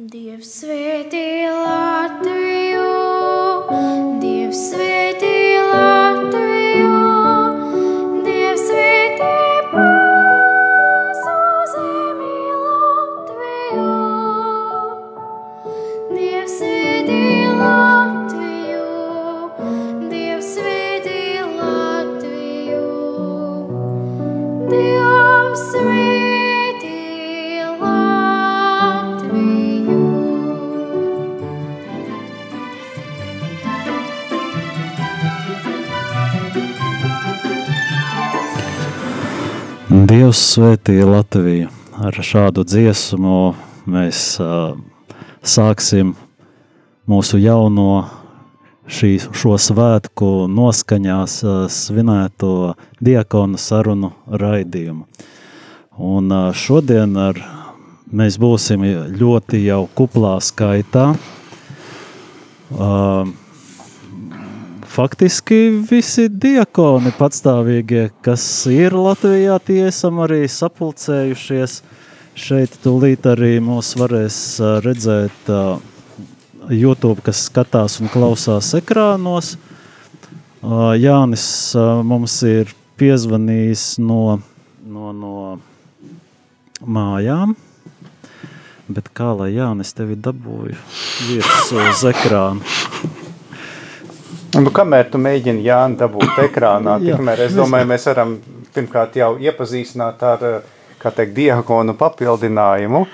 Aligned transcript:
Dievs 0.00 0.54
svētī 0.62 1.44
Latviju, 1.52 2.51
Dievs 40.32 40.54
svētīja 40.54 41.04
Latviju. 41.04 41.68
Ar 42.00 42.16
šādu 42.24 42.62
dziesmu 42.64 43.52
mēs 43.84 44.38
uh, 44.40 44.78
sāksim 45.44 46.14
mūsu 47.04 47.36
jauno 47.36 48.06
šī, 48.88 49.10
šo 49.28 49.58
svētku 49.60 50.30
noskaņās 50.48 51.34
uh, 51.44 51.58
svinēto 51.68 52.72
diakonu 53.04 53.60
sarunu 53.60 54.14
raidījumu. 54.32 55.04
Un 56.00 56.32
uh, 56.32 56.48
šodien 56.56 57.12
ar, 57.20 57.36
mēs 58.08 58.40
būsim 58.40 58.88
ļoti 59.12 59.60
jau 59.66 59.82
kuplā 60.00 60.38
skaitā. 60.40 61.10
Uh, 62.72 63.36
faktiski 64.92 65.58
visi 65.88 66.26
diakoni 66.28 67.12
patstāvīgie, 67.16 68.10
kas 68.24 68.44
ir 68.68 68.92
Latvijā, 68.96 69.56
tie 69.64 69.86
esam 69.88 70.20
arī 70.24 70.44
sapulcējušies. 70.50 71.78
Šeit 72.36 72.76
tūlīt 72.84 73.26
arī 73.28 73.56
mūs 73.64 73.92
varēs 74.00 74.36
redzēt 74.84 75.50
YouTube, 76.72 77.24
kas 77.24 77.46
skatās 77.48 77.98
un 78.00 78.12
klausās 78.12 78.72
ekrānos. 78.78 79.54
Jānis 81.00 81.46
mums 82.08 82.38
ir 82.48 82.72
piezvanījis 83.00 83.86
no, 84.04 84.38
no, 84.84 85.12
no 85.12 85.34
mājām. 86.84 87.56
Bet 88.92 89.12
kā 89.16 89.32
lai 89.38 89.52
Jānis 89.54 89.94
tevi 89.96 90.18
dabūju 90.20 90.76
virsū 91.30 91.80
uz 91.80 92.08
ekrāna? 92.12 92.81
Nu, 94.52 94.68
kamēr 94.74 95.08
tu 95.08 95.20
mēģini 95.22 95.64
Jānu 95.64 95.96
dabūt 96.02 96.38
ekrānā, 96.44 96.98
tikmēr 97.06 97.46
es 97.46 97.56
domāju, 97.56 97.88
mēs 97.88 98.06
varam 98.10 98.36
pirmkārt 98.74 99.16
jau 99.16 99.34
iepazīstināt 99.40 100.24
ar, 100.28 100.48
kā 101.00 101.12
teikt, 101.14 101.34
diakonu 101.38 101.96
papildinājumu. 101.98 103.06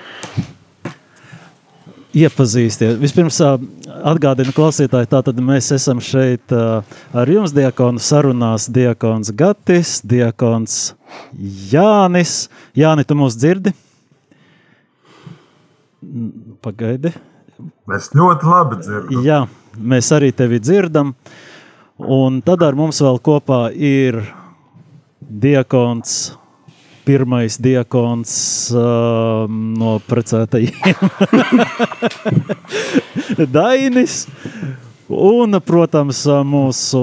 iepazīsties. 2.19 2.97
Vispirms 2.99 3.37
atgādinu 3.43 4.53
klausītāji, 4.55 5.09
tātad 5.11 5.39
mēs 5.45 5.69
esam 5.75 6.01
šeit 6.03 6.51
ar 6.51 7.29
jums 7.29 7.53
diakonu 7.55 8.01
sarunās 8.01 8.67
diakons 8.73 9.31
Gatis, 9.37 9.99
diakons 10.01 10.79
Jānis. 11.71 12.49
Jāni, 12.77 13.05
tu 13.05 13.17
mūs 13.19 13.37
dzirdi? 13.37 13.73
Pagaidi. 16.65 17.13
Es 17.95 18.11
ļoti 18.15 18.47
labi 18.47 18.79
dzirdu. 18.81 19.23
Jā, 19.25 19.43
mēs 19.77 20.11
arī 20.15 20.31
tevi 20.35 20.59
dzirdam. 20.63 21.13
Un 21.99 22.41
tad 22.45 22.63
ar 22.63 22.77
mums 22.79 23.01
vēl 23.03 23.19
kopā 23.19 23.67
ir 23.75 24.21
diakons, 25.19 26.33
pirmais 27.05 27.57
diakons 27.59 28.33
uh, 28.71 29.45
no 29.49 29.97
precētajiem 30.07 31.09
Dainis. 33.55 34.23
Un, 35.09 35.57
protams, 35.65 36.19
mūsu 36.45 36.99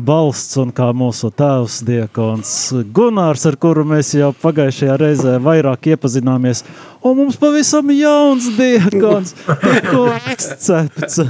balsts 0.00 0.56
un 0.62 0.70
kā 0.72 0.86
mūsu 0.96 1.28
tēvs 1.36 1.82
diakons 1.84 2.52
Gunārs, 2.96 3.44
ar 3.50 3.58
kuru 3.60 3.84
mēs 3.84 4.14
jau 4.16 4.30
pagājušajā 4.40 4.96
reizē 4.96 5.34
vairāk 5.44 5.90
iepazināmies. 5.92 6.64
Un 7.04 7.18
mums 7.20 7.36
pavisam 7.36 7.92
jauns 7.92 8.48
diakons, 8.56 9.36
tikko 9.44 10.06
izcepts. 10.32 11.20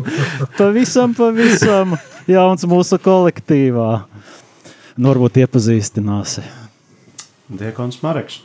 pavisam, 0.58 1.14
pavisam 1.16 1.96
jauns 2.30 2.66
mūsu 2.68 2.98
kolektīvā. 3.02 3.90
Nu, 4.96 5.08
varbūt 5.08 5.40
iepazīstināsi. 5.42 6.44
Diekons 7.58 8.00
Mareks. 8.02 8.40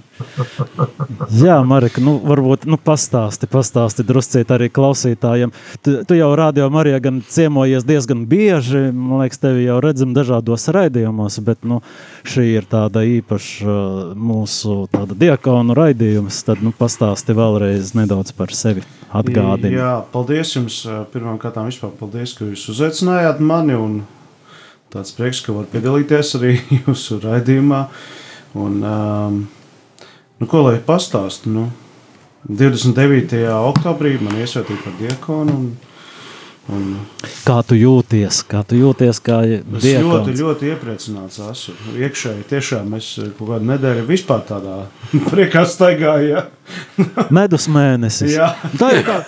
Jā, 1.44 1.58
Marika, 1.68 2.02
nu, 2.04 2.18
varbūt 2.24 2.66
nu, 2.70 2.80
pastāsti, 2.82 3.50
pastāsti 3.52 4.06
druscīt 4.08 4.52
arī 4.54 4.70
klausītājiem. 4.74 5.54
Tu, 5.86 5.96
tu 6.08 6.18
jau 6.18 6.30
rādījā, 6.38 6.68
Marija, 6.74 7.00
gan 7.04 7.22
ciemojies 7.28 7.86
diezgan 7.88 8.26
bieži. 8.30 8.88
Man 8.92 9.24
liekas, 9.24 9.42
tevi 9.44 9.68
jau 9.68 9.78
redzam 9.84 10.14
dažādos 10.18 10.68
raidījumos, 10.74 11.40
bet 11.48 11.64
nu, 11.68 11.80
šī 12.28 12.48
ir 12.58 12.68
tāda 12.70 13.06
īpaša 13.08 13.72
uh, 13.72 14.04
mūsu 14.18 14.84
tāda 14.94 15.18
diakonu 15.18 15.78
raidījums. 15.78 16.44
Tad 16.48 16.66
nu, 16.66 16.74
pastāsti 16.76 17.38
vēlreiz 17.38 17.96
nedaudz 17.98 18.36
par 18.38 18.54
sevi. 18.56 18.86
Atgādini. 19.08 19.78
Jā, 19.78 20.02
paldies 20.12 20.52
jums. 20.58 20.82
Pirmkārt, 21.14 21.58
vispār 21.70 21.94
paldies, 22.00 22.36
ka 22.36 22.50
jūs 22.50 22.68
uzaicinājāt 22.74 23.40
mani. 23.40 23.78
Un 23.80 24.00
tāds 24.94 25.14
prieks, 25.16 25.42
ka 25.46 25.56
var 25.56 25.68
piedalīties 25.72 26.36
arī 26.40 26.56
jūsu 26.82 27.22
raidījumā. 27.24 27.86
Un, 28.58 28.80
um, 28.82 29.42
nu, 30.42 30.48
ko 30.50 30.64
lai 30.66 30.78
pastāstu? 30.84 31.52
Nu, 31.54 31.68
29. 32.48 33.44
oktobrī 33.70 34.16
man 34.24 34.40
iesvētīja 34.42 34.84
par 34.86 34.96
diakonu. 35.02 35.58
Un, 35.58 35.68
un 36.74 36.88
Kā 37.48 37.60
tu 37.68 37.78
jūties? 37.80 38.42
Kā 38.48 38.64
tu 38.68 38.80
jūties 38.80 39.20
kā 39.24 39.42
es 39.46 39.62
diakons? 39.84 40.08
ļoti, 40.08 40.36
ļoti 40.42 40.72
iepriecināts 40.74 41.40
esmu. 41.44 41.76
Iekšēji 42.08 42.48
tiešām 42.50 42.98
es 42.98 43.12
kaut 43.38 43.54
kādu 43.54 43.70
nedēļu 43.74 44.08
vispār 44.10 44.44
tādā 44.50 44.80
priekā 45.32 45.64
staigāju. 45.70 46.34
Ja? 46.34 46.46
Medus 47.38 47.70
mēnesis. 47.72 48.36
Jā. 48.36 48.54
Tā 48.80 48.94
ir 48.98 49.06
kā. 49.08 49.20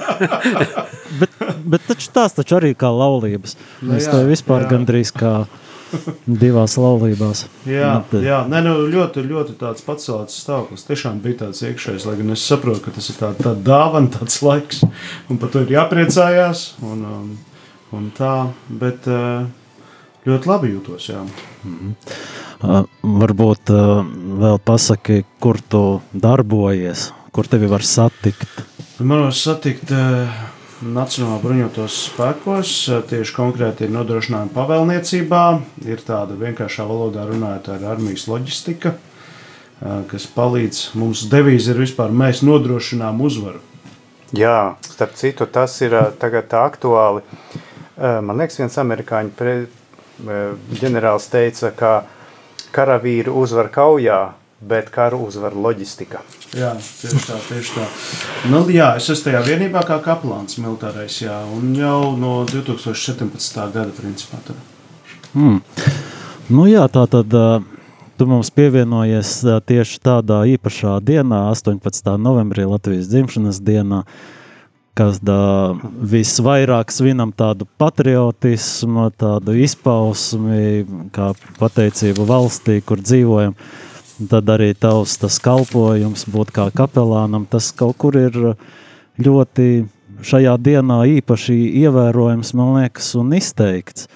bet, 1.22 1.40
bet 1.75 1.88
taču 1.91 2.11
tās 2.16 2.35
taču 2.40 2.59
arī 2.59 2.73
kā 2.75 2.91
laulības. 2.91 3.56
Nu 3.81 3.94
Mēs 3.94 4.07
jā, 4.09 4.16
te 4.16 4.28
vispār 4.31 4.66
jā. 4.66 4.72
gandrīz 4.75 5.13
kā 5.16 5.34
divās 6.27 6.75
laulībās. 6.79 7.45
Jā, 7.69 7.91
Nu, 8.00 8.03
te- 8.11 8.22
jā 8.25 8.39
nē, 8.50 8.61
nu, 8.66 8.73
ļoti, 8.94 9.23
ļoti 9.29 9.55
tāds 9.59 9.83
pacelts 9.85 10.38
stāvoklis. 10.44 10.85
Tiešām 10.88 11.19
bija 11.23 11.45
tāds 11.45 11.61
iekšējs, 11.66 12.05
lai 12.09 12.16
gan 12.22 12.33
es 12.35 12.45
saprotu, 12.45 12.81
ka 12.85 12.91
tas 12.95 13.09
ir 13.11 13.19
tāds 13.19 13.44
tā 13.44 13.53
dāvana, 13.55 14.11
tāds 14.19 14.41
laiks, 14.45 14.83
un 15.29 15.38
par 15.41 15.49
to 15.53 15.63
ir 15.66 15.73
jāpriecājās. 15.78 16.66
Un, 16.85 17.05
um, 17.05 17.29
un 17.97 18.11
tā, 18.17 18.33
bet 18.69 19.07
uh, 19.09 19.47
ļoti 20.28 20.49
labi 20.51 20.73
jūtos. 20.75 21.09
Jā. 21.09 21.23
Uh, 22.59 22.83
varbūt 23.03 23.72
uh, 23.73 24.03
vēl 24.44 24.59
pasaki, 24.67 25.23
kur 25.39 25.57
tu 25.72 25.83
darbojies, 26.13 27.09
kur 27.35 27.47
tevi 27.47 27.69
var 27.72 27.81
satikt. 27.88 28.63
Man 28.99 29.23
var 29.29 29.35
satikt 29.35 29.91
uh, 29.95 30.28
Nacionālajā 30.79 31.41
bruņotos 31.44 31.95
spēkos, 32.07 32.69
uh, 32.88 33.01
tieši 33.03 33.34
konkrēti 33.35 33.84
ir 33.84 33.91
nodrošinājuma 33.91 34.53
pavēlniecībā. 34.56 35.41
Ir 35.84 36.03
tāda 36.07 36.38
vienkāršā 36.40 36.85
valodā 36.88 37.25
runājot, 37.28 37.67
ir 37.75 37.84
armijas 37.91 38.23
loģistika, 38.31 38.94
uh, 38.95 40.06
kas 40.07 40.29
palīdz 40.31 40.79
mums. 40.95 41.25
Devīze 41.31 41.73
ir 41.73 41.81
vispār 41.84 42.16
mēs 42.16 42.45
nodrošinām 42.47 43.19
uzvaru. 43.28 43.59
Jā, 44.31 44.78
starp 44.87 45.20
citu, 45.20 45.49
tas 45.52 45.76
ir 45.84 45.97
ā, 45.99 46.05
tagad 46.16 46.53
aktuāli. 46.55 47.26
Man 47.99 48.37
liekas, 48.40 48.59
viens 48.61 48.78
amerikāņu 48.79 49.34
pre, 49.35 49.55
ģenerālis 50.79 51.26
teica, 51.34 51.73
ka 51.76 51.93
karavīri 52.72 53.34
uzvar 53.34 53.67
kaujā, 53.73 54.20
bet 54.61 54.93
karu 54.93 55.26
uzvar 55.28 55.58
loģistika. 55.58 56.22
Jā, 56.57 56.72
tieši 56.81 57.19
tā, 57.28 57.35
tieši 57.46 57.73
tā. 57.75 57.84
Nu, 58.49 58.63
jā, 58.73 58.96
es 58.97 59.05
esmu 59.13 59.28
tajā 59.28 59.41
vienībā 59.46 59.84
kā 59.85 59.99
kaplāns 60.01 60.57
militārais, 60.57 61.19
jā, 61.22 61.35
un 61.53 61.75
jau 61.78 62.16
no 62.17 62.40
2017. 62.49 63.59
gada, 63.75 63.91
principā. 63.93 64.40
Tad. 64.47 64.57
Mm. 65.37 65.59
Nu, 66.49 66.66
jā, 66.66 66.87
tā 66.90 67.03
tad 67.05 67.35
uh, 67.37 67.61
tu 68.17 68.25
mums 68.25 68.49
pievienojies 68.49 69.34
uh, 69.46 69.59
tieši 69.61 70.01
tādā 70.01 70.41
īpašā 70.55 70.96
dienā, 71.05 71.46
18. 71.53 72.09
novembrī, 72.17 72.66
Latvijas 72.66 73.11
dzimšanas 73.11 73.61
dienā, 73.61 74.02
kad 74.97 75.29
uh, 75.29 75.78
visvairāk 76.02 76.90
svinam 76.90 77.29
tādu 77.29 77.69
patriotismu, 77.78 79.11
tādu 79.22 79.53
izpausmi, 79.61 80.81
kā 81.13 81.29
pateicību 81.61 82.25
valstī, 82.25 82.79
kur 82.81 83.05
dzīvojam. 83.05 83.53
Tad 84.19 84.49
arī 84.51 84.73
tavs 84.75 85.16
tas 85.21 85.37
kalpojums 85.39 86.25
būt 86.27 86.51
kā 86.51 86.67
kapelānam, 86.75 87.45
tas 87.47 87.71
kaut 87.71 87.95
kur 88.01 88.17
ir, 88.19 88.35
ļoti 89.19 89.67
šajā 90.25 90.55
dienā 90.63 91.01
īpaši 91.19 91.55
ievērojams, 91.83 92.53
man 92.57 92.73
liekas, 92.79 93.13
un 93.19 93.33
izteikts. 93.37 94.07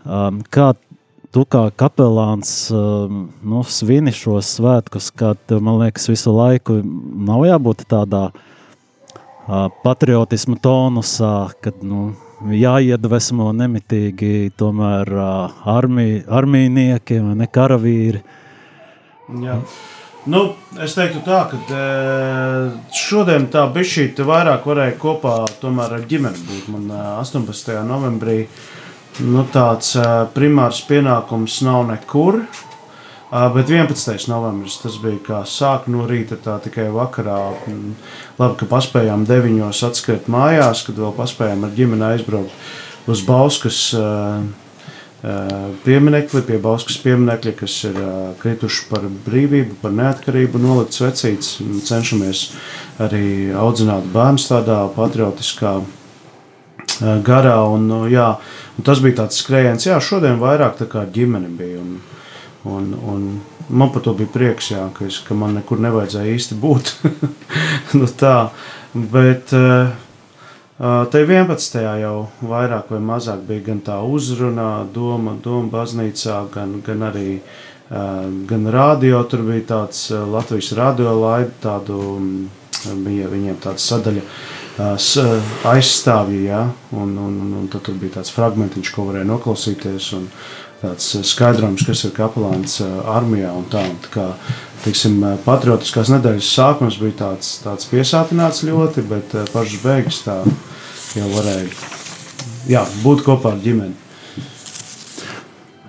Um, 0.00 0.40
kā 0.50 0.72
tu 1.34 1.44
kā 1.46 1.68
kapelāns 1.78 2.52
um, 2.74 3.28
nu, 3.46 3.62
svini 3.62 4.14
šos 4.14 4.56
svētkus, 4.56 5.10
kad 5.14 5.54
man 5.62 5.78
liekas, 5.84 6.08
visu 6.10 6.34
laiku 6.34 6.80
nav 6.82 7.44
jābūt 7.46 7.84
tādā 7.90 8.30
uh, 8.32 9.68
patriotismu 9.84 10.58
tonusā, 10.62 11.52
kad 11.62 11.84
nu, 11.86 12.10
jāiedvesmo 12.40 13.50
nemitīgi 13.54 14.50
tomēr 14.58 15.10
uh, 15.14 15.64
armī, 15.68 16.24
armīnieki 16.26 17.20
vai 17.26 17.38
ne 17.42 17.50
karavīri. 17.50 18.22
Jā. 19.44 19.60
Nu, 20.28 20.40
es 20.84 20.92
teiktu, 20.98 21.22
tā, 21.24 21.46
ka 21.48 21.56
e, 21.56 21.84
šodien 22.92 23.46
tā 23.52 23.62
bišķīte 23.72 24.26
vairāk 24.28 24.66
varēja 24.68 24.98
kopā 25.00 25.36
ar 25.46 26.02
ģimeni 26.10 26.42
būt. 26.44 26.66
Man 26.74 26.90
e, 26.92 26.98
18. 27.22 27.72
novembrī 27.88 28.42
nu, 29.24 29.46
tāds 29.48 29.94
e, 29.96 30.04
primārs 30.36 30.82
pienākums 30.84 31.62
nav 31.64 31.86
nekur. 31.88 32.42
e, 32.44 33.46
Bet 33.56 33.72
11. 33.72 34.28
novembris 34.28 34.76
tas 34.82 35.00
bija 35.00 35.24
kā 35.24 35.40
sāk 35.48 35.88
no 35.88 36.04
rīta, 36.10 36.36
tā 36.36 36.58
tikai 36.66 36.90
vakarā. 36.92 37.40
Labi, 38.36 38.60
ka 38.60 38.68
paspējām 38.68 39.24
9. 39.24 39.72
atskriet 39.88 40.28
mājās, 40.28 40.84
kad 40.84 41.00
vēl 41.00 41.16
paspējām 41.16 41.64
ar 41.64 41.76
ģimeni 41.78 42.10
aizbraukt 42.12 43.08
uz 43.08 43.24
Bauskas 43.24 43.86
e, 43.96 44.04
pieminekli, 45.84 46.40
pie 46.48 46.58
Bauskas 46.62 46.96
pieminekļa, 47.04 47.52
kas 47.58 47.76
ir 47.90 47.96
krituši 48.40 48.86
par 48.88 49.04
brīvību, 49.26 49.76
par 49.82 49.92
neatkarību, 49.96 50.60
nolikt 50.62 50.96
svecīts. 50.96 51.58
Cenšamies 51.84 52.46
arī 53.02 53.52
audzināt 53.52 54.08
bērnus 54.14 54.48
tādā 54.48 54.80
patriotiskā 54.96 55.78
garā. 57.26 57.58
Un, 57.68 57.86
nu, 57.90 58.00
jā, 58.08 58.32
un 58.78 58.86
tas 58.86 59.02
bija 59.04 59.22
tāds 59.22 59.40
skrējiens, 59.42 59.88
jā, 59.90 60.00
šodien 60.00 60.40
vairāk 60.40 60.78
tā 60.80 60.88
kā 60.90 61.04
ģimene 61.04 61.52
bija. 61.58 61.84
Un, 61.84 62.00
un, 62.64 62.92
un 63.12 63.26
man 63.68 63.92
par 63.92 64.04
to 64.04 64.14
bija 64.16 64.32
prieks, 64.32 64.72
jā, 64.72 64.88
ka, 64.96 65.08
es, 65.08 65.20
ka 65.24 65.36
man 65.36 65.56
nekur 65.58 65.80
nevajadzēja 65.84 66.36
īsti 66.36 66.60
būt. 66.60 66.94
nu, 67.98 68.08
tā, 68.20 68.36
bet, 68.94 69.52
uh, 69.56 69.92
Te 70.80 71.20
11. 71.20 71.74
jau 72.00 72.14
vairāk 72.40 72.88
vai 72.88 72.98
mazāk 73.04 73.42
bija 73.44 73.66
gan 73.66 73.82
tā 73.84 73.98
uzruna, 74.00 74.86
doma, 74.88 75.34
doma 75.44 75.68
baznīcā, 75.74 76.38
gan, 76.54 76.78
gan 76.86 77.04
arī 77.04 77.42
gan 78.48 78.64
radio. 78.72 79.20
Tur 79.28 79.42
bija 79.44 79.66
tāds 79.74 80.06
Latvijas 80.08 80.70
radio 80.78 81.12
laida, 81.20 81.52
tādu, 81.60 81.98
bija 83.04 83.28
viņiem 83.28 83.58
tāda 83.60 83.84
sadaļa 83.84 84.24
aizstāvja, 85.68 86.40
ja? 86.46 86.62
un, 86.96 87.12
un, 87.12 87.36
un, 87.44 87.52
un 87.60 87.68
tad 87.68 87.84
tur 87.84 88.00
bija 88.00 88.16
tāds 88.16 88.32
fragmentiņš, 88.32 88.94
ko 88.96 89.04
varēja 89.10 89.28
noklausīties, 89.28 90.08
un 90.16 90.30
tāds 90.80 91.12
skaidrojums, 91.28 91.84
kas 91.84 92.06
ir 92.08 92.16
kapelāns 92.16 92.80
armijā 93.04 93.52
un 93.52 93.68
tā. 93.68 93.84
Un 93.84 94.00
tā 94.00 94.16
kā, 94.16 94.26
Tiksim, 94.80 95.18
patriotiskās 95.44 96.08
nedēļas 96.08 96.54
sākums 96.56 96.96
bija 97.02 97.18
tāds, 97.18 97.58
tāds 97.60 97.84
piesātināts 97.90 98.62
ļoti, 98.64 99.02
bet 99.10 99.34
pašas 99.52 99.82
beigas 99.84 100.22
tā 100.24 100.40
jau 101.16 101.26
varēja 101.32 101.68
jā, 102.70 102.84
būt 103.04 103.24
kopā 103.26 103.54
ar 103.54 103.60
ģimeni. 103.64 103.96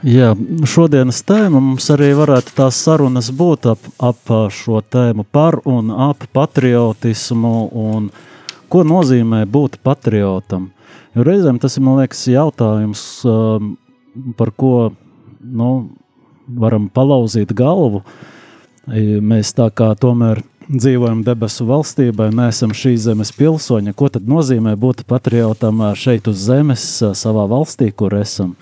Jā, 0.02 0.32
šodienas 0.66 1.20
tēma 1.30 1.60
mums 1.62 1.86
arī 1.94 2.08
varētu 2.18 2.56
tās 2.58 2.80
sarunas 2.82 3.28
būt 3.38 3.68
ap, 3.70 3.84
ap 4.02 4.32
šo 4.50 4.82
tēmu 4.82 5.28
par 5.30 5.60
un 5.70 5.92
ap 5.94 6.26
patriotismu 6.34 7.54
un 7.78 8.10
ko 8.72 8.82
nozīmē 8.88 9.44
būt 9.46 9.78
patriotam. 9.86 10.72
Jo 11.14 11.26
reizēm 11.28 11.60
tas 11.62 11.78
ir, 11.78 11.86
man 11.86 12.00
liekas, 12.00 12.24
jautājums, 12.32 13.04
um, 13.30 13.76
par 14.40 14.54
ko 14.58 14.74
nu, 15.42 15.72
varam 16.48 16.90
palauzīt 16.90 17.54
galvu. 17.54 18.02
Mēs 18.88 19.54
tā 19.54 19.70
kā 19.70 19.92
tomēr 20.00 20.42
dzīvojam 20.70 21.24
debesu 21.26 21.66
valstībā, 21.70 22.30
neesam 22.36 22.74
šīs 22.76 23.08
zemes 23.08 23.34
pilsoņi. 23.38 23.96
Ko 23.98 24.10
tad 24.14 24.28
nozīmē 24.30 24.76
būt 24.80 25.06
patriotam 25.10 25.82
šeit 25.98 26.30
uz 26.32 26.46
zemes, 26.46 26.86
savā 27.18 27.48
valstī, 27.50 27.92
kur 27.96 28.16
esam? 28.20 28.56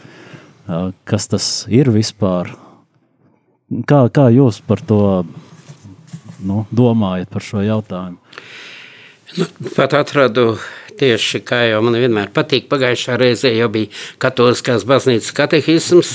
Kas 1.09 1.27
tas 1.31 1.49
ir 1.71 1.91
vispār? 1.93 2.53
Kā, 3.89 4.03
kā 4.13 4.29
jūs 4.33 4.61
par 4.65 4.81
to 4.81 5.01
nu, 6.45 6.63
domājat, 6.71 7.29
par 7.33 7.45
šo 7.45 7.61
jautājumu? 7.65 8.17
Nu, 9.37 9.45
pat 9.75 9.93
atradu 9.93 10.55
tieši 10.99 11.41
kā 11.47 11.61
jau 11.69 11.79
man 11.85 11.97
vienmēr 11.99 12.31
patīk. 12.35 12.67
Pagājušā 12.71 13.17
reizē 13.19 13.51
jau 13.55 13.69
bija 13.73 13.89
katoliskās 14.21 14.85
baznīcas 14.89 15.33
katehisms, 15.37 16.13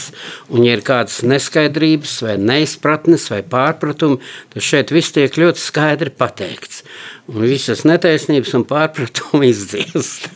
un, 0.50 0.64
ja 0.66 0.76
ir 0.76 0.84
kādas 0.86 1.22
neskaidrības, 1.26 2.16
vai 2.26 2.36
neizpratnes, 2.40 3.26
vai 3.32 3.42
pārpratumi, 3.54 4.20
tad 4.54 4.66
šeit 4.68 4.94
viss 4.94 5.14
tiek 5.16 5.36
ļoti 5.40 5.62
skaidri 5.62 6.14
pateikts. 6.14 6.84
Un 7.32 7.46
visas 7.48 7.84
netaisnības 7.88 8.54
un 8.58 8.66
pārpratumi 8.68 9.50
izdziest. 9.54 10.30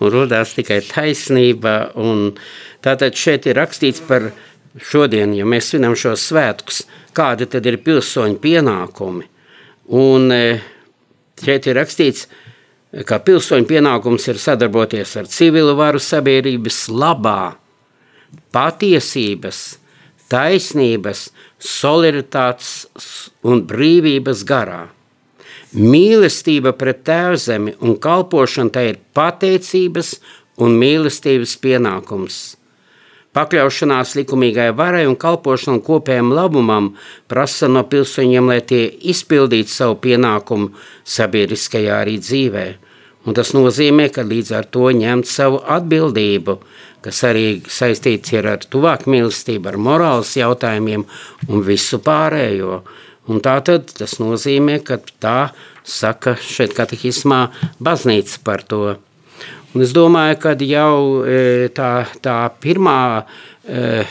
un 0.00 0.10
radās 0.10 0.56
tikai 0.56 0.80
taisnība. 0.88 1.92
Tātad 2.82 3.18
šeit 3.18 3.46
ir 3.46 3.60
rakstīts 3.60 4.02
par 4.08 4.30
šodien, 4.78 5.34
ja 5.36 5.46
mēs 5.48 5.70
svinam 5.70 5.96
šos 5.98 6.24
svētkus, 6.30 6.84
kādi 7.16 7.48
tad 7.50 7.66
ir 7.66 7.80
pilsoņu 7.84 8.38
pienākumi. 8.42 9.26
Un 9.90 10.30
e, 10.30 10.60
šeit 11.42 11.66
ir 11.66 11.78
rakstīts, 11.80 12.28
ka 12.28 12.39
ka 13.06 13.20
pilsoņu 13.22 13.68
pienākums 13.70 14.26
ir 14.30 14.38
sadarboties 14.42 15.16
ar 15.20 15.28
civilu 15.30 15.76
varu 15.78 16.00
sabiedrības 16.02 16.88
labā, 16.90 17.54
patiesības, 18.54 19.60
taisnības, 20.30 21.28
solidaritātes 21.60 22.72
un 23.46 23.62
brīvības 23.68 24.42
garā. 24.46 24.88
Mīlestība 25.70 26.72
pret 26.74 27.04
tēvzemi 27.06 27.76
un 27.78 27.94
kalpošana 28.02 28.74
tai 28.74 28.86
ir 28.90 29.02
pateicības 29.14 30.16
un 30.58 30.74
mīlestības 30.80 31.54
pienākums. 31.62 32.40
Pakļaušanās 33.30 34.16
likumīgai 34.18 34.72
varai 34.74 35.04
un 35.06 35.14
kalpošana 35.14 35.78
kopējam 35.86 36.32
labumam 36.34 36.88
prasa 37.30 37.68
no 37.70 37.84
pilsoņiem, 37.86 38.48
lai 38.50 38.58
tie 38.66 38.88
izpildītu 39.12 39.70
savu 39.70 40.00
pienākumu 40.02 40.72
sabiedriskajā 41.06 42.00
arī 42.02 42.16
dzīvē. 42.18 42.64
Un 43.28 43.36
tas 43.36 43.52
nozīmē, 43.54 44.08
ka 44.10 44.24
līdz 44.26 44.50
ar 44.58 44.66
to 44.74 44.88
ņemt 44.96 45.28
savu 45.30 45.60
atbildību, 45.62 46.56
kas 47.04 47.20
arī 47.28 47.44
saistīts 47.70 48.32
ar 48.40 48.64
tuvāku 48.64 49.12
mīlestību, 49.14 49.68
ar 49.70 49.78
morāles 49.78 50.32
jautājumiem 50.40 51.04
un 51.48 51.62
visu 51.62 52.00
pārējo. 52.02 52.80
Un 53.30 53.38
tā 53.44 53.60
tad 53.62 53.92
tas 53.94 54.16
nozīmē, 54.18 54.80
ka 54.82 54.98
tā 55.22 55.52
saka 55.86 56.34
šeit 56.40 56.74
katehismā 56.74 57.44
baznīca 57.78 58.42
par 58.42 58.66
to. 58.66 58.96
Un 59.70 59.84
es 59.84 59.92
domāju, 59.94 60.38
ka 60.42 60.56
jau 60.66 61.22
e, 61.22 61.68
tā, 61.74 61.90
tā 62.24 62.36
pirmā, 62.62 63.22
e, 63.62 64.02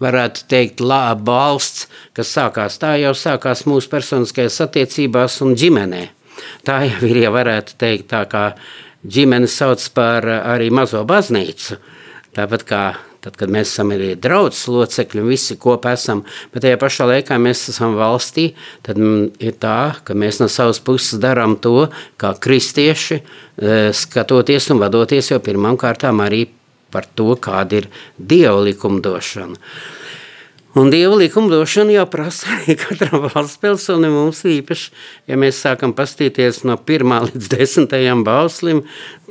varētu 0.00 0.46
teikt, 0.48 0.80
laba 0.80 1.20
valsts, 1.26 1.86
kas 2.16 2.32
sākās, 2.32 2.78
tā 2.80 2.94
jau 3.00 3.12
sākās 3.16 3.66
mūsu 3.68 3.90
personiskajās 3.92 4.60
attiecībās 4.64 5.40
un 5.44 5.52
ģimenē. 5.56 6.02
Tā 6.64 6.80
jau 6.88 7.02
ir, 7.08 7.20
ja 7.26 7.32
varētu 7.32 7.76
teikt, 7.80 8.08
tā 8.12 8.22
kā 8.28 8.46
ģimene 9.04 9.48
sauc 9.48 9.84
par 9.96 10.24
arī 10.38 10.70
mazo 10.72 11.04
baznīcu. 11.08 11.76
Tāpat 12.36 12.66
kā 12.68 12.82
Tad, 13.26 13.34
kad 13.40 13.50
mēs 13.50 13.72
esam 13.72 13.90
arī 13.90 14.12
draugs 14.22 14.60
locekļi 14.70 15.18
un 15.18 15.32
visi 15.32 15.56
kopā 15.58 15.96
esam, 15.96 16.20
bet 16.52 16.62
tajā 16.62 16.76
pašā 16.78 17.08
laikā 17.10 17.40
mēs 17.42 17.64
esam 17.72 17.96
valstī, 17.98 18.52
tad 18.86 19.00
ir 19.42 19.56
tā, 19.58 19.96
ka 20.06 20.14
mēs 20.14 20.38
no 20.38 20.46
savas 20.46 20.78
puses 20.78 21.18
darām 21.18 21.56
to, 21.58 21.88
kā 22.22 22.30
kristieši, 22.38 23.18
e, 23.18 23.80
skatoties 23.98 24.70
un 24.70 24.78
vadoties 24.84 25.32
jau 25.32 25.40
pirmām 25.42 25.74
kārtām 25.74 26.22
arī 26.22 26.44
par 26.94 27.10
to, 27.18 27.32
kāda 27.34 27.80
ir 27.80 27.90
dieva 28.14 28.60
likumdošana. 28.62 29.58
Un 30.76 30.90
Dieva 30.92 31.16
likumdošana 31.16 31.94
jau 31.94 32.02
prasa 32.12 32.50
arī 32.52 32.74
katram 32.76 33.22
valsts 33.32 33.56
pilsonim. 33.62 34.12
Mums 34.12 34.42
īpaši, 34.44 34.90
ja 35.24 35.38
mēs 35.40 35.62
sākam 35.64 35.94
pastīties 35.96 36.66
no 36.68 36.76
1 36.76 37.14
līdz 37.30 37.48
10 37.54 38.20
bauslim, 38.26 38.82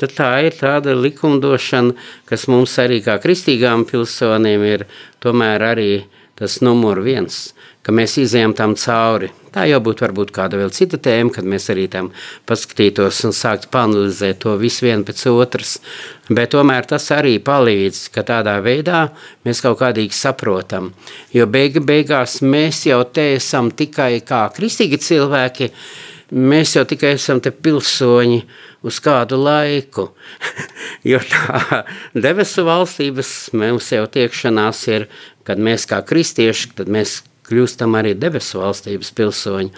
tad 0.02 0.16
tā 0.18 0.32
ir 0.48 0.58
tāda 0.58 0.96
likumdošana, 0.98 1.94
kas 2.26 2.48
mums 2.50 2.74
arī 2.82 2.98
kā 3.06 3.20
kristīgām 3.22 3.86
pilsoniem 3.86 4.66
ir 4.72 4.88
tomēr 5.22 5.68
arī 5.70 5.90
tas 6.34 6.64
numur 6.66 7.04
viens, 7.06 7.54
ka 7.86 7.94
mēs 7.94 8.18
izējām 8.26 8.58
tam 8.58 8.74
cauri. 8.74 9.30
Tā 9.56 9.64
jau 9.70 9.78
būtu 9.80 10.04
varbūt 10.04 10.34
kāda 10.36 10.58
vēl 10.60 10.72
cita 10.76 10.98
tēma, 11.00 11.32
kad 11.32 11.46
mēs 11.48 11.70
arī 11.72 11.86
tam 11.88 12.10
paskatītos 12.50 13.22
un 13.24 13.32
sāktu 13.32 13.70
panelizēt 13.72 14.42
to 14.44 14.52
visu 14.60 14.84
vienu 14.84 15.06
pēc 15.08 15.22
otras. 15.32 15.78
Bet 16.28 16.52
tomēr 16.52 16.84
tas 16.90 17.06
arī 17.16 17.38
palīdz, 17.40 18.02
ka 18.12 18.26
tādā 18.28 18.58
veidā 18.66 19.06
mēs 19.48 19.62
kaut 19.64 19.78
kādīgi 19.80 20.12
saprotam. 20.18 20.90
Jo 21.32 21.48
beiga 21.48 21.80
beigās 21.80 22.42
mēs 22.44 22.82
jau 22.90 22.98
te 23.08 23.30
esam 23.38 23.70
tikai 23.72 24.18
kā 24.28 24.42
kristīgi 24.58 25.00
cilvēki, 25.06 25.70
mēs 26.36 26.74
jau 26.76 26.84
tikai 26.90 27.14
esam 27.16 27.40
te 27.40 27.54
pilsoņi 27.56 28.42
uz 28.84 29.00
kādu 29.00 29.40
laiku. 29.40 30.10
jo 31.14 31.22
tā 31.32 31.86
debesu 32.12 32.68
valstības 32.68 33.32
mums 33.56 33.88
jau 33.96 34.04
tiekšanās 34.18 34.84
ir, 34.92 35.08
kad 35.48 35.64
mēs 35.64 35.88
kā 35.88 36.02
kristieši, 36.04 36.74
tad 36.82 36.92
mēs 36.92 37.22
kļūstam 37.50 37.98
arī 38.00 38.14
debesu 38.18 38.62
valstības 38.64 39.12
pilsoņi. 39.16 39.74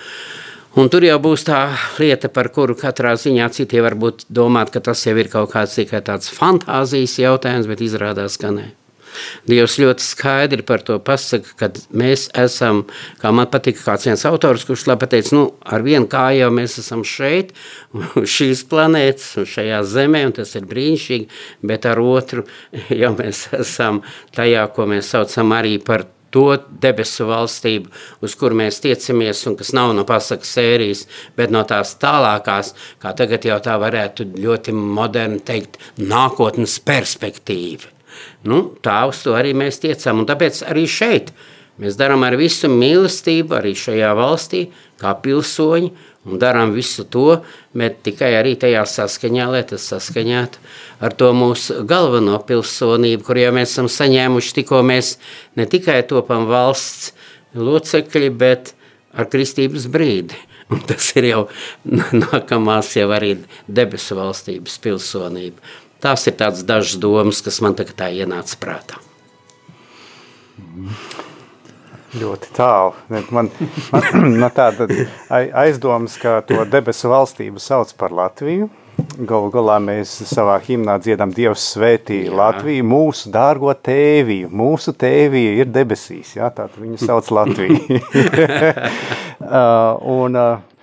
Un 0.78 0.92
tur 0.94 1.02
jau 1.02 1.18
būs 1.18 1.48
tā 1.48 1.62
lieta, 1.98 2.30
par 2.30 2.52
kuru 2.54 2.76
katrā 2.78 3.16
ziņā 3.18 3.48
citi 3.56 3.82
varbūt 3.82 4.28
domāt, 4.30 4.70
ka 4.70 4.84
tas 4.86 5.02
jau 5.08 5.16
ir 5.18 5.32
kaut 5.32 5.50
kāds 5.56 5.74
tikai 5.80 6.04
tāds 6.06 6.30
fantāzijas 6.30 7.16
jautājums, 7.18 7.70
bet 7.70 7.82
izrādās, 7.82 8.38
ka 8.38 8.52
nē. 8.54 8.68
Dievs 9.50 9.78
ļoti 9.82 10.04
skaidri 10.04 10.66
par 10.68 10.84
to 10.86 10.98
pasaka, 11.04 11.54
ka 11.58 11.70
mēs 11.98 12.28
esam, 12.38 12.84
kā 13.22 13.32
man 13.34 13.50
patika 13.52 13.82
kāds 13.86 14.08
viens 14.08 14.26
autors, 14.30 14.66
kurš 14.68 14.88
labi 14.90 15.06
pateica, 15.06 15.34
nu, 15.38 15.46
ar 15.66 15.86
vienu 15.86 16.10
kāju 16.12 16.44
jau 16.44 16.52
mēs 16.54 16.78
esam 16.84 17.02
šeit, 17.08 17.56
šīs 18.36 18.66
planētas, 18.70 19.32
un 19.42 19.50
šajā 19.50 19.82
zemē, 19.88 20.26
un 20.30 20.36
tas 20.38 20.54
ir 20.60 20.68
brīnišķīgi, 20.70 21.30
bet 21.72 21.88
ar 21.90 22.04
otru 22.04 22.46
jau 23.02 23.14
mēs 23.18 23.48
esam 23.58 24.04
tajā, 24.38 24.68
ko 24.76 24.88
mēs 24.94 25.14
saucam 25.16 25.58
arī 25.58 25.78
par 25.82 26.06
to 26.34 26.46
debesu 26.82 27.28
valstību, 27.30 27.92
uz 28.24 28.36
kur 28.40 28.56
mēs 28.58 28.82
tiecamies, 28.84 29.44
un 29.50 29.58
kas 29.60 29.74
nav 29.76 29.94
no 29.98 30.06
pasakas 30.08 30.54
sērijas, 30.58 31.04
bet 31.38 31.54
no 31.54 31.64
tās 31.68 31.96
tālākās, 32.02 32.74
kā 33.02 33.14
tagad 33.18 33.46
jau 33.48 33.60
tā 33.64 33.78
varētu 33.82 34.30
ļoti 34.38 34.76
moderni 34.78 35.40
teikt, 35.48 35.80
nākotnes 35.98 36.80
perspektīva. 36.86 37.94
Nu, 38.48 38.64
tā 38.82 39.04
uz 39.10 39.22
to 39.26 39.36
arī 39.38 39.54
mēs 39.58 39.82
tiecam, 39.84 40.24
un 40.24 40.30
tāpēc 40.30 40.64
arī 40.68 40.88
šeit 40.90 41.32
mēs 41.82 41.98
darām 42.00 42.24
ar 42.26 42.38
visu 42.40 42.70
mīlestību, 42.72 43.58
arī 43.60 43.76
šajā 43.78 44.14
valstī, 44.18 44.64
kā 44.98 45.14
pilsoņi, 45.22 45.92
un 46.28 46.42
darām 46.42 46.74
visu 46.76 47.06
to, 47.08 47.40
bet 47.78 48.02
tikai 48.06 48.34
arī 48.38 48.56
tajā 48.60 48.84
saskaņā, 48.90 49.48
lai 49.54 49.64
tas 49.68 49.86
saskaņātu 49.92 50.62
ar 51.04 51.16
to 51.18 51.32
mūsu 51.38 51.84
galveno 51.88 52.38
pilsonību, 52.48 53.24
kur 53.26 53.40
jau 53.40 53.54
mēs 53.56 53.76
esam 53.76 53.90
saņēmuši 53.92 54.56
tikko 54.60 54.82
mēs 54.86 55.16
ne 55.58 55.68
tikai 55.70 56.02
topam 56.10 56.48
valsts 56.50 57.14
locekļi, 57.58 58.32
bet 58.38 58.74
ar 59.18 59.30
kristības 59.32 59.88
brīdi. 59.92 60.38
Un 60.68 60.82
tas 60.84 61.14
ir 61.16 61.30
jau 61.30 61.44
nākamās 61.88 62.92
jau 62.98 63.08
arī 63.16 63.38
debesu 63.72 64.18
valstības 64.20 64.76
pilsonība. 64.84 65.64
Tās 66.04 66.28
ir 66.28 66.36
tādas 66.38 66.66
dažas 66.68 67.00
domas, 67.02 67.40
kas 67.42 67.62
man 67.64 67.78
tagad 67.78 67.96
tā 68.04 68.12
ienāca 68.14 68.60
prātā. 68.62 69.00
Ļoti 72.18 72.52
tālu. 72.56 72.96
Man, 73.14 73.30
man, 73.36 73.52
man 74.42 74.52
tāda 74.56 74.88
aizdomas, 75.30 76.18
ka 76.22 76.40
to 76.48 76.64
debesu 76.70 77.12
valstību 77.12 77.62
sauc 77.62 77.94
par 78.00 78.16
Latviju. 78.16 78.70
Galu 79.18 79.52
galā 79.54 79.76
mēs 79.82 80.10
savā 80.26 80.56
himnā 80.66 80.96
dziedam 81.02 81.30
Dievs 81.34 81.62
svētī 81.76 82.24
Jā. 82.26 82.34
Latviju, 82.38 82.86
mūsu 82.86 83.30
dārgo 83.34 83.74
tēviju. 83.74 84.50
Mūsu 84.50 84.94
tēvija 84.98 85.54
ir 85.62 85.70
debesīs, 85.70 86.34
jā, 86.40 86.50
tātad 86.50 86.80
viņu 86.82 86.98
sauc 87.04 87.30
Latviju. 87.38 88.00
uh, 89.46 90.02
un, 90.02 90.38
uh, 90.38 90.77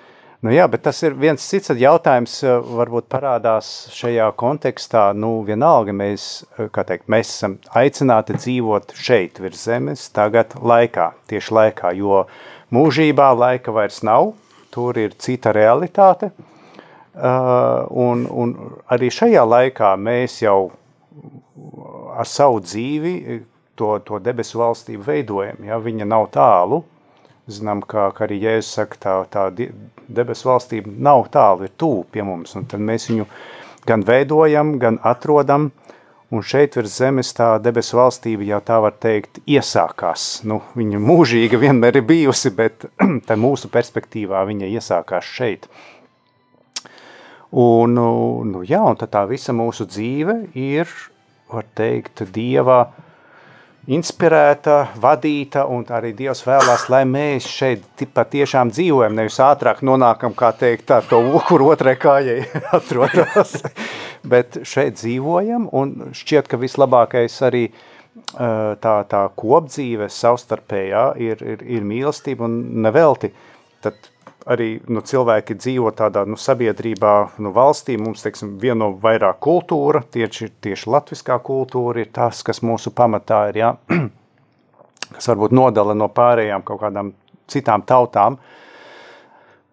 Nu 0.45 0.53
jā, 0.53 0.67
bet 0.69 0.83
tas 0.85 0.99
ir 1.01 1.15
viens 1.17 1.41
cits 1.41 1.71
jautājums, 1.73 2.35
eh, 2.45 2.59
varbūt 2.79 3.07
parādās 3.09 3.89
šajā 3.97 4.27
kontekstā. 4.37 5.07
Nu, 5.17 5.43
vienalga 5.43 5.95
mēs, 5.97 6.45
eh, 6.59 6.69
teikt, 6.69 7.07
mēs 7.09 7.31
esam 7.33 7.59
aicināti 7.73 8.37
dzīvot 8.37 8.93
šeit, 8.93 9.41
virs 9.41 9.65
zemes, 9.65 10.11
tagad 10.13 10.53
laikā, 10.61 11.15
tieši 11.29 11.49
laikā, 11.49 11.97
jo 11.97 12.27
mūžībā 12.71 13.31
laika 13.39 13.73
vairs 13.73 14.03
nav, 14.03 14.35
tur 14.71 14.93
ir 14.99 15.15
cita 15.17 15.51
realitāte. 15.55 16.31
Uh, 17.15 17.87
un, 17.91 18.27
un 18.27 18.55
arī 18.91 19.07
šajā 19.07 19.45
laikā 19.47 19.95
mēs 19.97 20.43
jau 20.43 20.73
ar 22.19 22.27
savu 22.27 22.59
dzīvi 22.61 23.45
to, 23.79 23.99
to 24.01 24.19
debesu 24.19 24.59
valstību 24.59 25.07
veidojam. 25.07 25.65
Ja? 25.65 25.79
Viņa 25.79 26.09
nav 26.11 26.27
tālu, 26.35 26.83
zinām, 27.51 27.83
kā, 27.85 28.09
kā 28.17 28.27
arī 28.27 28.41
Jēzus 28.43 28.73
saka, 28.79 28.99
tā, 29.01 29.15
tā 29.31 29.69
debesu 30.09 30.49
valstība 30.49 30.93
nav 30.93 31.29
tālu, 31.35 31.67
ir 31.67 31.75
tūp 31.81 32.15
pie 32.15 32.25
mums, 32.25 32.55
un 32.57 32.67
tad 32.71 32.81
mēs 32.85 33.11
viņu 33.11 33.27
gan 33.89 34.05
veidojam, 34.07 34.77
gan 34.81 34.99
atrodam, 35.05 35.71
un 36.35 36.43
šeit 36.43 36.79
virs 36.79 36.97
zemes 36.99 37.35
tā 37.37 37.55
debesu 37.63 37.99
valstība 38.01 38.47
jau 38.49 38.61
tā 38.65 38.81
var 38.83 38.97
teikt 39.01 39.43
iesākās. 39.45 40.45
Nu, 40.49 40.63
viņa 40.75 41.01
mūžīga 41.05 41.61
vienmēr 41.61 42.01
ir 42.01 42.07
bijusi, 42.09 42.53
bet 42.57 42.89
tā 43.29 43.37
mūsu 43.39 43.71
perspektīvā 43.73 44.45
viņa 44.49 44.71
iesākās 44.79 45.29
šeit. 45.37 45.69
Un, 47.55 47.93
nu, 47.95 48.09
nu 48.49 48.65
jā, 48.67 48.81
un 48.83 48.99
tā 48.99 49.29
visa 49.31 49.55
mūsu 49.55 49.87
dzīve 49.87 50.41
ir, 50.59 50.91
var 51.53 51.69
teikt, 51.79 52.25
Dieva 52.35 52.81
uh, 52.89 53.03
inspirēta, 53.91 54.77
vadīta, 55.01 55.65
un 55.69 55.85
arī 55.93 56.15
Dievs 56.17 56.45
vēlās, 56.47 56.87
lai 56.93 57.03
mēs 57.09 57.49
šeit 57.51 58.05
patiešām 58.15 58.73
dzīvojam, 58.73 59.17
nevis 59.19 59.41
ātrāk 59.45 59.83
nonākam, 59.85 60.35
kā 60.37 60.53
teikt, 60.57 60.91
ar 60.95 61.05
to 61.09 61.21
kur 61.49 61.67
otrai 61.67 61.97
kājai 62.01 62.45
atrodas, 62.79 63.59
bet 64.33 64.63
šeit 64.65 64.97
dzīvojam, 65.01 65.69
un 65.73 66.15
šķiet, 66.17 66.49
ka 66.49 66.61
vislabākais 66.61 67.37
arī 67.45 67.67
tā, 68.35 68.97
tā 69.11 69.23
kopdzīve 69.37 70.09
savstarpējā 70.13 71.05
ir, 71.21 71.45
ir, 71.45 71.69
ir 71.79 71.87
mīlestība 71.87 72.47
un 72.49 72.59
nevelti, 72.87 73.33
tad 73.85 73.99
arī 74.51 74.69
nu, 74.93 75.01
cilvēki 75.05 75.57
dzīvo 75.57 75.93
tādā 75.97 76.25
nu, 76.29 76.37
sabiedrībā, 76.41 77.15
nu, 77.43 77.53
valstī. 77.55 77.97
Mums 78.01 78.25
teiksim, 78.25 78.57
viena 78.61 78.85
no 78.85 78.91
vairāk 79.01 79.41
kultūra, 79.45 80.05
tieši, 80.15 80.51
tieši 80.65 80.91
latviskā 80.93 81.39
kultūra 81.45 82.05
ir 82.05 82.13
tas, 82.15 82.43
kas 82.47 82.61
mūsu 82.65 82.93
pamatā 82.95 83.47
ir, 83.53 83.61
ja? 83.63 83.73
kas 85.15 85.33
varbūt 85.33 85.57
nodala 85.57 85.97
no 85.97 86.11
pārējām 86.13 86.67
kaut 86.67 86.83
kādām 86.85 87.15
citām 87.51 87.85
tautām. 87.89 88.39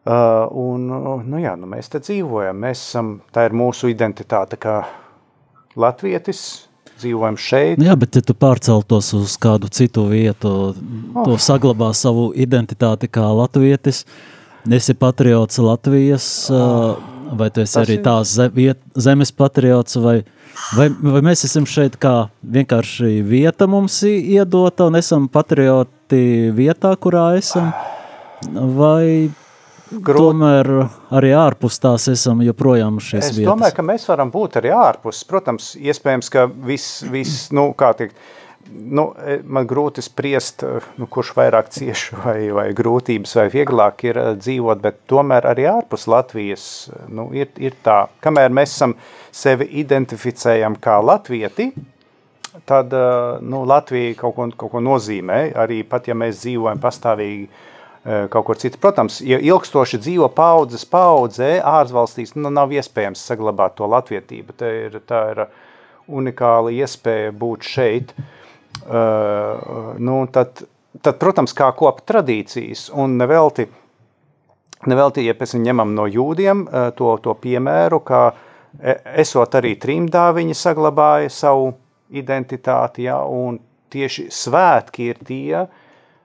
Uh, 0.01 0.47
un, 0.57 0.87
nu, 1.29 1.37
jā, 1.37 1.53
nu, 1.59 1.67
mēs 1.69 1.91
te 1.93 1.99
dzīvojam, 2.01 2.57
mēs 2.63 2.79
esam, 2.87 3.13
tā 3.33 3.45
ir 3.45 3.53
mūsu 3.53 3.91
identitāte 3.91 4.57
kā 4.57 4.79
latvietis, 5.77 6.65
dzīvojam 6.97 7.37
šeit. 7.37 7.83
Jā, 7.85 7.93
bet 7.99 8.17
ja 8.17 8.23
tu 8.25 8.33
pārceltos 8.33 9.11
uz 9.13 9.35
kādu 9.41 9.69
citu 9.69 10.07
vietu, 10.09 10.71
oh. 10.71 11.21
to 11.21 11.37
saglabā 11.37 11.91
savu 11.97 12.31
identitāti 12.33 13.11
kā 13.13 13.27
latvietis, 13.29 14.01
uh, 14.07 14.40
esi 14.69 14.93
patriots 14.93 15.57
Latvijas, 15.57 16.49
vai 17.31 17.49
tu 17.49 17.63
esi 17.63 17.73
Tas 17.73 17.83
arī 17.85 17.97
tās 18.03 18.35
zemes 18.95 19.31
patriots, 19.35 19.97
vai, 20.01 20.21
vai, 20.77 20.89
vai 20.89 21.21
mēs 21.31 21.45
esam 21.47 21.67
šeit 21.69 21.97
kā 22.01 22.29
vienkārši 22.41 23.21
vieta 23.27 23.67
mums 23.71 24.01
iedota 24.07 24.89
un 24.91 24.99
esam 24.99 25.29
patrioti 25.31 26.51
vietā, 26.55 26.95
kurā 26.99 27.31
esam, 27.41 27.71
vai 28.77 29.31
Grūt. 29.91 30.21
Tomēr 30.23 30.67
arī 31.19 31.33
ārpus 31.35 31.75
tās 31.83 32.05
esam 32.07 32.39
joprojām 32.45 33.01
šīs 33.03 33.25
es 33.25 33.31
vietas. 33.35 33.41
Es 33.41 33.49
domāju, 33.49 33.75
ka 33.75 33.83
mēs 33.83 34.05
varam 34.07 34.29
būt 34.31 34.53
arī 34.61 34.71
ārpus. 34.71 35.19
Protams, 35.27 35.73
iespējams, 35.75 36.29
ka 36.31 36.45
viss, 36.47 37.01
vis, 37.11 37.33
nu, 37.51 37.65
kā 37.75 37.89
tiek, 37.99 38.13
uh, 38.15 38.41
nu, 38.71 39.05
e, 39.17 39.37
man 39.45 39.67
grūti 39.69 40.03
spriest, 40.03 40.63
e, 40.65 40.81
nu, 40.99 41.07
kurš 41.11 41.33
vairāk 41.37 41.71
cieši 41.73 42.17
vai, 42.23 42.37
vai 42.55 42.67
grūtības 42.77 43.35
vai 43.39 43.47
vieglāk 43.53 44.05
ir 44.07 44.19
e, 44.19 44.27
dzīvot, 44.39 44.81
bet 44.83 45.01
tomēr 45.11 45.47
arī 45.51 45.67
ārpus 45.71 46.07
Latvijas 46.11 46.65
nu, 47.11 47.29
ir, 47.35 47.51
ir 47.61 47.77
tā, 47.85 48.03
kamēr 48.23 48.53
mēs 48.53 48.75
esam 48.75 48.95
sevi 49.31 49.69
identificējam 49.81 50.77
kā 50.81 50.97
latvieti, 51.03 51.71
tad 52.67 52.91
nu, 53.47 53.61
Latvija 53.67 54.15
kaut 54.19 54.35
ko, 54.35 54.47
kaut 54.59 54.73
ko 54.73 54.81
nozīmē, 54.83 55.53
arī 55.55 55.81
pat 55.87 56.09
ja 56.09 56.17
mēs 56.19 56.41
dzīvojam 56.43 56.81
pastāvīgi 56.83 57.45
kaut 58.33 58.43
kur 58.47 58.57
citur. 58.59 58.81
Protams, 58.83 59.21
ja 59.23 59.37
ilgstoši 59.39 60.01
dzīvo 60.01 60.27
paudzes 60.35 60.83
paudzē 60.89 61.53
ārzvalstīs, 61.63 62.33
nu, 62.35 62.51
nav 62.51 62.73
iespējams 62.75 63.23
saglabāt 63.23 63.77
to 63.77 63.87
latvietību. 63.87 64.57
Tā 64.59 64.71
ir, 64.81 64.99
tā 65.07 65.21
ir 65.31 65.43
unikāla 66.11 66.73
iespēja 66.75 67.31
būt 67.39 67.69
šeit. 67.71 68.11
Uh, 68.17 68.40
nu, 69.99 70.15
tad, 70.33 70.63
tad, 71.01 71.17
protams, 71.21 71.53
kā 71.57 71.69
kopa 71.77 72.03
tradīcijas, 72.13 72.89
un 72.97 73.17
nevelti, 73.19 73.67
nevelti 74.89 75.25
ja 75.25 75.35
mēs 75.39 75.55
ņemam 75.59 75.93
no 75.97 76.07
jūdiem 76.09 76.65
uh, 76.65 76.89
to, 76.97 77.13
to 77.23 77.35
piemēru, 77.43 78.01
ka 78.05 78.21
e, 78.79 78.97
esot 79.23 79.59
arī 79.59 79.75
trimdā 79.81 80.29
viņi 80.35 80.57
saglabāja 80.57 81.29
savu 81.31 81.71
identitāti, 82.11 83.05
ja, 83.07 83.21
un 83.23 83.59
tieši 83.91 84.27
svētki 84.31 85.11
ir 85.11 85.21
tie, 85.27 85.65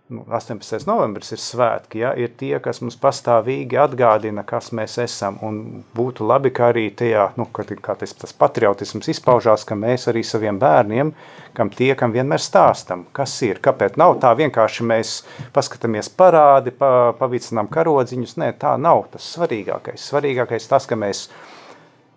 18. 0.06 0.86
novembris 0.86 1.32
ir 1.34 1.40
svētki, 1.42 1.98
ja, 2.04 2.12
ir 2.14 2.30
tie, 2.38 2.52
kas 2.62 2.78
mums 2.78 2.94
pastāvīgi 3.02 3.74
atgādina, 3.82 4.44
kas 4.46 4.68
mēs 4.76 4.94
esam. 5.02 5.40
Un 5.42 5.56
būtu 5.96 6.22
labi, 6.28 6.52
ka 6.54 6.68
arī 6.70 6.84
tajā, 6.94 7.24
nu, 7.34 7.48
kad, 7.50 7.72
kā 7.82 7.96
tas, 7.98 8.12
tas 8.14 8.34
patriotisms 8.38 9.10
izpaužās, 9.10 9.64
ka 9.66 9.74
mēs 9.74 10.06
arī 10.12 10.22
saviem 10.22 10.60
bērniem, 10.62 11.10
kam 11.58 11.72
tiekam, 11.74 12.14
vienmēr 12.14 12.38
stāstam, 12.42 13.02
kas 13.16 13.34
ir, 13.42 13.58
kāpēc 13.64 13.98
nav 13.98 14.14
tā 14.22 14.30
vienkārši 14.38 14.86
mēs 14.86 15.16
paskatāmies 15.56 16.12
parādi, 16.14 16.70
pa, 16.70 17.10
pavicinām 17.18 17.66
karodziņus. 17.66 18.36
Nē, 18.38 18.52
tā 18.62 18.76
nav 18.78 19.08
tas 19.10 19.26
svarīgākais. 19.34 20.06
Svarīgākais 20.06 20.70
tas, 20.70 20.86
ka 20.86 20.94
mēs 21.02 21.26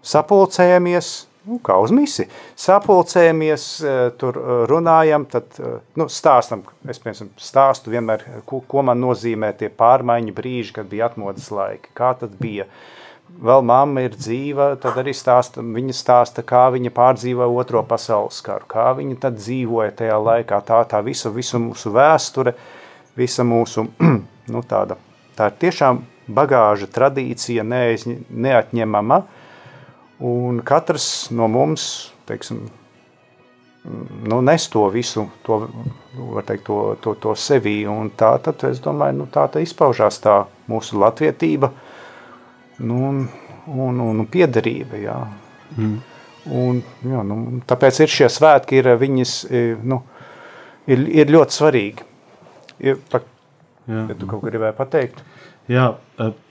sapulcējamies, 0.05 1.15
nu, 1.49 1.57
kā 1.63 1.77
uz 1.81 1.93
misi. 1.95 2.27
Sapulcējamies, 2.59 3.65
eh, 3.81 3.97
tur 4.19 4.37
eh, 4.39 4.51
runājam, 4.69 5.25
tad 5.29 5.57
eh, 5.59 5.79
nu, 5.99 6.07
stāstam. 6.11 6.63
Es 6.89 7.01
piemēram, 7.01 7.31
stāstu 7.39 7.93
vienmēr, 7.93 8.25
ko, 8.49 8.61
ko 8.67 8.85
man 8.85 9.01
nozīmē 9.01 9.51
tie 9.57 9.71
pārmaiņu 9.73 10.35
brīži, 10.37 10.75
kad 10.77 10.89
bija 10.91 11.09
atmodas 11.09 11.49
laiki. 11.53 11.93
Kā 11.97 12.13
tad 12.19 12.37
bija? 12.41 12.69
Vēl 13.29 13.61
mamma 13.61 14.01
ir 14.07 14.15
dzīva, 14.17 14.71
tad 14.81 14.97
arī 14.97 15.13
stāsta, 15.13 15.61
viņa 15.61 15.93
stāsta, 15.93 16.41
kā 16.41 16.63
viņa 16.73 16.89
pārdzīvoja 16.95 17.59
otro 17.61 17.83
pasaules 17.85 18.39
karu, 18.45 18.65
kā 18.69 18.87
viņa 18.97 19.19
tad 19.27 19.37
dzīvoja 19.37 19.93
tajā 20.01 20.17
laikā. 20.17 20.61
Tā, 20.65 20.79
tā 20.89 21.01
visa, 21.05 21.29
visa 21.33 21.61
mūsu 21.61 21.93
vēsture, 21.93 22.55
visa 23.19 23.45
mūsu 23.45 23.85
nu, 24.53 24.63
tāda, 24.65 24.97
tā 25.37 25.51
ir 25.51 25.59
tiešām 25.61 26.01
bagāža 26.33 26.89
tradīcija, 26.93 27.65
neaizņ, 27.69 28.17
neatņemama. 28.29 29.21
Uh, 29.21 29.38
Un 30.19 30.59
katrs 30.67 31.29
no 31.31 31.47
mums, 31.47 32.11
teiksim, 32.27 32.65
nu, 34.27 34.41
nes 34.41 34.67
to 34.67 34.83
visu, 34.91 35.29
to, 35.47 35.61
teikt, 36.45 36.65
to, 36.67 36.79
to, 37.03 37.13
to 37.23 37.35
sevī. 37.39 37.81
Un 37.87 38.11
tā 38.19 38.33
tad, 38.43 38.65
es 38.67 38.81
domāju, 38.83 39.21
nu, 39.21 39.29
tā, 39.31 39.47
izpaužās 39.63 40.19
tā 40.23 40.41
mūsu 40.67 40.99
latvietība 40.99 41.71
nu, 42.83 42.99
un, 43.09 43.23
un, 43.71 44.03
un 44.09 44.27
piederība. 44.27 44.99
Jā. 44.99 45.17
Mm. 45.77 45.97
Un, 46.59 46.83
jā, 47.05 47.23
nu, 47.23 47.39
tāpēc 47.69 48.03
ir 48.03 48.11
šie 48.11 48.29
svētki, 48.33 48.79
ir, 48.81 48.91
viņas, 48.99 49.33
nu, 49.87 50.01
ir, 50.89 51.03
ir 51.21 51.31
ļoti 51.31 51.59
svarīgi. 51.61 52.07
Ir, 52.79 52.99
pa, 53.11 53.21
jā. 53.87 54.05
ja 54.11 54.15
tu 54.15 54.27
kaut 54.27 54.43
ko 54.43 54.47
gribēji 54.51 54.77
pateikt? 54.77 55.23
Jā, 55.69 55.85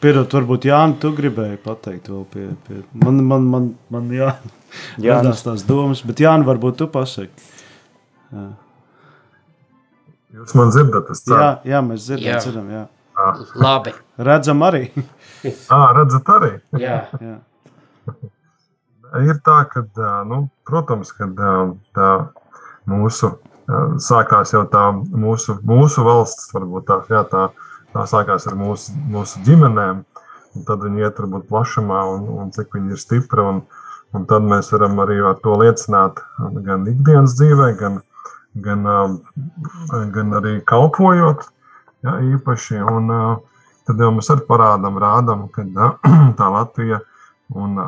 Pirot, 0.01 0.33
varbūt 0.33 0.69
Jānis, 0.69 1.01
tu 1.03 1.11
gribēji 1.17 1.59
pateikt 1.61 2.07
vēl 2.09 2.23
pie, 2.31 2.45
pie 2.69 2.79
man, 3.03 3.19
man, 3.27 3.49
man, 3.51 3.67
man 3.93 4.13
jā, 4.15 4.31
radās 5.03 5.43
tās 5.45 5.65
domas, 5.67 6.05
bet 6.07 6.23
Jānis, 6.23 6.47
varbūt 6.49 6.79
tu 6.79 6.89
pasaki. 6.93 7.51
Jā. 8.33 8.47
Jūs 10.39 10.55
man 10.55 10.71
dzirdat, 10.71 11.11
es 11.13 11.25
ceru. 11.25 11.41
Jā, 11.41 11.51
jā 11.67 11.83
mēs 11.85 12.07
dzirdam, 12.07 12.31
jā. 12.31 12.39
dzirdam, 12.45 12.71
jā. 12.73 12.85
Ah. 13.19 13.39
Labi. 13.59 13.93
Redzam 14.29 14.63
arī. 14.63 14.85
Ā, 15.75 15.81
redzat 15.99 16.33
arī? 16.37 16.51
Jā. 16.79 16.99
jā. 17.29 17.37
Ir 19.25 19.39
tā, 19.43 19.63
ka, 19.73 19.83
nu, 20.29 20.45
protams, 20.69 21.11
kad 21.17 21.39
tā 21.97 22.09
mūsu, 22.89 23.33
sākās 24.05 24.53
jau 24.55 24.63
tā 24.71 24.91
mūsu, 24.95 25.57
mūsu 25.67 26.05
valsts, 26.07 26.53
varbūt 26.55 26.87
tā, 26.89 26.99
jā, 27.11 27.25
tā, 27.29 27.49
tā 27.95 28.04
sākās 28.09 28.47
ar 28.49 28.57
mūsu, 28.59 28.95
mūsu 29.12 29.42
ģimenēm. 29.47 30.04
Tad 30.66 30.83
viņi 30.83 31.04
iet 31.04 31.21
varbūt 31.21 31.47
plašumā 31.50 32.00
un, 32.14 32.25
un 32.42 32.50
cik 32.54 32.73
viņi 32.75 32.97
ir 32.97 33.00
stipri. 33.00 33.45
Un, 33.45 33.61
un 34.16 34.25
tad 34.30 34.47
mēs 34.49 34.73
varam 34.75 34.99
arī 35.04 35.21
ar 35.23 35.38
to 35.45 35.54
liecināt 35.61 36.23
gan 36.64 36.87
ikdienas 36.90 37.37
dzīvē, 37.38 37.68
gan, 37.78 38.00
gan, 38.64 38.88
gan 40.14 40.40
arī 40.40 40.59
kalpojot 40.66 41.47
ja, 42.07 42.18
īpaši. 42.35 42.80
Un, 42.83 43.12
tad 43.88 44.02
jau 44.02 44.11
mēs 44.16 44.33
arī 44.35 44.45
parādām, 44.49 44.99
rādām, 45.00 45.47
ka 45.52 45.64
tā 46.40 46.50
Latvija 46.52 47.02
un 47.54 47.78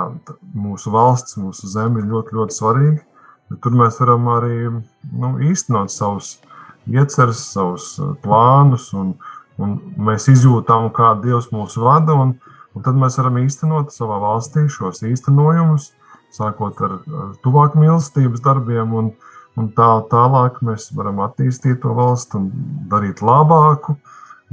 mūsu 0.57 0.92
valsts, 0.95 1.37
mūsu 1.40 1.69
zeme 1.69 2.00
ir 2.00 2.09
ļoti, 2.12 2.37
ļoti 2.38 2.57
svarīga. 2.57 3.02
Tur 3.61 3.75
mēs 3.75 3.99
varam 3.99 4.28
arī 4.30 4.57
nu, 4.71 5.33
īstenot 5.42 5.90
savus 5.90 6.37
iecerus, 6.87 7.42
savus 7.50 7.97
plānus 8.23 8.92
un, 8.95 9.16
Un 9.61 9.76
mēs 10.00 10.29
izjūtam, 10.33 10.88
kā 10.97 11.12
Dievs 11.21 11.50
mūs 11.52 11.76
vada, 11.81 12.17
un, 12.17 12.37
un 12.75 12.85
tad 12.85 12.97
mēs 12.99 13.19
varam 13.21 13.40
īstenot 13.43 13.93
savā 13.93 14.21
valstī 14.23 14.64
šos 14.73 15.02
īstenojumus, 15.05 15.90
sākot 16.35 16.81
ar, 16.87 16.97
ar 17.23 17.35
tuvāk 17.45 17.76
mīlestības 17.79 18.43
darbiem, 18.45 18.95
un, 18.97 19.11
un 19.61 19.69
tā 19.76 19.91
tālāk 20.13 20.63
mēs 20.65 20.89
varam 20.97 21.21
attīstīt 21.26 21.82
to 21.82 21.93
valstu 21.97 22.41
un 22.41 22.50
darīt 22.91 23.21
labāku 23.25 23.99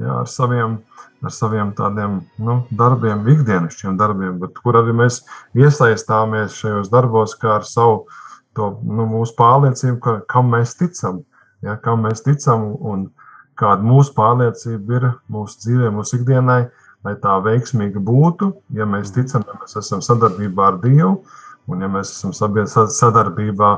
jā, 0.01 0.21
ar 0.23 0.29
saviem, 0.31 0.79
ar 1.23 1.33
saviem 1.33 1.73
tādiem 1.77 2.19
nu, 2.43 2.59
darbiem, 2.81 3.23
ikdienišķiem 3.35 3.97
darbiem, 3.99 4.37
bet 4.41 4.59
kur 4.63 4.81
arī 4.81 4.95
mēs 4.97 5.21
iesaistāmies 5.57 6.57
šajos 6.57 6.91
darbos 6.93 7.37
kā 7.39 7.57
ar 7.59 7.67
savu 7.67 8.05
to, 8.57 8.73
nu, 8.83 9.05
mūsu 9.09 9.37
pārliecību, 9.37 9.99
ka, 10.03 10.17
kam 10.29 10.51
mēs 10.53 10.75
ticam, 10.79 11.21
ja, 11.65 11.77
kam 11.81 12.05
mēs 12.07 12.25
ticam 12.25 12.71
un, 12.75 13.07
kāda 13.57 13.85
mūsu 13.85 14.13
pārliecība 14.17 14.99
ir 14.99 15.07
mūsu 15.31 15.61
dzīvē, 15.63 15.91
mūsu 15.95 16.19
ikdienai, 16.19 16.61
lai 17.05 17.15
tā 17.21 17.37
veiksmīga 17.43 18.01
būtu. 18.03 18.51
Ja 18.77 18.87
mēs 18.89 19.13
ticam, 19.15 19.45
ka 19.47 19.57
mēs 19.61 19.77
esam 19.79 20.03
sadarbībā 20.05 20.71
ar 20.71 20.79
Dievu, 20.83 21.13
un 21.67 21.83
ja 21.83 21.89
mēs 21.91 22.13
esam 22.15 22.33
sadarbībā 22.35 23.71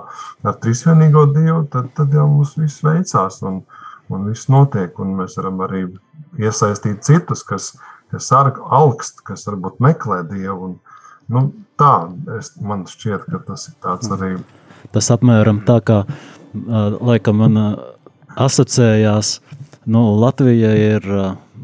ar 0.47 0.57
Trīsvienīgo 0.63 1.25
Dievu, 1.35 1.63
tad, 1.73 1.91
tad 1.97 2.15
jau 2.15 2.27
mums 2.31 2.55
viss 2.59 2.83
veicās 2.85 3.41
un, 3.47 3.61
un 4.09 4.27
viss 4.29 4.49
notiek. 4.51 4.97
Un 4.99 5.15
mēs 5.19 5.37
varam 5.39 5.61
arī 5.67 5.85
iesaistīt 6.39 7.03
citus, 7.07 7.43
kas, 7.47 7.73
kas 8.13 8.31
augst, 8.35 9.23
kas 9.27 9.47
varbūt 9.49 9.81
meklē 9.83 10.23
Dievu. 10.29 10.71
Un, 10.71 11.05
nu, 11.33 11.45
tā 11.79 11.93
es, 12.37 12.53
man 12.61 12.87
šķiet, 12.89 13.29
ka 13.29 13.43
tas 13.47 13.69
ir 13.71 13.79
tāds 13.83 14.11
arī. 14.15 14.35
Tas 14.95 15.11
apmēram 15.13 15.63
tā 15.67 15.79
kā 15.85 16.03
laikam 16.55 17.43
man 17.43 17.57
asociējās 18.39 19.39
Nu, 19.89 20.19
Latvija 20.21 20.69
ir, 20.77 21.05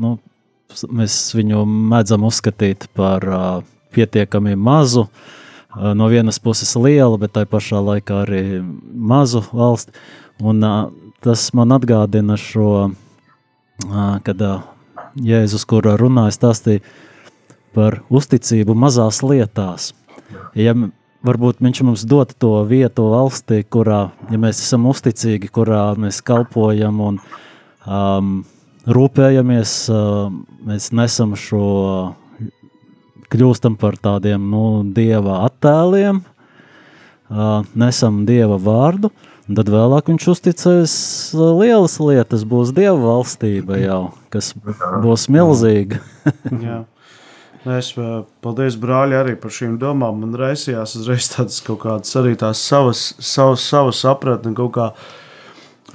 nu, 0.01 0.15
mēs 0.89 1.15
viņu 1.37 1.59
mēdzam 1.91 2.23
uzskatīt 2.25 2.87
par 2.97 3.21
pietiekami 3.93 4.55
mazu, 4.57 5.03
no 5.99 6.07
vienas 6.09 6.41
puses 6.41 6.71
lielu, 6.73 7.19
bet 7.21 7.35
tai 7.35 7.43
pašā 7.45 7.83
laikā 7.85 8.23
arī 8.23 8.41
mazu 9.13 9.43
valsti. 9.51 9.93
Un, 10.41 10.65
tas 11.21 11.45
man 11.53 11.77
atgādina 11.77 12.39
šo, 12.41 12.95
kad 14.25 14.43
Jēzus, 15.21 15.69
kur 15.69 15.85
runāja, 15.85 16.33
stāstīja 16.33 16.81
par 17.77 18.01
uzticību 18.09 18.73
mazās 18.73 19.21
lietās. 19.21 19.91
Ja 20.57 20.73
varbūt 21.21 21.61
viņš 21.61 21.85
mums 21.85 22.09
dod 22.09 22.33
to 22.41 22.57
vietu 22.65 23.05
valstī, 23.13 23.61
kurā 23.61 24.07
ja 24.33 24.41
mēs 24.41 24.65
esam 24.65 24.89
uzticīgi, 24.89 25.53
kurā 25.53 25.91
mēs 25.99 26.25
kalpojam 26.25 27.03
un 27.05 27.21
uh, 27.21 27.41
um, 27.85 28.43
rūpējamies, 28.85 29.73
uh, 29.93 30.29
mēs 30.65 30.91
nesam 30.95 31.35
šo, 31.39 32.15
kļūstam 33.33 33.77
par 33.81 33.97
tādiem 34.01 34.49
nu, 34.51 34.65
dieva 34.95 35.43
attēliem, 35.47 36.21
uh, 36.21 37.61
nesam 37.77 38.25
dieva 38.29 38.59
vārdu. 38.61 39.13
Tad 39.45 39.69
vēlāk 39.69 40.09
viņš 40.09 40.27
uzticēs 40.33 40.93
uh, 41.37 41.51
lielas 41.59 41.99
lietas, 42.01 42.45
būs 42.49 42.73
dieva 42.73 42.97
valstība 42.97 43.77
jau, 43.81 44.01
kas 44.33 44.53
būs 44.57 45.29
milzīga. 45.33 46.01
Jā. 46.65 46.83
Es 47.65 47.91
uh, 47.97 48.21
paldies, 48.45 48.75
brāļi, 48.77 49.15
arī 49.17 49.37
par 49.41 49.53
šīm 49.53 49.79
domām. 49.81 50.19
Man 50.21 50.37
raisījās 50.37 50.97
uzreiz 50.99 51.31
tādas 51.33 51.63
kaut 51.65 51.81
kādas 51.81 52.13
arī 52.17 52.35
tās 52.37 52.61
savas, 52.61 53.07
savas, 53.17 53.63
savas 53.65 54.01
sapratni, 54.05 54.53
kaut 54.57 54.73
kā 54.75 54.91
uh, 54.91 55.07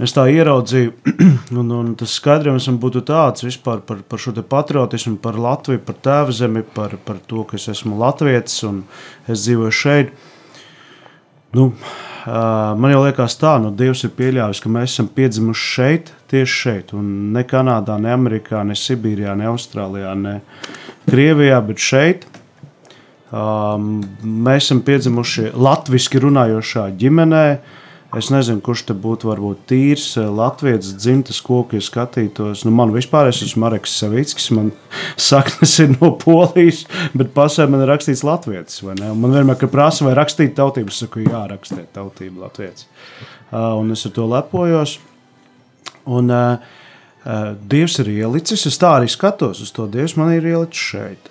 Es 0.01 0.15
tā 0.17 0.23
ieraudzīju, 0.33 0.93
un, 1.61 1.73
un 1.77 1.89
tas 2.01 2.15
skaidrojums 2.17 2.71
man 2.71 2.79
būtu 2.81 3.03
tāds 3.09 3.45
vispār 3.45 3.83
par, 3.85 3.99
par 4.09 4.21
šo 4.23 4.33
patriotismu, 4.33 5.19
par 5.21 5.37
Latviju, 5.37 5.83
par 5.85 5.99
tēvu 6.01 6.37
zemi, 6.37 6.63
par, 6.65 6.95
par 7.05 7.19
to, 7.29 7.43
ka 7.45 7.59
es 7.59 7.69
esmu 7.69 7.99
latvietis 8.01 8.63
un 8.69 8.79
es 9.29 9.43
dzīvoju 9.45 9.75
šeit. 9.77 10.15
Nu, 11.53 11.67
man 12.25 12.95
jau 12.95 13.03
liekas, 13.03 13.37
tā, 13.43 13.57
nu, 13.61 13.75
Dievs 13.77 14.07
ir 14.07 14.15
pieļāvis, 14.17 14.63
ka 14.63 14.73
mēs 14.73 14.95
esam 14.95 15.11
piedzimuši 15.13 15.67
šeit, 15.75 16.13
tieši 16.33 16.57
šeit, 16.63 16.95
un 16.97 17.11
ne 17.35 17.43
Kanādā, 17.45 17.99
ne 18.01 18.15
Amerikā, 18.15 18.63
ne 18.65 18.79
Sibīrijā, 18.79 19.35
ne 19.37 19.51
Austrālijā, 19.51 20.15
ne 20.17 20.39
Krievijā, 21.11 21.59
bet 21.67 21.83
šeit. 21.83 22.25
Um, 23.31 24.01
mēs 24.23 24.65
esam 24.65 24.81
piedzimuši 24.87 25.51
latviešu 25.59 26.25
runājošā 26.25 26.87
ģimenē, 27.03 27.45
uh, 27.59 27.77
Es 28.16 28.27
nezinu, 28.27 28.59
kurš 28.66 28.83
te 28.88 28.94
būtu 28.99 29.29
varbūt 29.29 29.68
tīrs 29.70 30.09
eh, 30.18 30.27
Latvijas 30.27 30.88
dzimtas 30.99 31.38
koku, 31.46 31.79
ja 31.79 31.85
skatītos. 31.85 32.64
Nu, 32.66 32.73
man 32.75 32.90
vispār 32.90 33.29
es 33.31 33.38
esmu 33.46 33.62
Mareks 33.62 33.94
Savickis, 34.01 34.49
man 34.57 34.73
saknes 35.31 35.77
ir 35.85 35.92
no 35.94 36.11
Polijas, 36.18 36.83
bet 37.14 37.31
pasē 37.37 37.68
man 37.70 37.85
ir 37.85 37.92
rakstīts 37.92 38.25
Latvijas. 38.27 38.81
Man 38.83 39.31
vienmēr, 39.31 39.62
prasa, 39.70 40.09
vai 40.09 40.16
rakstīt 40.18 40.57
tautību, 40.59 40.90
es 40.90 40.99
saku, 41.05 41.23
jā, 41.29 41.44
rakstīt 41.53 41.92
tautību 41.94 42.42
Latvijas. 42.42 42.88
Uh, 43.51 43.77
un 43.79 43.94
es 43.94 44.03
ar 44.07 44.14
to 44.18 44.27
lepojos. 44.31 44.99
Un, 46.11 46.35
uh, 46.35 46.79
uh, 47.23 47.53
Dievs 47.70 48.01
ir 48.03 48.11
ielicis, 48.11 48.66
es 48.66 48.79
tā 48.81 48.96
arī 48.99 49.11
skatos 49.11 49.62
uz 49.62 49.70
to. 49.77 49.87
Dievs 49.90 50.18
man 50.18 50.35
ir 50.35 50.51
ielicis 50.51 50.90
šeit. 50.90 51.31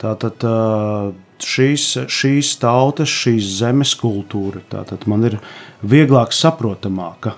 Tātad 0.00 0.48
uh, 0.48 1.12
šīs, 1.46 1.86
šīs 2.10 2.54
tautas, 2.62 3.10
šīs 3.10 3.52
zemes 3.60 3.94
kultūra 4.00 4.62
tātad 4.72 5.06
man 5.10 5.26
ir 5.28 5.38
vieglāk 5.82 6.34
saprotamāka. 6.36 7.36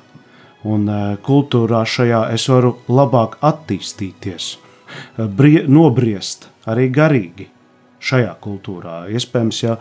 Un 0.62 0.86
uh, 0.86 1.16
kultūrā 1.26 1.82
šajā 1.88 2.28
es 2.36 2.46
varu 2.50 2.76
labāk 2.86 3.40
attīstīties, 3.42 4.52
uh, 4.54 5.26
brie, 5.26 5.64
nobriest 5.66 6.46
arī 6.70 6.86
garīgi 6.94 7.48
šajā 8.02 8.36
kultūrā. 8.42 9.04
Iespējams, 9.10 9.62
ja 9.66 9.78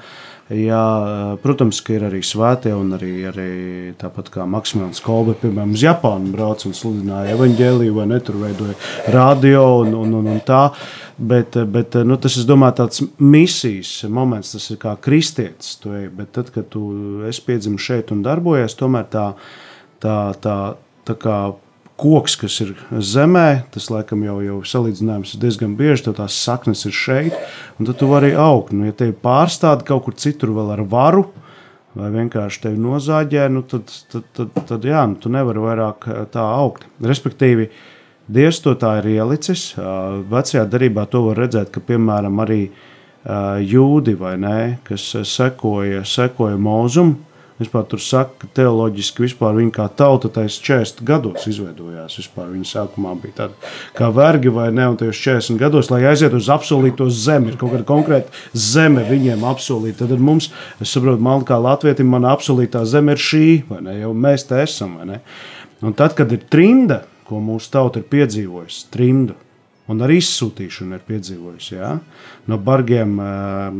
Jā, 0.51 1.37
protams, 1.39 1.77
ka 1.79 1.93
ir 1.95 2.03
arī 2.09 2.19
svētie, 2.27 2.73
un 2.75 2.89
arī, 2.97 3.11
arī 3.29 3.51
tāpat 3.99 4.27
kā 4.33 4.43
Maksimāns 4.49 4.99
Kolbe, 5.03 5.37
piemēram, 5.39 5.77
uz 5.77 5.83
Japānu 5.85 6.33
brauc 6.33 6.65
un 6.67 6.75
sludināja 6.75 7.37
evaņģēliju, 7.37 7.93
vai 7.95 8.07
ne, 8.11 8.17
tur 8.19 8.41
veidoja 8.41 8.75
radio 9.15 9.61
un, 9.85 9.95
un, 10.01 10.17
un, 10.19 10.27
un 10.33 10.41
tā. 10.43 10.65
Bet, 11.21 11.53
bet 11.69 11.93
nu, 12.07 12.15
tas, 12.17 12.33
es 12.39 12.47
domāju, 12.49 12.79
tāds 12.79 13.03
misijas 13.21 13.91
moments, 14.09 14.55
tas 14.55 14.63
ir 14.73 14.79
kā 14.81 14.95
kristietis. 14.97 15.75
Tu 15.77 15.91
bet 16.17 16.31
tad, 16.33 16.49
kad 16.55 16.65
tu 16.73 16.81
esi 17.29 17.43
piedzimis 17.45 17.83
šeit 17.85 18.13
un 18.15 18.23
darbojies, 18.25 18.73
tomēr 18.79 19.05
tā, 19.11 19.25
tā, 20.01 20.15
tā, 20.41 20.55
tā 21.05 21.15
kā 21.21 21.35
koks, 22.01 22.35
kas 22.41 22.57
ir 22.63 22.73
zemē, 22.97 23.67
tas 23.73 23.91
laikam 23.93 24.23
jau 24.25 24.39
ir 24.41 24.65
salīdzinājums 24.65 25.35
diezgan 25.41 25.77
bieži. 25.77 26.07
Tad 26.07 26.17
tās 26.23 26.39
saknes 26.41 26.87
ir 26.89 26.95
šeit, 26.97 27.37
un 27.77 27.89
tad 27.89 28.01
tu 28.01 28.09
vari 28.09 28.33
augt. 28.33 28.73
Nu, 28.73 28.87
ja 28.89 28.97
tevi 28.97 29.13
pārstāda 29.13 29.85
kaut 29.87 30.07
kur 30.07 30.17
citur 30.17 30.55
vēl 30.55 30.73
ar 30.73 30.83
varu, 30.89 31.27
vai 31.97 32.09
vienkārši 32.13 32.65
tevi 32.65 32.81
nozāģē, 32.81 33.47
nu, 33.53 33.61
tad, 33.67 33.91
tad, 34.09 34.27
tad, 34.37 34.61
tad 34.69 34.87
jā, 34.87 35.03
nu, 35.11 35.19
tu 35.21 35.31
nevari 35.33 35.61
vairāk 35.61 36.07
eh, 36.07 36.21
tā 36.33 36.45
augt. 36.55 36.87
Respektīvi, 37.03 37.69
Dievs 38.31 38.61
to 38.63 38.75
tā 38.79 38.97
ir 39.01 39.09
ielicis. 39.17 39.71
Vecajā 40.31 40.67
darbā 40.69 41.07
to 41.09 41.25
var 41.29 41.41
redzēt, 41.45 41.71
ka 41.73 41.83
piemēram 41.83 42.43
arī 42.43 42.61
jūdi 43.71 44.15
vai 44.17 44.35
ne, 44.41 44.59
kas 44.87 45.11
sekoja, 45.29 46.05
sekoja 46.07 46.57
mūzumam 46.57 47.17
Vispār 47.61 47.83
tur 47.85 48.01
saka, 48.01 48.33
ka 48.41 48.47
teoloģiski 48.57 49.21
vispār 49.21 49.53
viņa 49.59 49.73
kā 49.75 49.85
tauta 49.93 50.31
tais 50.33 50.55
40 50.65 51.03
gados 51.05 51.45
izveidojās. 51.49 52.15
Vispār 52.17 52.47
viņa 52.49 52.69
sākumā 52.71 53.11
bija 53.21 53.35
tāda 53.37 53.71
kā 53.97 54.07
vergi 54.15 54.49
vai 54.53 54.71
ne, 54.73 54.87
un 54.89 54.97
tajos 54.97 55.19
40 55.21 55.61
gados, 55.61 55.91
lai 55.93 56.01
aiziet 56.09 56.33
uz 56.33 56.49
apsolīto 56.49 57.05
zemi, 57.13 57.51
ir 57.51 57.59
kaut 57.61 57.75
kāda 57.75 57.85
konkrēta 57.85 58.33
zeme 58.57 59.05
viņiem 59.05 59.45
apsolīta. 59.51 60.09
Tad 60.09 60.23
mums, 60.25 60.49
es 60.81 60.89
saprotu, 60.89 61.21
man 61.21 61.45
kā 61.45 61.59
latvietim, 61.61 62.09
mana 62.09 62.33
apsolītā 62.33 62.81
zeme 62.89 63.13
ir 63.13 63.21
šī, 63.29 63.45
vai 63.69 63.83
ne, 63.85 63.99
jau 64.01 64.15
mēs 64.25 64.47
te 64.49 64.63
esam, 64.63 64.97
vai 64.97 65.11
ne. 65.11 65.21
Un 65.85 65.93
tad, 65.97 66.17
kad 66.17 66.33
ir 66.33 66.41
trimda, 66.49 67.03
ko 67.31 67.39
mūsu 67.43 67.71
tauta 67.73 68.03
ir 68.03 68.09
piedzīvojusi, 68.11 68.89
trimdu, 68.93 69.37
un 69.91 70.03
arī 70.05 70.19
izsūtīšanu 70.21 70.97
ir 70.97 71.05
piedzīvojusi. 71.07 71.71
Ja? 71.77 71.95
No 72.51 72.59
bargiem, 72.61 73.15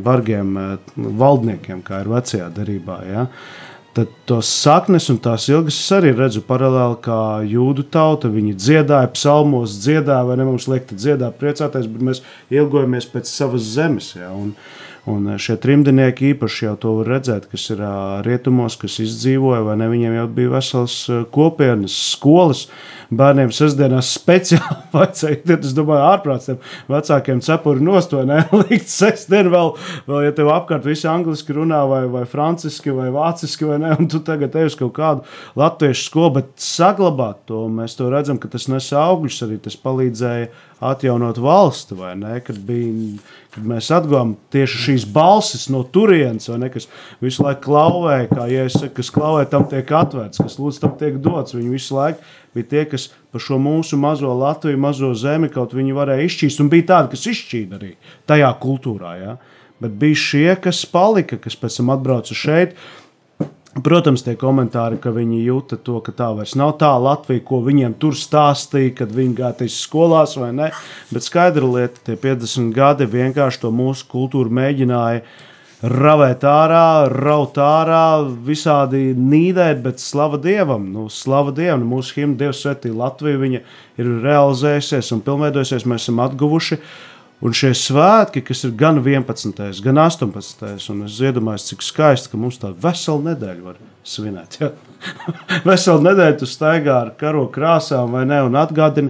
bargiem 0.06 0.56
valdniekiem, 0.96 1.84
kā 1.86 2.02
ir 2.04 2.12
vecajā 2.12 2.48
darbā. 2.56 2.98
Ja? 3.08 3.28
Tad 3.92 4.12
tos 4.24 4.48
saknes 4.48 5.10
un 5.12 5.18
tās 5.20 5.50
ilgas 5.52 5.76
es 5.82 5.90
arī 5.92 6.14
redzu 6.16 6.40
paralēli, 6.48 6.96
kā 7.04 7.22
jūdu 7.44 7.84
tauta. 7.92 8.30
Viņi 8.32 8.54
dziedāja, 8.56 9.10
psalmos 9.12 9.74
dziedāja, 9.84 10.24
vai 10.30 10.38
ne 10.40 10.46
mums 10.48 10.70
liekta 10.72 10.96
dziedāt, 10.96 11.36
priecāties, 11.42 11.90
bet 11.92 12.06
mēs 12.08 12.24
ilgojamies 12.54 13.10
pēc 13.12 13.28
savas 13.28 13.68
zemes. 13.74 14.14
Ja? 14.16 14.32
Un, 14.32 14.54
un 15.12 15.34
šie 15.36 15.58
trimdnieki 15.60 16.32
īpaši 16.32 16.70
jau 16.70 16.78
to 16.80 16.96
var 17.02 17.18
redzēt, 17.18 17.50
kas 17.52 17.68
ir 17.76 17.84
rietumos, 18.24 18.80
kas 18.80 18.96
izdzīvoja, 19.04 19.66
vai 19.68 19.76
ne? 19.84 19.92
Viņiem 19.92 20.16
jau 20.22 20.28
bija 20.40 20.56
vesels 20.56 20.98
kopienas, 21.36 21.98
skolas 22.14 22.70
bērniem 23.12 23.52
sestdienās 23.54 24.14
speciāli 24.16 24.78
vajadzēja, 24.96 25.40
tad 25.48 25.68
es 25.68 25.76
domāju, 25.76 26.04
ārprāts 26.08 26.50
tiem 26.50 26.60
vecākiem 26.92 27.42
cepuri 27.44 27.84
nost, 27.86 28.16
vai 28.16 28.24
ne, 28.30 28.40
likt 28.64 28.92
sestdienu 28.92 29.54
vēl, 29.54 29.74
vēl, 30.08 30.22
ja 30.28 30.36
tev 30.38 30.52
apkārt 30.54 30.88
visi 30.88 31.10
angliski 31.12 31.56
runā, 31.58 31.84
vai, 31.90 32.04
vai 32.12 32.24
franciski, 32.30 32.94
vai 32.96 33.10
vāciski, 33.14 33.68
vai 33.70 33.82
ne, 33.84 33.94
un 34.00 34.10
tu 34.12 34.24
tagad 34.26 34.56
ej 34.62 34.72
uz 34.72 34.80
kaut 34.80 34.96
kādu 34.98 35.28
latviešu 35.60 36.08
skolu, 36.08 36.34
bet 36.40 36.52
saglabāt 36.62 37.44
to, 37.52 37.66
mēs 37.72 37.98
to 38.00 38.10
redzam, 38.14 38.40
ka 38.42 38.52
tas 38.52 38.70
nes 38.72 38.92
augļus, 38.96 39.44
arī 39.48 39.62
tas 39.68 39.80
palīdzēja 39.82 40.52
atjaunot 40.82 41.38
valsti, 41.42 42.00
vai 42.00 42.16
ne, 42.18 42.40
kad 42.46 42.58
bija 42.66 43.20
kad 43.52 43.66
mēs 43.68 43.90
atguvām 43.92 44.36
tieši 44.54 44.80
šīs 44.86 45.06
balsis 45.12 45.66
no 45.72 45.82
turienes, 45.84 46.48
ne, 46.56 46.70
kas 46.72 46.88
visu 47.24 47.44
laiku 47.44 47.66
klauvē, 47.66 48.18
kā 48.32 48.48
ja 48.52 48.64
es 48.70 48.78
saku, 48.78 48.94
kas 49.02 49.12
klauvē, 49.12 49.44
tam 49.52 49.66
tiek 49.72 49.92
atvērts, 49.98 50.40
kas 50.40 50.56
lūdz, 50.60 50.80
tam 50.84 50.94
tiek 51.00 51.18
dots. 51.24 51.56
Viņi 51.58 51.74
visu 51.74 51.98
laiku 51.98 52.24
bija 52.56 52.70
tie, 52.74 52.86
kas 52.92 53.10
par 53.32 53.44
šo 53.44 53.60
mūsu 53.62 54.00
mazo 54.00 54.32
Latviju, 54.38 54.80
mazo 54.82 55.12
zemi 55.18 55.52
kaut 55.52 55.76
viņi 55.78 55.96
varēja 55.98 56.28
izšķīst, 56.28 56.64
un 56.64 56.72
bija 56.72 56.90
tādi, 56.94 57.14
kas 57.16 57.28
izšķīda 57.32 57.78
arī 57.80 57.92
tajā 58.30 58.50
kultūrā. 58.64 59.14
Ja? 59.20 59.36
Bet 59.82 59.96
bija 60.02 60.24
šie, 60.24 60.50
kas 60.62 60.84
palika, 60.90 61.40
kas 61.42 61.58
pēc 61.60 61.80
tam 61.82 61.94
atbrauca 61.96 62.38
šeit. 62.38 62.76
Protams, 63.72 64.20
tie 64.26 64.34
komentāri, 64.36 64.98
ka 65.00 65.14
viņi 65.16 65.46
jūta 65.46 65.78
to, 65.80 66.02
ka 66.04 66.12
tā 66.12 66.28
vairs 66.36 66.58
nav 66.60 66.74
tā 66.82 66.90
Latvija, 67.00 67.40
ko 67.48 67.62
viņiem 67.64 67.94
tur 68.02 68.18
stāstīja, 68.20 68.92
kad 68.98 69.14
viņi 69.16 69.38
gāja 69.38 69.70
skolās 69.72 70.36
vai 70.36 70.50
ne. 70.58 70.68
Bet 71.08 71.24
skaidra 71.24 71.70
lieta, 71.78 72.04
tie 72.04 72.18
50 72.20 72.76
gadi 72.76 73.08
vienkārši 73.08 73.64
to 73.64 73.72
mūsu 73.72 74.10
kultūru 74.12 74.52
mēģināja 74.60 75.24
uh, 75.24 75.32
ravēt 75.82 76.44
ārā, 76.46 77.10
raut 77.10 77.58
ārā, 77.58 78.22
visādi 78.46 79.12
nīdēt, 79.18 79.82
bet 79.82 80.02
slava 80.02 80.38
Dievam. 80.42 80.86
Nu, 80.94 81.08
slava 81.10 81.54
Dievam, 81.56 81.88
mūsu 81.90 82.20
himna 82.20 82.38
Dievs 82.44 82.62
svētī 82.62 82.92
Latviju, 82.94 83.42
viņa 83.42 83.62
ir 84.02 84.12
realizējusies 84.26 85.10
un 85.16 85.24
pilnveidojusies, 85.26 85.88
mēs 85.90 86.06
esam 86.06 86.22
atguvuši. 86.26 86.78
Un 87.42 87.56
šie 87.58 87.72
svētki, 87.74 88.44
kas 88.46 88.60
ir 88.68 88.76
gan 88.78 89.00
11. 89.02 89.58
gan 89.82 89.98
18. 89.98 90.68
un 90.94 91.00
es 91.08 91.16
iedomājos, 91.26 91.72
cik 91.72 91.82
skaisti, 91.82 92.30
ka 92.30 92.38
mums 92.38 92.62
tāda 92.62 92.78
vesela 92.84 93.32
nedēļa 93.32 93.66
var 93.66 93.80
svinēt. 94.06 94.60
Ja? 94.62 94.70
vesela 95.72 96.06
nedēļa 96.12 96.38
tu 96.38 96.46
staigā 96.46 97.00
ar 97.00 97.10
karo 97.18 97.48
krāsām 97.50 98.14
vai 98.14 98.28
ne, 98.30 98.44
un 98.46 98.62
atgādini, 98.62 99.10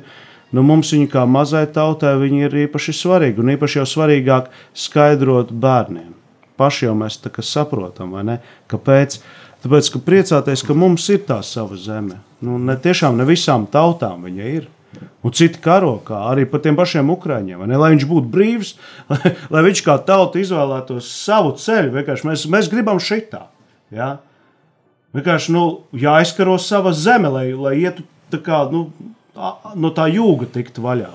nu, 0.55 0.63
mums 0.63 0.93
viņa 0.95 1.11
kā 1.11 1.25
mazai 1.27 1.65
tautai 1.75 2.15
ir 2.39 2.55
īpaši 2.63 2.95
svarīga, 2.95 3.43
un 3.43 3.51
īpaši 3.57 3.81
jau 3.81 3.87
svarīgāk 3.97 4.47
skaidrot 4.87 5.51
bērniem 5.51 6.20
paši 6.61 6.87
jau 6.87 6.97
mēs 6.97 7.17
saprotam, 7.49 8.13
ne? 8.25 8.39
kāpēc. 8.71 9.21
Tāpēc, 9.61 9.91
ka 9.93 9.99
priecāties, 10.01 10.63
ka 10.65 10.73
mums 10.73 11.03
ir 11.13 11.19
tā 11.27 11.37
sava 11.45 11.75
zeme. 11.77 12.17
Nu, 12.41 12.57
ne 12.57 12.73
tiešām 12.81 13.19
ne 13.19 13.27
visām 13.29 13.67
tautām 13.69 14.23
viņa 14.25 14.47
ir. 14.49 14.69
Un 15.21 15.33
citi 15.37 15.61
karo, 15.61 15.99
kā 16.03 16.17
arī 16.31 16.47
par 16.49 16.63
tiem 16.63 16.75
pašiem 16.75 17.11
ukrāņiem. 17.13 17.61
Lai 17.69 17.91
viņš 17.93 18.07
būtu 18.09 18.31
brīvs, 18.33 18.73
lai, 19.11 19.35
lai 19.53 19.63
viņš 19.69 19.83
kā 19.85 19.99
tauta 20.07 20.41
izvēlētos 20.41 21.11
savu 21.13 21.53
ceļu. 21.61 21.93
Vienkārši 21.99 22.27
mēs, 22.31 22.47
mēs 22.51 22.71
gribam 22.73 23.01
šitā. 23.01 23.45
Ja? 23.93 24.15
Vienkārši 25.15 25.53
nu, 25.53 25.65
jāizkaro 25.93 26.57
sava 26.61 26.95
zeme, 26.97 27.29
lai, 27.29 27.51
lai 27.53 27.75
ietu 27.83 28.07
tā 28.33 28.41
kā, 28.41 28.63
nu, 28.71 28.87
no 29.75 29.93
tā 29.93 30.07
jūga 30.11 30.49
tiktu 30.57 30.83
vaļā. 30.83 31.11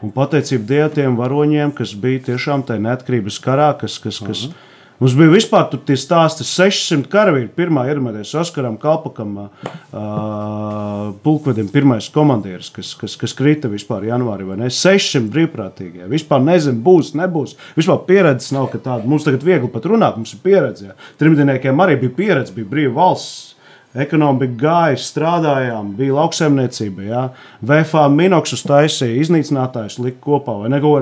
Un 0.00 0.12
pateicība 0.14 0.64
Dievam 0.68 0.92
tiem 0.96 1.16
varoņiem, 1.20 1.72
kas 1.76 1.92
bija 1.98 2.22
tiešām 2.32 2.64
tajā 2.66 2.80
neatkarības 2.82 3.38
karā, 3.44 3.72
kas, 3.78 3.98
kas, 4.00 4.18
kas 4.24 4.46
uh 4.46 4.52
-huh. 4.52 4.70
Mums 5.02 5.16
bija 5.18 5.32
vispār 5.32 5.64
tie 5.82 5.96
stāsti 5.98 6.44
600 6.46 7.08
karavīri. 7.10 7.48
Pirmā 7.56 7.88
ierunāties 7.90 8.36
Oskaram 8.38 8.76
Kalpakam, 8.78 9.32
uh, 9.48 11.08
pulkvedim, 11.24 11.72
pirmais 11.74 12.06
komandieris, 12.14 12.68
kas, 12.70 12.92
kas, 13.00 13.16
kas 13.18 13.34
krita 13.34 13.66
vispār 13.72 14.06
janvārī, 14.06 14.46
vai 14.46 14.60
ne? 14.60 14.68
600 14.70 15.26
brīvprātīgie. 15.34 16.06
Vispār 16.12 16.44
nezinu, 16.46 16.78
būs, 16.86 17.16
nebūs. 17.18 17.56
Vispār 17.74 17.98
pieredzes 18.06 18.54
nav, 18.54 18.68
ka 18.70 18.78
tāda 18.78 19.10
mums 19.10 19.26
tagad 19.26 19.42
viegli 19.42 19.72
pat 19.74 19.90
runāt, 19.90 20.20
mums 20.20 20.36
ir 20.36 20.44
pieredze. 20.44 20.92
Jā. 20.92 20.94
Trimdiniekiem 21.18 21.82
arī 21.82 21.98
bija 22.04 22.14
pieredze, 22.20 22.54
bija 22.54 22.70
brīva 22.70 22.94
valsts 23.00 23.51
Ekonomika 23.92 24.54
gāja, 24.62 25.00
strādājām, 25.04 25.90
bija 25.98 26.14
lauksaimniecība. 26.16 27.02
Ja? 27.04 27.24
VFA 27.60 28.06
minoksus 28.12 28.64
taisīja, 28.64 29.20
iznīcinātājs 29.20 29.98
lika 30.00 30.22
kopā. 30.24 30.56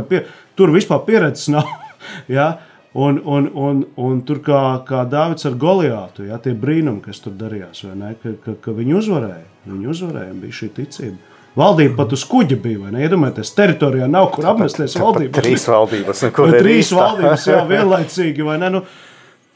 Pie... 0.08 0.24
Tur 0.58 0.74
vispār 0.74 1.04
pieredzes 1.06 1.52
nav. 1.54 1.70
ja? 2.38 2.56
Un, 2.92 3.20
un, 3.22 3.46
un, 3.54 3.84
un 4.02 4.22
tur 4.26 4.40
kā, 4.42 4.60
kā 4.82 5.04
Dārvids 5.06 5.46
ar 5.46 5.54
Goliātu, 5.54 6.24
ja, 6.26 6.40
tie 6.42 6.56
brīnumi, 6.58 7.04
kas 7.04 7.22
tur 7.22 7.36
darījās, 7.38 7.84
ka, 7.86 8.32
ka, 8.42 8.56
ka 8.64 8.74
viņi 8.74 8.96
uzvarēja. 8.98 9.46
Viņi 9.70 9.92
uzvarēja, 9.92 10.32
bija 10.42 10.56
šī 10.58 10.70
ticība. 10.80 11.30
Valdība 11.58 11.96
pat 11.98 12.14
uz 12.14 12.24
kuģa 12.30 12.58
bija. 12.62 12.90
Iedomājieties, 12.94 13.54
teritorijā 13.54 14.06
nav 14.10 14.28
kur 14.34 14.46
apmesties 14.52 14.94
valdības. 14.98 15.38
Trīs 15.38 15.66
valdības, 15.70 16.24
kur 16.34 16.54
trīs 16.62 16.90
valdības, 16.94 17.46
jā, 17.50 17.62
vienlaicīgi. 17.70 18.46
Nu, 18.70 18.82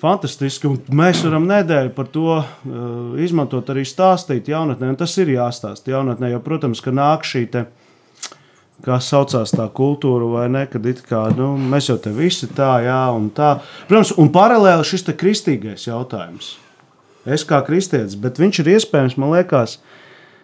fantastiski. 0.05 0.71
Mēs 0.95 1.23
varam 1.25 1.47
nedēļu 1.49 1.95
par 1.97 2.11
to 2.13 2.37
uh, 2.41 2.45
izmantot, 3.21 3.71
arī 3.73 3.87
stāstīt 3.89 4.51
jaunatnē. 4.53 4.93
Un 4.93 5.01
tas 5.01 5.15
ir 5.23 5.33
jāstāsta 5.35 5.95
jaunatnē, 5.95 6.35
jo, 6.35 6.43
protams, 6.45 6.83
ka 6.85 6.93
nāk 6.95 7.27
šī 7.29 7.47
te, 7.55 7.65
kā 8.85 8.99
saucās 9.01 9.55
tā 9.55 9.69
kultūra, 9.73 10.29
vai 10.35 10.49
ne, 10.53 10.67
kad 10.71 10.85
kā, 11.09 11.25
nu, 11.39 11.55
mēs 11.73 11.89
jau 11.93 11.99
te 12.01 12.13
visi 12.15 12.51
tā, 12.53 12.77
jā, 12.85 13.01
un 13.17 13.31
tā. 13.35 13.57
Protams, 13.89 14.15
un 14.21 14.31
paralēli 14.35 14.87
šis 14.89 15.09
kristīgais 15.17 15.89
jautājums. 15.89 16.55
Es 17.25 17.47
kā 17.49 17.63
kristietis, 17.65 18.19
bet 18.21 18.37
viņš 18.37 18.61
ir 18.61 18.75
iespējams, 18.75 19.17
man 19.17 19.33
liekas, 19.33 19.79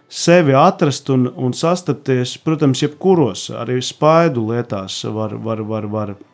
sevi 0.09 0.57
atrast 0.57 1.11
un, 1.13 1.29
un 1.37 1.53
sastapties, 1.53 2.39
protams, 2.41 2.81
jebkuros 2.81 3.51
arī 3.53 3.77
spaidu 3.85 4.47
lietās 4.49 5.03
var, 5.05 5.37
var, 5.37 5.61
var, 5.61 5.91
var, 5.93 6.15
var 6.17 6.30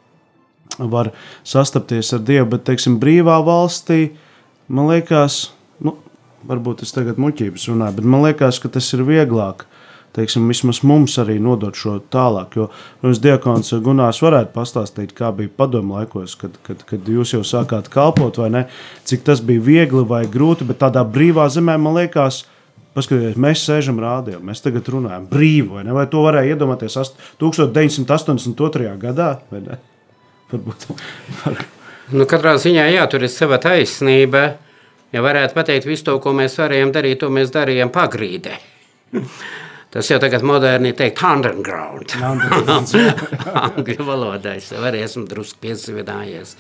sastapties 1.47 2.13
ar 2.17 2.25
Dievu, 2.27 2.51
bet, 2.55 2.67
teiksim, 2.69 2.99
brīvā 3.03 3.39
valstī, 3.47 4.11
man 4.69 4.91
liekas, 4.91 5.47
nu, 5.85 5.97
varbūt 6.47 6.85
es 6.87 6.95
tagad 6.95 7.21
muļķības 7.23 7.71
runāju, 7.71 7.99
bet 7.99 8.13
man 8.13 8.27
liekas, 8.27 8.61
ka 8.63 8.73
tas 8.73 8.93
ir 8.97 9.07
vieglāk. 9.07 9.67
Teiksim, 10.17 10.47
vismaz 10.49 10.79
mums 10.81 11.19
arī 11.21 11.35
nodot 11.45 11.77
šo 11.77 11.99
tālāk. 12.13 12.55
Jo 12.57 12.71
nu, 13.03 13.11
Diakons 13.13 13.75
Gunārs 13.85 14.23
varētu 14.25 14.55
pastāstīt, 14.55 15.13
kā 15.17 15.29
bija 15.37 15.53
padomu 15.53 15.99
laikos, 15.99 16.39
kad, 16.41 16.55
kad, 16.65 16.81
kad 16.89 17.11
jūs 17.13 17.35
jau 17.35 17.43
sākāt 17.45 17.91
kalpot, 17.93 18.41
vai 18.41 18.49
ne? 18.55 18.63
Cik 19.05 19.27
tas 19.27 19.43
bija 19.45 19.61
viegli 19.67 20.07
vai 20.09 20.23
grūti, 20.25 20.65
bet 20.65 20.81
tādā 20.81 21.05
brīvā 21.05 21.51
zemē 21.53 21.77
man 21.77 21.99
liekas, 22.01 22.47
Paskatieties, 22.97 23.37
mēs 23.37 23.61
sēžam 23.61 23.99
rādījumā, 24.01 24.41
mēs 24.49 24.63
tagad 24.65 24.87
runājam 24.89 25.27
brīvi, 25.29 25.67
vai, 25.69 25.83
ne? 25.85 25.93
vai 25.93 26.07
to 26.09 26.23
varēja 26.25 26.55
iedomāties 26.55 26.97
1982. 27.43 28.95
gadā? 29.03 29.35
Varbūt. 30.53 30.87
Nu, 32.15 32.23
katrā 32.31 32.53
ziņā, 32.63 32.85
jā, 32.95 33.03
tur 33.11 33.25
ir 33.27 33.31
sava 33.35 33.57
taisnība. 33.59 34.45
Ja 35.11 35.25
varētu 35.25 35.57
pateikt, 35.57 35.89
visu 35.91 36.05
to, 36.07 36.13
ko 36.23 36.31
mēs 36.39 36.55
varējām 36.61 36.93
darīt, 36.95 37.19
to 37.19 37.31
mēs 37.35 37.51
darījām 37.51 37.91
pagrīdē. 37.91 38.55
Tas 39.97 40.11
jau 40.11 40.19
tagad 40.21 40.43
moderni 40.47 40.91
teikt, 40.95 41.23
underground. 41.25 42.15
Angļu 43.65 44.07
valodā 44.07 44.57
es 44.59 44.69
arī 44.77 45.01
esmu 45.07 45.25
drusku 45.31 45.63
piesavinājies. 45.63 46.57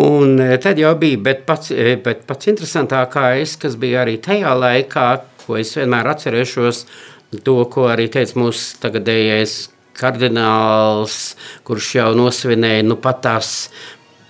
un 0.00 0.40
eh, 0.42 0.56
tad 0.60 0.80
jau 0.80 0.90
bija, 0.98 1.20
bet 1.28 1.44
pats, 1.46 1.70
eh, 1.70 1.94
bet 2.02 2.24
pats 2.26 2.50
interesantākais, 2.50 3.54
kas 3.62 3.76
bija 3.78 4.02
arī 4.02 4.16
tajā 4.24 4.56
laikā, 4.58 5.06
ko 5.44 5.60
es 5.60 5.76
vienmēr 5.78 6.10
atcerēšos, 6.16 6.82
to, 7.44 7.56
ko 7.70 7.86
arī 7.92 8.08
teica 8.10 8.40
mūsu 8.42 8.80
tagadējais 8.82 9.54
kardināls, 9.98 11.34
kurš 11.66 11.90
jau 11.98 12.08
nosvinēja 12.18 12.86
nu 12.86 12.96
pat 13.00 13.22
tās 13.26 13.52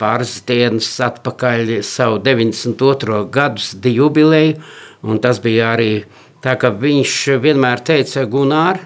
pāris 0.01 0.41
dienas 0.47 0.91
atpakaļ 1.05 1.79
savu 1.87 2.19
92. 2.25 3.25
gadus 3.33 3.73
jubileju, 3.85 4.61
un 5.05 5.21
tas 5.23 5.41
bija 5.43 5.73
arī 5.77 6.05
Tā 6.45 6.59
kā 6.61 6.69
viņš 6.77 7.13
vienmēr 7.41 7.81
teica, 7.81 8.27
Gunār, 8.29 8.83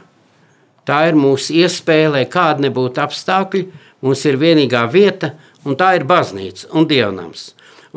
tā 0.87 1.01
ir 1.11 1.17
mūsu 1.19 1.57
iespēja, 1.59 2.13
lai 2.15 2.25
kāda 2.31 2.63
nebūtu 2.69 3.03
apstākļi, 3.03 3.65
mums 4.07 4.23
ir 4.31 4.39
vienīgā 4.39 4.85
vieta, 4.93 5.33
un 5.67 5.75
tā 5.81 5.97
ir 5.99 6.07
baznīca 6.07 6.71
un 6.79 6.87
dievnams. 6.87 7.49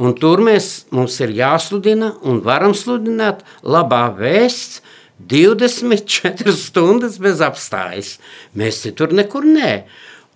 Un 0.02 0.15
tur 0.17 0.41
mēs, 0.41 0.88
mums 0.89 1.20
ir 1.22 1.36
jāsludina 1.38 2.15
un 2.26 2.39
varam 2.41 2.74
sludināt 2.74 3.44
labā 3.62 4.08
vēsts 4.17 4.82
24 5.30 6.56
stundas 6.56 7.20
bez 7.22 7.44
apstājas. 7.44 8.16
Mēs 8.58 8.82
citur 8.86 9.14
nekur 9.16 9.46
nē. 9.48 9.74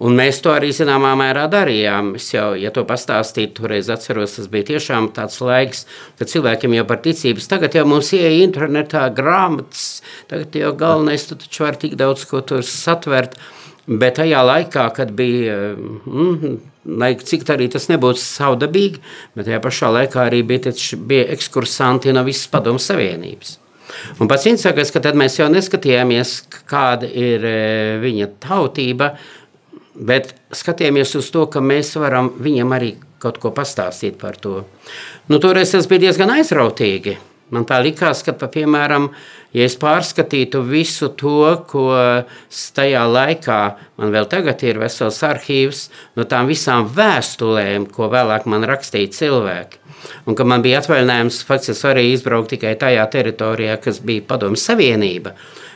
Un 0.03 0.17
mēs 0.19 0.41
to 0.43 0.51
arī 0.51 0.73
zināmā 0.75 1.13
mērā 1.15 1.45
darījām. 1.47 2.17
Es 2.19 2.27
jau, 2.33 2.49
ja 2.59 2.71
to 2.75 2.83
pastāstīju, 2.87 3.53
toreiz 3.55 3.87
atceros, 3.93 4.33
tas 4.35 4.49
bija 4.51 4.73
tiešām 4.73 5.07
tāds 5.15 5.39
laiks, 5.39 5.85
kad 6.19 6.31
cilvēkiem 6.33 6.75
jau 6.75 6.83
par 6.89 6.99
ticības, 7.05 7.47
tagad 7.47 7.77
jau 7.79 7.85
mums 7.87 8.11
ieeja 8.17 8.43
internetā 8.43 9.05
grāmatas, 9.15 10.03
tagad 10.27 10.59
jau 10.59 10.73
galvenais, 10.75 11.23
tu 11.29 11.39
taču 11.39 11.63
var 11.63 11.79
tik 11.79 11.95
daudz 11.95 12.27
ko 12.27 12.43
tur 12.43 12.67
satvert, 12.67 13.39
bet 13.87 14.19
tajā 14.19 14.43
laikā, 14.43 14.89
kad 14.99 15.15
bija, 15.15 15.75
mm, 15.79 16.55
lai 16.99 17.13
cik 17.15 17.47
arī 17.55 17.71
tas 17.71 17.87
nebūtu 17.87 18.19
savdabīgi, 18.19 18.99
bet 19.31 19.47
tajā 19.47 19.63
pašā 19.63 19.95
laikā 19.95 20.27
arī 20.27 20.43
bija, 20.43 20.75
bija 21.07 21.29
ekskursanti 21.37 22.11
no 22.11 22.27
visas 22.27 22.51
padomu 22.51 22.83
savienības. 22.83 23.61
Un 24.19 24.29
pats 24.31 24.47
interesantākais, 24.49 24.91
ka 24.93 25.01
tad 25.03 25.17
mēs 25.19 25.39
jau 25.39 25.49
neskatījāmies, 25.51 26.37
kāda 26.69 27.09
ir 27.09 27.45
e, 27.45 27.57
viņa 28.01 28.29
tautība, 28.45 29.13
Bet 29.95 30.33
skatījāmies 30.51 31.15
uz 31.15 31.29
to, 31.31 31.45
ka 31.47 31.61
mēs 31.63 31.93
varam 31.95 32.33
viņam 32.43 32.73
arī 32.75 32.91
kaut 33.23 33.39
ko 33.39 33.53
pastāstīt 33.55 34.17
par 34.19 34.35
to. 34.41 34.65
Nu, 35.31 35.39
toreiz 35.39 35.71
tas 35.71 35.87
bija 35.87 36.07
diezgan 36.07 36.33
aizrautīgi. 36.35 37.15
Man 37.55 37.63
tā 37.69 37.77
likās, 37.85 38.23
ka, 38.25 38.33
piemēram, 38.35 39.07
ja 39.55 39.65
es 39.65 39.77
pārskatītu 39.79 40.61
visu 40.67 41.09
to, 41.15 41.55
ko 41.69 41.87
tajā 42.75 43.03
laikā 43.07 43.59
man 44.01 44.11
vēl 44.13 44.27
tagad 44.31 44.63
ir 44.67 44.79
vesels 44.81 45.21
arhīvs, 45.23 45.85
no 46.19 46.25
tām 46.29 46.49
visām 46.51 46.89
vēstulēm, 46.95 47.87
ko 47.95 48.09
vēlāk 48.11 48.47
man 48.51 48.67
rakstīja 48.67 49.13
cilvēki, 49.15 49.79
un 50.27 50.37
ka 50.37 50.47
man 50.47 50.65
bija 50.65 50.81
atvaļinājums, 50.83 51.43
faktiski 51.47 51.91
arī 51.93 52.09
izbraukt 52.11 52.51
tikai 52.55 52.75
tajā 52.81 53.05
teritorijā, 53.15 53.79
kas 53.81 54.01
bija 54.03 54.25
Padomju 54.27 54.59
Savienība, 54.59 55.35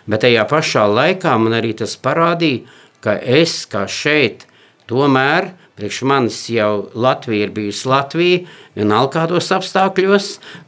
bet 0.10 0.26
tajā 0.26 0.44
pašā 0.50 0.86
laikā 0.90 1.38
man 1.40 1.56
arī 1.62 1.74
tas 1.80 1.96
parādīja, 2.04 2.68
ka 3.00 3.16
es 3.24 3.64
kā 3.72 3.86
šeit 3.88 4.44
tomēr 4.90 5.54
Priekš 5.80 6.02
manis 6.04 6.38
jau 6.52 6.90
Latvija 6.92 7.46
ir 7.46 7.52
bijusi 7.56 7.88
Latvija, 7.88 8.40
vienalga 8.76 9.14
kādos 9.14 9.48
apstākļos, 9.56 10.26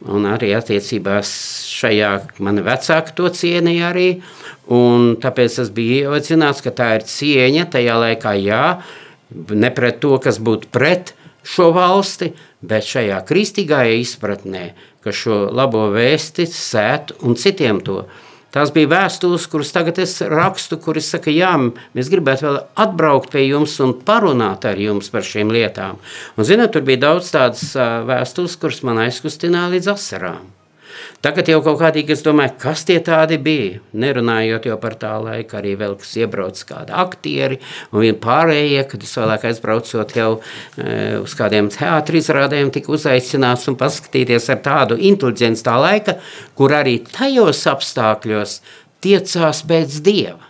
un 0.07 0.23
arī 0.29 0.53
attiecībās 0.55 1.31
šajā 1.67 2.11
mani 2.39 2.63
vecāki 2.63 3.17
to 3.17 3.27
cienīja 3.35 3.89
arī. 3.89 4.05
Un 4.71 5.17
tāpēc 5.19 5.57
tas 5.59 5.73
bija 5.75 6.05
ievaicināts, 6.05 6.63
ka 6.63 6.71
tā 6.71 6.93
ir 6.95 7.03
cieņa 7.11 7.67
tajā 7.73 7.97
laikā, 8.05 8.37
jā, 8.39 8.63
ne 9.51 9.73
pret 9.75 9.99
to, 9.99 10.15
kas 10.23 10.39
būtu 10.39 10.71
pret 10.71 11.11
šo 11.43 11.73
valsti, 11.75 12.31
bet 12.63 12.87
šajā 12.87 13.19
kristīgajā 13.27 13.99
izpratnē, 14.05 14.65
ka 15.03 15.11
šo 15.11 15.43
labo 15.51 15.89
vēsti 15.91 16.47
sēt 16.47 17.17
un 17.19 17.35
citiem 17.35 17.83
to 17.83 18.05
Tās 18.51 18.71
bija 18.75 18.89
vēstules, 18.91 19.47
kuras 19.47 19.71
tagad 19.71 20.01
es 20.03 20.17
rakstu, 20.27 20.75
kuras 20.83 21.07
saka, 21.13 21.31
jā, 21.31 21.53
mēs 21.95 22.11
gribētu 22.11 22.49
vēl 22.49 22.57
atbraukt 22.83 23.31
pie 23.31 23.45
jums 23.45 23.77
un 23.83 23.95
parunāt 24.07 24.67
ar 24.67 24.79
jums 24.81 25.07
par 25.13 25.23
šīm 25.23 25.53
lietām. 25.55 26.01
Un, 26.35 26.47
zināt, 26.47 26.73
tur 26.75 26.83
bija 26.87 27.05
daudz 27.07 27.31
tādas 27.31 27.71
vēstules, 28.07 28.59
kuras 28.59 28.83
man 28.87 28.99
aizkustināja 29.05 29.71
līdz 29.77 29.93
asarām. 29.95 30.60
Tagad 31.21 31.51
jau 31.51 31.59
kaut 31.61 31.77
kādīgi 31.77 32.15
es 32.15 32.23
domāju, 32.25 32.55
kas 32.63 32.81
tie 32.89 32.95
tādi 33.05 33.37
bija. 33.41 33.77
Nerunājot 33.93 34.65
jau 34.65 34.77
par 34.81 34.95
tā 34.97 35.11
laika, 35.21 35.59
arī 35.59 35.75
vēl 35.77 35.93
kas 36.01 36.15
iebrauc 36.17 36.57
kādi 36.65 36.95
aktieri 36.97 37.59
un 37.91 38.01
vien 38.01 38.17
pārējie, 38.17 38.81
kad 38.89 39.05
es 39.05 39.13
vēlāk 39.19 39.45
aizbraucot 39.51 40.15
jau 40.17 40.31
e, 40.41 40.95
uz 41.21 41.35
kādiem 41.37 41.69
teātri 41.69 42.23
izrādēm, 42.23 42.71
tika 42.73 42.95
uzaicināts 42.97 43.69
un 43.69 43.77
paskatīties 43.77 44.49
ar 44.49 44.63
tādu 44.65 44.97
inteliģenci 44.97 45.65
tā 45.67 45.77
laika, 45.77 46.17
kur 46.57 46.73
arī 46.73 46.97
tajos 47.05 47.67
apstākļos 47.69 48.57
tiecās 49.05 49.61
pēc 49.69 50.01
Dieva. 50.01 50.49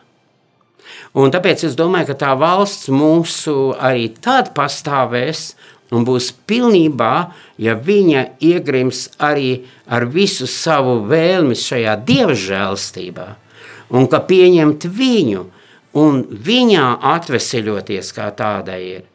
Un 1.19 1.35
tāpēc 1.35 1.65
es 1.67 1.75
domāju, 1.75 2.13
ka 2.13 2.19
tā 2.23 2.31
valsts 2.39 2.87
mūsu 2.87 3.73
arī 3.75 4.07
tad 4.23 4.53
pastāvēs, 4.55 5.49
un 5.91 6.05
būs 6.07 6.31
pilnībā, 6.47 7.13
ja 7.59 7.75
viņa 7.75 8.25
iegrims 8.43 9.09
arī 9.19 9.65
ar 9.91 10.07
visu 10.07 10.47
savu 10.47 11.01
vēlmi 11.09 11.57
šajā 11.57 11.97
dievžēlstībā, 12.07 13.27
un 13.91 14.07
ka 14.11 14.21
pieņemt 14.27 14.87
viņu 14.87 15.45
un 16.01 16.21
viņā 16.31 16.87
atveseļoties 17.13 18.13
kā 18.15 18.29
tādai 18.35 18.81
ir. 18.87 19.07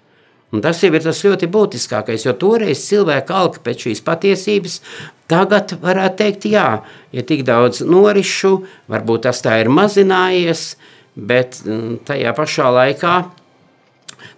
Un 0.54 0.62
tas 0.62 0.78
jau 0.84 0.92
ir 0.94 1.02
tas 1.02 1.18
ļoti 1.24 1.48
būtiskākais, 1.50 2.22
jo 2.28 2.32
toreiz 2.38 2.84
cilvēki 2.86 3.34
alka 3.34 3.62
pēc 3.64 3.88
šīs 3.88 4.02
patiesības, 4.06 4.76
tagad 5.28 5.74
varētu 5.82 6.20
teikt, 6.20 6.46
jā, 6.52 6.68
ir 7.12 7.26
tik 7.26 7.42
daudz 7.48 7.82
norišu, 7.82 8.60
varbūt 8.92 9.26
tas 9.26 9.42
tā 9.42 9.56
ir 9.64 9.72
mazinājies, 9.72 10.76
bet 11.16 11.58
mm, 11.64 11.98
tajā 12.06 12.36
pašā 12.36 12.70
laikā 12.76 13.16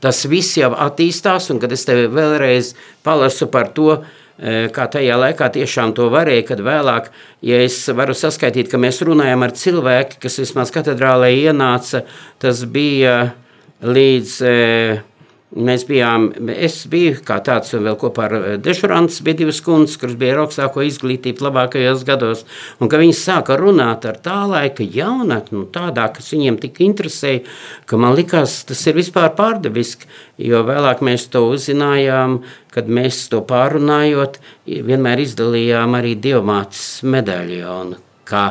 tas 0.05 0.23
viss 0.31 0.59
jau 0.59 0.71
attīstās, 0.75 1.51
un 1.53 1.61
kad 1.63 1.73
es 1.75 1.85
tev 1.89 2.07
vēlreiz 2.15 2.75
palasu 3.07 3.49
par 3.53 3.73
to, 3.77 3.99
e, 4.39 4.69
kā 4.75 4.89
tajā 4.91 5.19
laikā 5.19 5.51
tiešām 5.59 5.95
to 5.97 6.09
varēja, 6.13 6.47
kad 6.53 6.63
vēlāk, 6.65 7.11
ja 7.47 7.61
es 7.65 7.81
varu 7.89 8.17
saskaitīt, 8.17 8.71
ka 8.71 8.81
mēs 8.81 9.03
runājam 9.07 9.47
ar 9.47 9.55
cilvēku, 9.57 10.21
kas 10.23 10.41
vismaz 10.43 10.73
katedrālē 10.75 11.33
ienāca, 11.37 12.05
tas 12.43 12.65
bija 12.65 13.33
līdz 13.83 14.41
e, 14.43 14.57
Mēs 15.49 15.87
bijām, 15.89 16.27
es 16.53 16.83
biju 16.93 17.23
kā 17.25 17.39
tāds, 17.41 17.71
un 17.73 17.87
vēl 17.87 17.95
kopā 17.97 18.27
ar 18.27 18.35
eh, 18.37 18.57
Dešurants 18.61 19.23
bija 19.25 19.39
divas 19.39 19.63
kundzes, 19.65 19.97
kuras 19.97 20.19
bija 20.21 20.35
ar 20.35 20.43
augstāko 20.43 20.83
izglītību 20.85 21.47
labākajos 21.47 22.03
gados, 22.05 22.43
un 22.85 22.91
ka 22.93 23.01
viņas 23.01 23.23
sāka 23.31 23.57
runāt 23.57 24.05
ar 24.05 24.19
tā 24.21 24.43
laika 24.45 24.85
jaunatni, 24.85 25.63
nu, 25.63 25.65
tādā, 25.73 26.05
kas 26.13 26.29
viņiem 26.35 26.61
tik 26.61 26.83
interesēja, 26.85 27.47
ka 27.89 27.97
man 27.97 28.13
likās, 28.19 28.61
tas 28.69 28.85
ir 28.91 29.01
vispār 29.01 29.33
pārdabiski, 29.41 30.11
jo 30.51 30.61
vēlāk 30.69 31.01
mēs 31.09 31.31
to 31.33 31.47
uzzinājām, 31.49 32.43
kad 32.75 32.93
mēs 32.93 33.25
to 33.33 33.41
pārunājot, 33.49 34.37
vienmēr 34.69 35.25
izdalījām 35.25 35.97
arī 35.97 36.13
dievmātes 36.29 36.99
medaļonu, 37.09 38.03
kā 38.29 38.51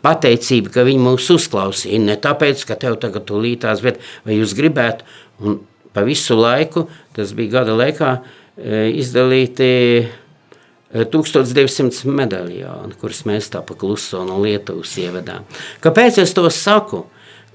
pateicība, 0.00 0.72
ka 0.72 0.88
viņi 0.88 1.04
mūs 1.04 1.28
uzklausīja. 1.36 2.00
Ne 2.00 2.16
tāpēc, 2.16 2.64
ka 2.64 2.80
tev 2.80 2.96
tagad 3.04 3.28
tūlītās, 3.28 3.84
bet 3.84 4.00
vai 4.24 4.40
jūs 4.40 4.56
gribētu, 4.56 5.04
un 5.44 5.66
pa 5.92 6.04
visu 6.06 6.36
laiku, 6.38 6.86
tas 7.16 7.34
bija 7.36 7.60
gada 7.60 7.74
laikā, 7.78 8.14
e, 8.56 8.82
izdalīti 9.00 9.70
eh, 10.00 11.04
1200 11.12 12.10
medaļonu, 12.20 12.96
kurus 13.00 13.24
mēs 13.28 13.50
tā 13.54 13.62
pa 13.66 13.76
kluso 13.78 14.24
no 14.26 14.40
Lietuvas 14.42 14.96
ievedām. 15.02 15.46
Kāpēc 15.82 16.20
es 16.22 16.34
to 16.36 16.46
saku? 16.54 17.04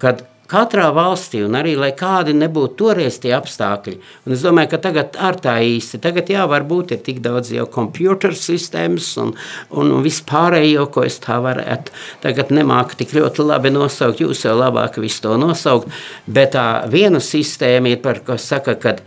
Kad 0.01 0.25
katrā 0.51 0.87
valstī, 0.93 1.41
un 1.45 1.57
arī 1.57 1.73
lai 1.79 1.91
kādi 1.97 2.35
nebūtu 2.37 2.77
toreiz 2.79 3.17
tie 3.21 3.33
apstākļi, 3.37 3.95
un 4.25 4.35
es 4.35 4.43
domāju, 4.45 4.71
ka 4.73 4.79
tagad 4.83 5.17
ar 5.17 5.39
tā 5.41 5.55
īsti, 5.65 5.99
tagad 6.03 6.29
jā, 6.29 6.45
varbūt 6.49 6.93
ir 6.95 7.01
tik 7.05 7.21
daudz 7.25 7.51
jau 7.55 7.65
computer 7.71 8.35
sistēmas 8.37 9.07
un, 9.21 9.33
un, 9.71 9.93
un 9.97 10.05
vispārējo, 10.05 10.87
ko 10.93 11.05
es 11.07 11.17
tā 11.23 11.39
varētu 11.43 11.93
tagad 12.25 12.53
nemāku 12.55 12.99
tik 13.01 13.15
ļoti 13.17 13.45
labi 13.45 13.73
nosaukt, 13.73 14.21
jūs 14.21 14.45
jau 14.45 14.53
labāk 14.59 14.99
visu 15.01 15.25
to 15.25 15.37
nosaukt, 15.41 15.89
bet 16.27 16.53
tā 16.57 16.67
viena 16.91 17.23
sistēma 17.23 17.95
ir 17.95 18.03
par, 18.05 18.21
ko 18.25 18.37
saka, 18.41 18.77
kad 18.77 19.01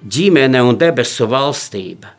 ģimene 0.00 0.62
un 0.64 0.80
debesu 0.80 1.28
valstība. 1.28 2.16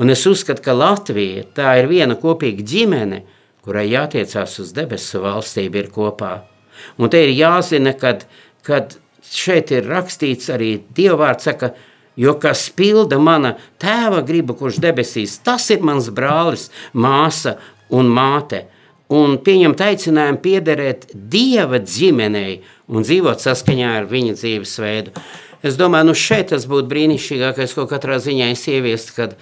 Un 0.00 0.08
es 0.08 0.22
uzskatu, 0.24 0.62
ka 0.64 0.72
Latvija 0.72 1.44
tā 1.56 1.74
ir 1.82 1.90
viena 1.90 2.14
kopīga 2.16 2.64
ģimene, 2.64 3.20
kurai 3.60 3.90
jātiecās 3.90 4.54
uz 4.62 4.70
debesu 4.72 5.20
valstību 5.20 5.82
ir 5.82 5.90
kopā. 5.92 6.38
Un 6.98 7.12
te 7.12 7.22
ir 7.26 7.34
jāzina, 7.34 7.94
kad, 7.98 8.26
kad 8.66 8.96
šeit 9.26 9.72
ir 9.74 9.88
rakstīts 9.88 10.50
arī 10.52 10.74
Dievvvārds 10.96 11.48
saka, 11.48 11.72
jo 12.20 12.34
kas 12.40 12.66
pilda 12.76 13.18
mana 13.22 13.54
tēva 13.80 14.24
gribu, 14.26 14.56
kurš 14.58 14.80
debesīs, 14.82 15.38
tas 15.44 15.68
ir 15.72 15.84
mans 15.86 16.10
brālis, 16.14 16.68
māsa 16.92 17.56
un 17.90 18.10
māte. 18.12 18.66
Un 19.10 19.40
pieņemt 19.42 19.80
aicinājumu 19.82 20.38
piederēt 20.42 21.08
Dieva 21.14 21.80
ģimenei 21.82 22.60
un 22.90 23.06
dzīvot 23.06 23.42
saskaņā 23.42 23.96
ar 23.98 24.06
viņa 24.10 24.36
dzīvesveidu. 24.38 25.14
Es 25.66 25.76
domāju, 25.76 26.08
nu 26.08 26.14
šeit 26.16 26.52
tas 26.54 26.64
būtu 26.70 26.88
brīnišķīgākais, 26.88 27.74
ko 27.76 27.84
katrā 27.90 28.20
ziņā 28.22 28.48
es 28.54 28.62
ieviestu, 28.70 29.16
kad 29.18 29.34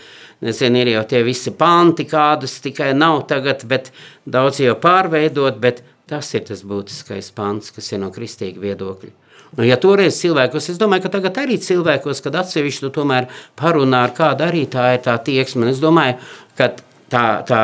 nezinu, 0.42 0.81
ir 0.81 0.92
jau 0.96 1.05
tie 1.12 1.20
visi 1.27 1.53
panti, 1.55 2.09
kādus 2.09 2.57
tikai 2.64 2.90
nav 2.96 3.22
tagad, 3.31 3.62
bet 3.70 3.92
daudz 4.27 4.62
jau 4.64 4.74
pārveidot, 4.81 5.61
bet 5.62 5.85
tas 6.09 6.33
ir 6.35 6.44
tas 6.49 6.64
būtiskais 6.66 7.31
pants, 7.37 7.73
kas 7.75 7.92
ir 7.92 8.03
no 8.03 8.11
kristīga 8.14 8.62
viedokļa. 8.62 9.14
Nu, 9.57 9.64
ja 9.64 9.79
toreiz 9.81 10.18
cilvēkos, 10.21 10.68
es 10.73 10.81
domāju, 10.81 11.07
ka 11.07 11.14
tagad 11.16 11.38
arī 11.40 11.57
cilvēkos, 11.62 12.21
kad 12.25 12.37
atsevišķi 12.42 12.85
tu 12.85 12.90
tomēr 12.99 13.31
parunā 13.57 14.05
ar 14.09 14.12
kādu, 14.16 14.44
arī 14.44 14.66
tā 14.68 14.90
ir 14.97 15.03
tā 15.07 15.16
tieksme. 15.25 15.71
Es 15.73 15.81
domāju, 15.81 16.18
ka 16.59 16.75
tā, 17.09 17.25
tā 17.49 17.62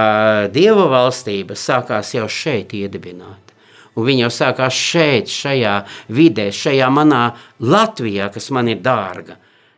dieva 0.55 0.87
valstība 0.93 1.57
sākās 1.59 2.15
jau 2.17 2.29
šeit 2.31 2.73
iedibināt. 2.77 3.53
Un 3.95 4.09
viņa 4.09 4.25
jau 4.25 4.33
sākās 4.33 4.75
šeit, 4.75 5.31
šajā 5.31 5.75
vidē, 6.17 6.49
šajā 6.51 6.89
manā 6.91 7.25
Latvijā, 7.63 8.31
kas 8.35 8.51
man 8.55 8.73
ir 8.73 8.81
dārga. 8.83 9.37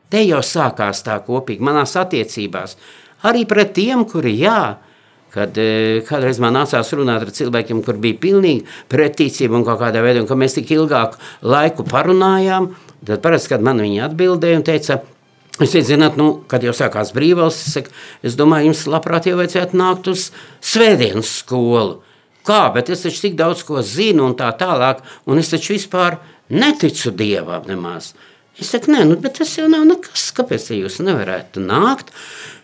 Te 0.08 0.22
jau 0.22 0.40
sākās 0.46 1.02
tā 1.04 1.18
kopīgi 1.26 1.64
manās 1.66 1.96
attiecībās. 1.98 2.78
Arī 3.26 3.42
pret 3.50 3.74
tiem, 3.76 4.06
kuri 4.08 4.36
jā, 4.38 4.76
kad 5.36 5.58
eh, 5.60 6.00
kādreiz 6.08 6.40
man 6.42 6.56
nācās 6.56 6.92
runāt 6.96 7.26
ar 7.26 7.34
cilvēkiem, 7.36 7.82
kur 7.84 8.00
bija 8.00 8.16
pilnīgi 8.22 8.64
pretīcība 8.92 9.58
un 9.58 9.66
kaut 9.66 9.82
kādā 9.82 10.00
veidā, 10.04 10.22
un 10.24 10.30
ka 10.30 10.38
mēs 10.38 10.56
tik 10.56 10.72
ilgāku 10.78 11.20
laiku 11.44 11.84
parunājām, 11.88 12.72
tad 13.04 13.20
parasti, 13.24 13.52
kad 13.52 13.66
man 13.66 13.84
viņi 13.84 14.02
atbildēja 14.08 14.62
un 14.62 14.66
teica, 14.66 15.02
Es 15.56 15.72
zināt, 15.88 16.18
nu, 16.20 16.42
kad 16.52 16.60
jau 16.60 16.74
sākās 16.76 17.14
brīvvalsts, 17.16 17.78
es, 17.80 17.86
es 18.28 18.34
domāju, 18.36 18.68
jums 18.68 18.82
labprāt 18.92 19.24
jau 19.24 19.38
vajadzētu 19.38 19.78
nākt 19.80 20.10
uz 20.12 20.26
svētdienas 20.60 21.30
skolu. 21.38 22.02
Kā, 22.44 22.66
bet 22.74 22.90
es 22.92 23.06
taču 23.06 23.22
tik 23.24 23.38
daudz 23.38 23.62
ko 23.64 23.80
zinu 23.80 24.26
un 24.28 24.36
tā 24.36 24.50
tālāk, 24.60 25.00
un 25.24 25.40
es 25.40 25.48
taču 25.50 25.72
vispār 25.72 26.18
neticu 26.52 27.14
Dievam 27.16 27.64
nemaz. 27.70 28.12
Es 28.60 28.68
saku, 28.72 28.92
nē, 28.92 29.06
nu, 29.08 29.16
bet 29.20 29.40
tas 29.40 29.56
jau 29.56 29.64
nav 29.72 29.88
nekas, 29.88 30.28
kāpēc 30.36 30.68
jūs 30.76 31.00
nevarētu 31.04 31.64
nākt? 31.64 32.12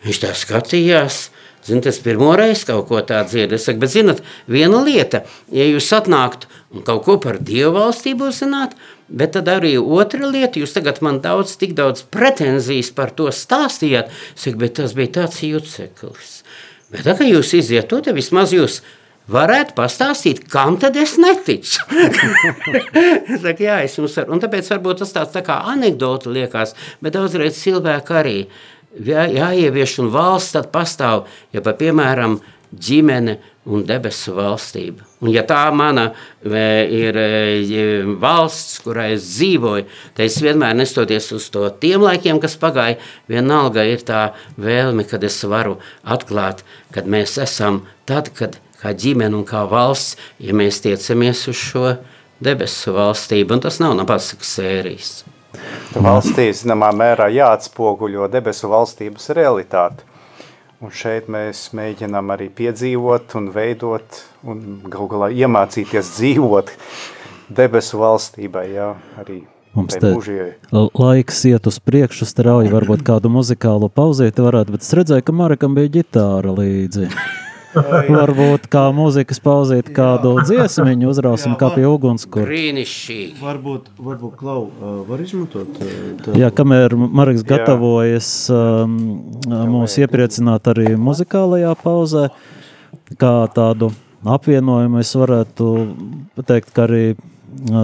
Viņš 0.05 0.21
tā 0.23 0.37
skatījās, 0.37 1.27
Ziniet, 1.63 1.87
es 1.87 2.01
pirmo 2.03 2.33
reizi 2.35 2.67
kaut 2.67 2.89
ko 2.89 2.99
tādu 3.07 3.31
dzirdu. 3.31 3.55
Es 3.55 3.69
saku, 3.69 3.79
bet, 3.85 3.93
zinot, 3.93 4.23
viena 4.51 4.81
lieta, 4.83 5.23
ja 5.55 5.67
jūs 5.69 5.93
atnāktu 5.95 6.51
un 6.75 6.83
kaut 6.87 7.05
ko 7.07 7.19
par 7.23 7.39
dievu 7.39 7.77
valstību 7.77 8.33
zināt, 8.35 8.75
bet 9.07 9.37
tad 9.37 9.51
arī 9.53 9.77
otra 9.79 10.27
lieta, 10.27 10.59
jūs 10.59 10.75
tagad 10.75 10.99
man 11.07 11.21
daudz, 11.23 11.55
tik 11.61 11.77
daudz 11.79 12.03
pretenzijas 12.11 12.91
par 12.97 13.13
to 13.15 13.29
stāstījāt. 13.31 14.11
Es 14.35 14.49
saku, 14.49 14.59
bet 14.65 14.75
tas 14.81 14.97
bija 14.99 15.21
tāds 15.21 15.39
juceklis. 15.47 16.41
Bet 16.91 17.07
tā 17.07 17.15
kā 17.21 17.31
jūs 17.31 17.55
iziet 17.61 17.87
to, 17.93 18.03
tad 18.03 18.19
vismaz 18.19 18.57
jūs 18.57 18.81
varētu 19.31 19.77
pastāstīt, 19.79 20.43
kam 20.51 20.81
tad 20.83 20.99
es 20.99 21.15
neticu. 21.23 21.87
saku, 23.45 23.69
jā, 23.69 23.79
es 23.87 23.95
jums 24.01 24.19
varu. 24.19 24.35
Un 24.35 24.43
tāpēc 24.43 24.75
varbūt 24.75 25.05
tas 25.05 25.15
tāds 25.15 25.35
tā 25.37 25.47
kā 25.47 25.63
anekdota 25.73 26.33
liekas, 26.33 26.75
bet 26.99 27.15
daudzreiz 27.15 27.61
cilvēki 27.63 28.19
arī 28.19 28.39
jā, 28.99 29.27
jāievieš 29.31 30.01
un 30.03 30.11
valsts 30.13 30.57
tad 30.57 30.73
pastāv, 30.75 31.27
ja 31.55 31.63
pa, 31.65 31.75
piemēram 31.79 32.41
ģimene 32.73 33.37
un 33.69 33.85
debesu 33.87 34.33
valstība. 34.35 35.05
Un 35.23 35.31
ja 35.31 35.45
tā 35.47 35.61
mana 35.77 36.09
e, 36.43 36.63
ir 36.91 37.19
e, 37.21 37.27
valsts, 38.21 38.81
kurā 38.83 39.11
es 39.15 39.27
dzīvoju, 39.37 39.87
tad 40.17 40.25
es 40.27 40.41
vienmēr 40.43 40.75
nestoties 40.81 41.31
uz 41.37 41.47
to 41.53 41.69
tiem 41.83 42.03
laikiem, 42.03 42.41
kas 42.43 42.57
pagāja, 42.59 42.99
vienalga 43.31 43.85
ir 43.87 44.03
tā 44.09 44.33
vēlme, 44.57 45.07
kad 45.09 45.23
es 45.25 45.39
varu 45.45 45.77
atklāt, 46.03 46.65
kad 46.95 47.07
mēs 47.07 47.37
esam 47.43 47.85
tad, 48.09 48.33
kad 48.39 48.59
kā 48.83 48.97
ģimene 48.99 49.39
un 49.39 49.47
kā 49.47 49.63
valsts, 49.71 50.17
ja 50.43 50.57
mēs 50.57 50.83
tiecamies 50.83 51.47
uz 51.53 51.61
šo 51.61 51.93
debesu 52.43 52.97
valstību, 52.97 53.55
un 53.55 53.63
tas 53.69 53.79
nav 53.83 53.95
no 53.95 54.09
pasakas 54.09 54.57
sērijas. 54.59 55.21
Valstī, 55.93 56.49
zināmā 56.57 56.91
mērā, 56.97 57.29
jāatspoguļo 57.33 58.29
debesu 58.33 58.71
valstības 58.73 59.31
realitāte. 59.37 60.07
Un 60.83 60.91
šeit 60.91 61.29
mēs 61.31 61.69
mēģinām 61.79 62.33
arī 62.35 62.49
piedzīvot 62.51 63.37
un 63.39 63.51
veidot 63.55 64.23
un 64.43 64.81
gal 64.91 65.11
galā 65.13 65.29
iemācīties 65.31 66.17
dzīvot 66.17 66.73
debesu 67.53 68.01
valstībai, 68.03 68.67
jā, 68.73 68.89
arī 69.23 69.45
Mums 69.73 69.97
te 69.97 70.11
laiks 70.75 71.39
iet 71.49 71.69
uz 71.71 71.79
priekšu 71.81 72.27
strauji, 72.29 72.73
varbūt 72.73 73.07
kādu 73.07 73.31
muzikālu 73.33 73.89
pauzīti 73.89 74.45
varētu, 74.45 74.75
bet 74.75 74.85
es 74.85 74.93
redzēju, 74.99 75.25
ka 75.25 75.37
Marekam 75.37 75.79
bija 75.79 75.95
ģitāra 76.01 76.53
līdzi. 76.59 77.09
Varbūt 77.73 78.67
kā 78.73 78.85
mūzikas 78.95 79.41
pauzīt 79.43 79.89
kādu 79.97 80.35
dziesmiņu, 80.43 81.09
uzrausim 81.09 81.55
kā 81.61 81.71
pie 81.75 81.87
ugunskura. 81.89 82.45
Brīnišķīgi. 82.49 83.41
Varbūt, 83.41 83.91
varbūt 83.97 84.37
Klau, 84.41 84.67
var 85.09 85.23
izmantot 85.25 85.73
tev? 85.79 86.37
Jā, 86.39 86.53
kamēr 86.55 86.95
Marks 86.97 87.45
gatavojas 87.49 88.31
um, 88.53 88.97
mūs 89.49 89.97
iepriecināt 90.03 90.69
arī 90.73 90.93
muzikālajā 91.01 91.75
pauzē, 91.83 92.29
kā 93.21 93.35
tādu 93.57 93.93
apvienojumu, 94.23 95.01
es 95.03 95.13
varētu 95.19 95.69
pateikt, 96.39 96.73
ka 96.77 96.87
arī 96.87 97.05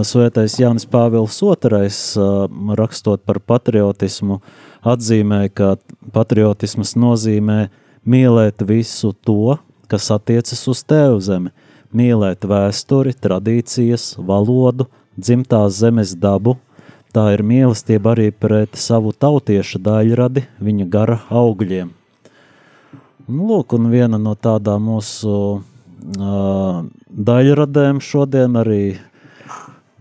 svētais 0.05 0.57
Jānis 0.59 0.87
Pāvils 0.89 1.37
II, 1.41 2.75
rakstot 2.77 3.23
par 3.25 3.39
patriotismu, 3.39 4.39
atzīmē, 4.87 5.47
ka 5.53 5.75
patriotismas 6.13 6.95
nozīmē 6.99 7.69
mīlēt 8.09 8.63
visu 8.67 9.13
to, 9.25 9.57
kas 9.89 10.09
attiecas 10.15 10.63
uz 10.71 10.83
tev 10.87 11.19
zemi, 11.25 11.53
mīlēt 11.95 12.45
vēsturi, 12.47 13.15
tradīcijas, 13.17 14.13
valodu, 14.17 14.87
dzimtās 15.17 15.79
zemes 15.81 16.15
dabu. 16.15 16.57
Tā 17.09 17.31
ir 17.33 17.41
mīlestība 17.41 18.13
arī 18.13 18.29
pret 18.29 18.77
savu 18.77 19.15
tautiešu 19.17 19.81
daļradi, 19.81 20.45
viņa 20.61 20.85
gara 20.93 21.17
augļiem. 21.33 21.89
Nu, 23.29 23.45
lūk, 23.49 23.73
un 23.77 23.89
viena 23.89 24.17
no 24.21 24.35
tādām 24.37 24.85
mūsu 24.89 25.33
uh, 25.57 26.77
daļradēm 27.09 28.01
šodien 28.01 28.57
arī 28.61 28.83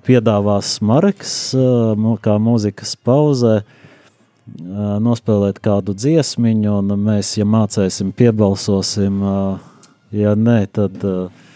piedāvās 0.09 0.79
Marks, 0.85 1.35
uh, 1.57 1.97
kā 2.25 2.39
mūzikas 2.41 2.95
pauzē, 3.05 3.55
uh, 3.61 4.95
nospēlēt 5.05 5.61
kādu 5.65 5.97
dziesmiņu, 5.97 6.79
un 6.81 6.97
mēs, 7.09 7.35
ja 7.41 7.49
mācēsim, 7.49 8.15
piebalsosim, 8.17 9.21
uh, 9.21 9.68
ja 10.15 10.35
nē, 10.39 10.61
tad 10.73 11.05
uh, 11.05 11.47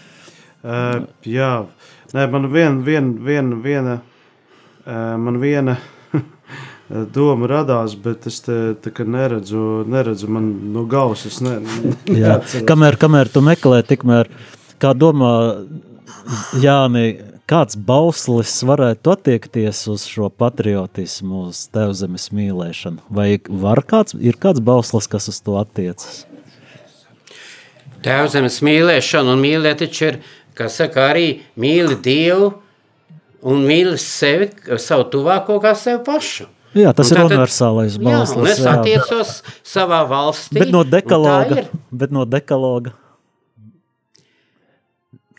Uh, 0.63 1.09
jā, 1.27 1.65
Nē, 2.13 2.27
man 2.31 2.45
vien, 2.53 2.77
vien, 2.85 3.09
vien, 3.25 3.49
viena, 3.59 3.97
uh, 4.85 5.15
man 5.19 5.39
viena 5.41 5.73
doma 7.15 7.49
radās, 7.51 7.97
bet 7.99 8.29
es 8.29 8.37
te, 8.45 8.55
te 8.79 8.93
neredzu, 9.03 9.81
neredzu, 9.89 10.29
man 10.31 10.47
no 10.71 10.85
galvas 10.87 11.25
es 11.27 11.41
ne, 11.43 11.57
Jā, 12.23 12.37
kamēr, 12.69 12.95
kamēr 13.01 13.33
tu 13.33 13.43
meklē, 13.43 13.81
tikmēr, 13.89 14.31
kā 14.79 14.93
domā, 14.95 15.33
Jāni, 16.63 17.17
kāds 17.49 17.75
bauslis 17.75 18.55
varētu 18.63 19.17
attiekties 19.17 19.81
uz 19.91 20.05
šo 20.07 20.29
patriotismu, 20.31 21.49
uz 21.49 21.65
tevzemes 21.75 22.29
mīlēšanu? 22.31 23.03
Vai 23.11 23.33
var 23.49 23.83
kāds, 23.83 24.15
ir 24.15 24.39
kāds 24.39 24.63
bauslis, 24.63 25.11
kas 25.11 25.27
uz 25.33 25.43
to 25.43 25.59
attiecas? 25.59 26.21
Tēvzemes 28.03 28.57
mīlēšana 28.65 29.33
un 29.35 29.41
mīlēt 29.43 29.79
taču 29.83 30.09
ir, 30.11 30.17
kā 30.57 30.67
saka, 30.69 31.09
arī 31.13 31.27
mīli 31.59 31.95
Dievu 32.03 32.53
un 33.43 33.63
mīli 33.67 33.97
sevi, 33.99 34.49
savu 34.79 35.07
tuvāko 35.13 35.59
kā 35.63 35.73
sevi 35.75 36.03
pašu. 36.05 36.49
Jā, 36.73 36.89
tas 36.97 37.11
Un 37.11 37.17
ir 37.17 37.21
tātad- 37.21 37.31
universālais 37.37 37.97
Jā, 38.01 38.21
un 38.35 38.47
es 38.49 38.59
attiecos 38.65 39.33
savā 39.63 39.99
valstī. 40.09 40.57
Bet 40.59 40.71
no 40.73 40.83
dekaloga, 40.83 41.67
bet 41.91 42.11
no 42.11 42.25
dekaloga. 42.25 42.93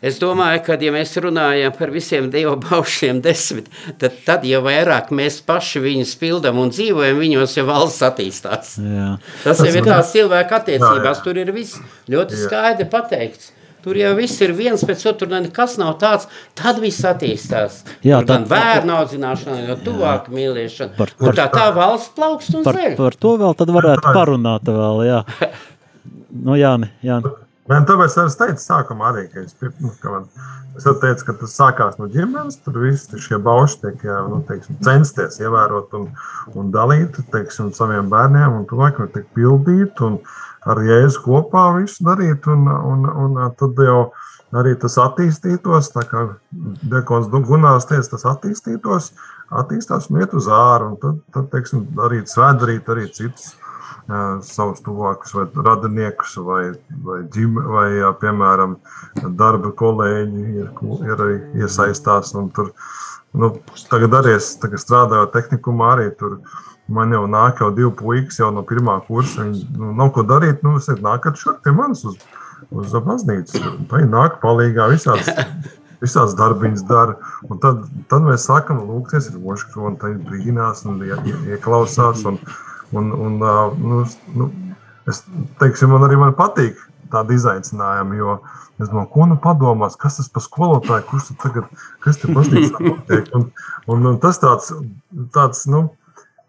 Es 0.05 0.19
domāju, 0.21 0.61
ka, 0.67 0.77
ja 0.85 0.93
mēs 0.93 1.15
runājam 1.25 1.73
par 1.79 1.93
visiem 1.95 2.27
dievu 2.33 2.59
baušiem 2.61 3.23
desmit, 3.25 3.71
tad, 4.03 4.19
tad 4.27 4.45
jau 4.45 4.61
vairāk 4.67 5.09
mēs 5.17 5.39
paši 5.49 5.81
viņus 5.81 6.13
pildām 6.21 6.59
un 6.61 6.73
dzīvojam, 6.75 7.17
viņos 7.23 7.57
jau 7.57 7.65
valsts 7.71 8.05
attīstās. 8.05 8.75
Jā. 8.85 9.11
Tas 9.47 9.63
jau 9.65 9.73
ir 9.73 9.87
tās 9.89 10.13
cilvēku 10.13 10.59
attiecībās, 10.61 11.23
tur 11.25 11.41
ir 11.41 11.53
viss 11.57 11.79
ļoti 12.13 12.41
skaidri 12.45 12.89
pateikts. 12.93 13.53
Tur 13.85 13.99
jau 14.01 14.15
viss 14.17 14.39
ir 14.41 14.53
viens 14.57 14.81
pēc 14.89 15.03
otru, 15.11 15.27
nekas 15.29 15.75
nav 15.77 15.99
tāds, 16.01 16.25
tad 16.57 16.79
viss 16.81 17.03
attīstās. 17.05 17.83
Jā, 18.01 18.23
Tur 18.23 18.31
gan 18.31 18.47
tad- 18.47 18.55
bērnu 18.55 18.95
audzināšana, 18.97 19.67
gan 19.69 19.83
tuvāk 19.85 20.31
mīlēšana. 20.33 20.97
Par- 20.97 21.13
Un 21.21 21.37
tā 21.37 21.45
tā 21.53 21.67
valsts 21.77 22.15
plaukst 22.17 22.55
un 22.57 22.65
Par, 22.65 22.75
zeļ. 22.81 22.97
par 22.97 23.13
to 23.21 23.35
vēl 23.43 23.53
tad 23.61 23.69
varētu 23.77 24.15
parunāt 24.17 24.65
vēl, 24.73 25.03
jā. 25.11 25.21
Nu, 26.33 26.57
Jāni, 26.57 26.89
Jāni. 27.05 27.29
Man 27.71 27.87
tāpēc 27.89 28.19
es 28.21 28.35
teicu, 28.37 28.61
sākumā 28.61 29.07
arī, 29.09 29.23
ka 29.33 29.41
es, 29.41 29.55
nu, 29.81 29.89
ka 30.03 30.11
man, 30.13 30.27
es 30.77 30.85
teicu, 30.85 31.25
ka 31.25 31.35
tas 31.41 31.55
sākās 31.57 31.97
no 31.97 32.11
ģimenes. 32.13 32.59
Tur 32.65 32.77
viss 32.83 33.09
šie 33.25 33.39
bauši 33.41 33.79
tiek 33.87 34.05
jā, 34.05 34.19
nu, 34.29 34.43
teiksim, 34.49 34.77
censties 34.85 35.41
ievērot 35.41 35.97
un, 35.97 36.11
un 36.53 36.69
dalīt 36.75 37.17
teiksim, 37.33 37.73
saviem 37.77 38.13
bērniem, 38.13 38.59
un 38.59 38.69
cilvēkiem 38.69 39.09
tiek 39.17 39.33
pildīt 39.39 40.05
un 40.05 40.21
ar 40.69 40.83
jēzu 40.85 41.25
kopā 41.25 41.65
visu 41.79 42.05
darīt. 42.05 42.45
Un, 42.53 42.69
un, 42.69 43.09
un, 43.25 43.41
tad 43.57 43.81
jau 43.81 43.99
arī 44.61 44.77
tas 44.85 45.01
attīstītos, 45.01 45.89
tā 45.97 46.05
kā 46.11 46.29
Dekons 46.93 47.33
Gunārs 47.33 47.89
teica, 47.89 48.13
tas 48.13 48.29
attīstītos, 48.35 49.15
attīstās 49.65 50.13
un 50.13 50.21
iet 50.21 50.37
uz 50.37 50.53
āru. 50.53 50.93
Un 50.93 51.01
tad, 51.01 51.25
tad 51.33 51.49
teiksim, 51.57 51.89
arī 52.05 52.27
svētdarīt 52.29 52.93
arī 52.93 53.09
citus 53.09 53.55
ā, 54.09 54.21
savus 54.45 54.83
tuvākus, 54.85 55.35
vai 55.37 55.47
radiniekus, 55.69 56.37
vai, 56.47 56.63
vai, 57.07 57.23
ģime, 57.35 57.65
vai 57.77 57.89
ā, 58.05 58.13
piemēram, 58.21 58.77
darba 59.39 59.73
kolēģi 59.79 60.45
ir, 60.65 60.71
ir 61.09 61.17
arī 61.17 61.41
iesaistās. 61.65 62.35
un 62.39 62.51
Tur, 62.55 62.73
nu, 63.35 63.55
tagad 63.91 64.21
arī 64.21 64.37
es 64.39 64.55
tagad 64.63 64.83
strādāju 64.83 65.33
tehnikumā, 65.35 65.95
arī 65.97 66.11
tur 66.19 66.41
man 66.89 67.13
jau 67.13 67.25
nāk 67.31 67.61
jau 67.63 67.71
divi 67.75 67.93
puikas 67.97 68.41
jau 68.41 68.51
no 68.55 68.65
pirmā 68.67 68.99
kursa. 69.07 69.45
Viņi 69.45 69.65
nu, 69.79 69.93
nav 69.97 70.13
ko 70.17 70.25
darīt, 70.27 70.65
nu, 70.67 70.77
es 70.79 70.89
saku, 70.89 71.05
nākat 71.05 71.41
šurp 71.41 71.63
pie 71.65 71.73
manis 71.77 72.05
uz, 72.09 72.19
uz 72.71 72.93
baznīcu. 73.07 73.63
Viņi 73.93 74.11
nāk 74.13 74.41
palīgā 74.45 74.91
visās. 74.93 75.31
Visās 76.05 76.35
darbiņas 76.37 76.83
dara. 76.85 77.15
Un 77.49 77.61
tad, 77.63 77.85
tad 78.11 78.25
mēs 78.27 78.43
sākam 78.45 78.83
lūgties 78.85 79.31
ar 79.31 79.39
mošu, 79.41 79.71
un 79.89 79.95
tā 79.97 80.11
brīnās 80.27 80.83
un 80.85 80.99
ie, 81.07 81.15
ie, 81.25 81.37
ieklausās. 81.55 82.27
Un, 82.29 82.37
un, 82.97 83.13
un, 83.27 83.39
nu, 83.81 84.03
nu, 84.39 84.51
es 85.11 85.23
teikšu, 85.61 85.89
man 85.93 86.07
arī 86.07 86.19
man 86.21 86.37
patīk 86.39 86.79
tādi 87.13 87.39
izaicinājumi, 87.39 88.19
jo 88.19 88.39
es 88.83 88.89
domāju, 88.91 89.11
ko 89.15 89.27
nu 89.31 89.39
padomās, 89.43 89.99
kas 90.01 90.19
tas 90.19 90.31
par 90.33 90.45
skolotāju, 90.45 91.07
kurš 91.11 91.29
tur 91.31 91.41
tagad, 91.45 91.83
kas 92.05 92.19
te 92.21 92.31
baznīcā 92.35 92.81
notiek. 92.83 93.29
Un, 93.39 93.51
un, 93.91 94.09
un 94.13 94.19
tas 94.23 94.41
tāds, 94.43 94.73
tāds, 95.35 95.67
nu, 95.71 95.87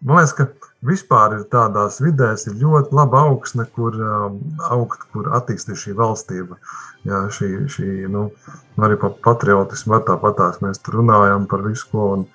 man 0.02 0.22
liekas, 0.22 0.34
ka 0.38 0.48
vispār 0.86 1.38
ir 1.38 1.44
tādās 1.52 2.00
vidēs 2.02 2.46
ir 2.50 2.58
ļoti 2.60 2.96
laba 2.96 3.26
augsne, 3.30 3.66
kur 3.76 3.94
um, 3.96 4.40
augt, 4.70 5.06
kur 5.14 5.30
attīstīt 5.38 5.78
šī 5.82 5.96
valstība. 5.98 6.58
Jā, 7.06 7.22
šī, 7.30 7.50
šī, 7.70 7.90
nu, 8.10 8.28
arī 8.82 8.98
par 8.98 9.14
patriotismu, 9.22 10.00
tāpatās 10.08 10.58
mēs 10.64 10.82
tur 10.82 11.00
runājam 11.00 11.46
par 11.50 11.62
visu 11.66 11.86
ko. 11.92 12.10
Un, 12.16 12.26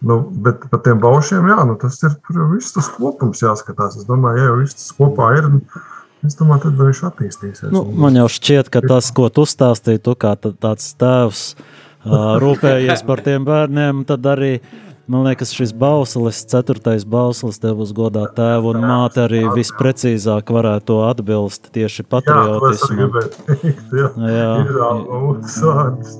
nu, 0.00 0.18
bet 0.46 0.66
par 0.70 0.82
tiem 0.86 1.00
baušiem, 1.02 1.46
jā, 1.50 1.60
nu, 1.66 1.74
tas 1.80 1.98
ir 2.06 2.16
viss 2.52 2.74
tas 2.76 2.90
kopums 2.94 3.42
jāskatās. 3.42 3.98
Es 3.98 4.06
domāju, 4.08 4.38
ja 4.42 4.50
jau 4.50 4.58
viss 4.60 4.78
tas 4.78 4.90
kopā 4.98 5.32
ir, 5.40 5.48
es 6.26 6.38
domāju, 6.38 6.68
tad 6.68 6.82
viņš 6.82 7.04
attīstīsies. 7.10 7.70
Nu, 7.74 7.84
man 7.98 8.18
jau 8.18 8.28
šķiet, 8.30 8.70
ka 8.74 8.84
tas, 8.86 9.10
ko 9.14 9.28
tu 9.32 9.46
stāstīji, 9.48 10.04
tu 10.06 10.14
kā 10.18 10.36
tā- 10.38 10.54
tāds 10.54 10.92
tēvs 11.00 11.46
rūpējies 12.44 13.02
par 13.08 13.24
tiem 13.26 13.46
bērniem, 13.48 14.04
tad 14.08 14.26
arī, 14.30 14.58
man 15.10 15.24
liekas, 15.26 15.50
šis 15.56 15.72
bauslis, 15.74 16.44
ceturtais 16.46 17.02
bauslis, 17.08 17.58
tev 17.58 17.80
uz 17.82 17.90
godā 17.96 18.26
tēvu 18.36 18.74
un 18.74 18.84
māte 18.86 19.24
arī 19.24 19.42
visprecīzāk 19.56 20.52
varētu 20.54 21.00
atbilst 21.08 21.70
tieši 21.74 22.04
Jā, 22.04 22.12
teikt. 23.48 23.96
Jā, 23.98 24.12
Jā. 24.30 24.52
vārds. 25.64 26.18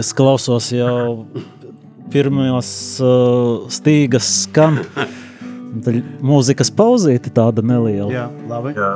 Es 0.00 0.12
klausos 0.16 0.70
jau 0.72 1.26
pirmajos 2.12 2.70
uh, 3.02 3.68
stīgas 3.72 4.30
skan. 4.44 4.80
Tad 5.84 5.96
mūzikas 6.22 6.70
pauzīte 6.74 7.32
tāda 7.34 7.64
neliela. 7.66 8.10
Jā, 8.12 8.28
labi. 8.50 8.74
Jā. 8.76 8.90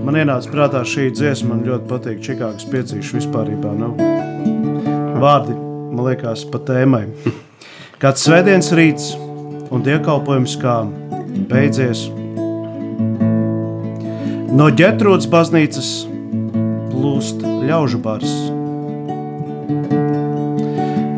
Man 0.00 0.16
ienāca 0.16 0.52
prātā 0.52 0.80
šī 0.86 1.10
dziesma, 1.12 1.54
man 1.54 1.66
ļoti 1.66 1.88
patīk 1.90 2.22
Čikāgas 2.24 2.64
piecīšu 2.72 3.18
vispārībā. 3.18 3.74
Nu, 3.76 3.92
vārdi, 5.20 5.56
man 5.92 6.06
liekas, 6.08 6.46
pa 6.48 6.62
tēmai. 6.70 7.04
Kāds 8.00 8.24
svētdienas 8.24 8.72
rīts 8.72 9.10
un 9.70 9.84
dievkalpojums 9.84 10.56
kā 10.62 10.78
beidzies. 11.50 12.06
No 14.56 14.70
ģetrūdas 14.72 15.28
baznīcas 15.30 15.90
plūst 16.90 17.44
ļaužu 17.68 18.00
bars. 18.02 18.32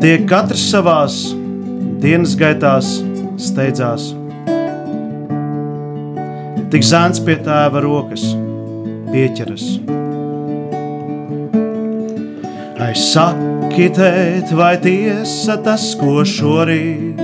Tie 0.03 0.17
katrs 0.27 0.65
savās 0.67 1.13
dienas 2.03 2.33
gaitās 2.35 2.87
steidzās. 3.39 4.09
Tik 6.73 6.83
zēns 6.83 7.21
pie 7.23 7.37
tēva 7.45 7.79
rokas 7.85 8.25
pieķeras. 9.13 9.63
Ai, 12.83 12.91
saki, 12.99 13.87
tēt, 13.95 14.51
vai 14.59 14.73
tiesa 14.83 15.55
tas, 15.63 15.87
ko 15.95 16.27
šorīt 16.27 17.23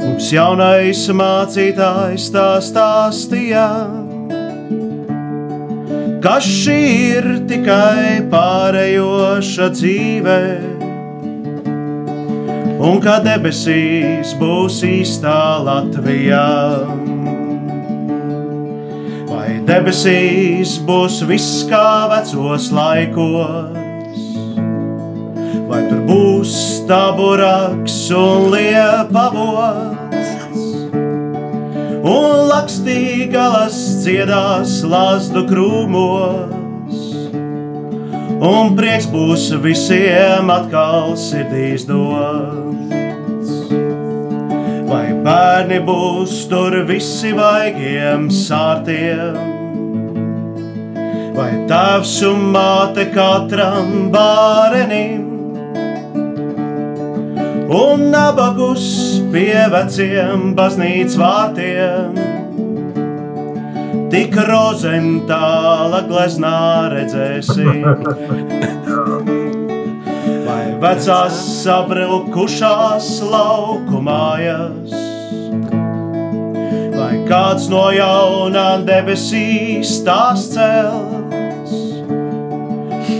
mums 0.00 0.32
jaunais 0.32 1.04
mācītājs 1.20 2.30
tā 2.32 2.48
stāstīja? 2.64 3.68
Ka 6.24 6.38
šī 6.40 6.80
ir 7.12 7.30
tikai 7.46 8.24
pārējoša 8.32 9.68
dzīve, 9.76 10.40
un 12.78 13.00
ka 13.02 13.18
debesīs 13.24 14.34
būs 14.38 14.82
īstā 14.86 15.38
Latvijā. 15.66 16.46
Vai 19.28 19.58
debesīs 19.66 20.76
būs 20.86 21.20
viss 21.28 21.64
kā 21.70 22.06
vecos 22.12 22.70
laikos, 22.74 23.74
vai 25.68 25.82
tur 25.90 26.04
būs 26.06 26.54
taburaks 26.88 27.98
un 28.14 28.48
liepavots, 28.54 30.30
un 32.06 32.46
lakstīgalas 32.52 33.82
dziedās 34.04 34.78
lāstu 34.86 35.44
krūmos, 35.50 36.67
un 38.44 38.74
prieks 38.78 39.08
būs 39.10 39.48
visiem 39.62 40.50
atkal 40.52 41.16
sirdīs 41.18 41.86
dots. 41.88 43.54
Vai 44.88 45.12
bērni 45.24 45.80
būs 45.84 46.44
tur 46.50 46.76
visi 46.88 47.34
vaigiem 47.36 48.28
sārtiem? 48.32 49.56
Vai 51.38 51.50
tēvs 51.70 52.14
un 52.26 52.46
māte 52.54 53.08
katram 53.14 54.08
bārenim? 54.14 55.26
Un 57.68 58.08
nabagus 58.14 58.88
pie 59.34 59.66
veciem 59.74 60.54
baznīcas 60.56 61.18
vārtiem. 61.20 62.27
Tik 64.08 64.36
rozentāla 64.48 65.98
gleznā 66.08 66.88
redzēsim. 66.94 67.82
Vai 70.46 70.64
vecās 70.80 71.40
sabrukušās 71.58 73.08
lauku 73.28 74.00
mājas, 74.06 74.94
vai 76.94 77.18
kāds 77.28 77.68
no 77.68 77.82
jaunā 77.92 78.68
debesīs 78.88 79.98
tās 80.06 80.46
cels, 80.54 81.74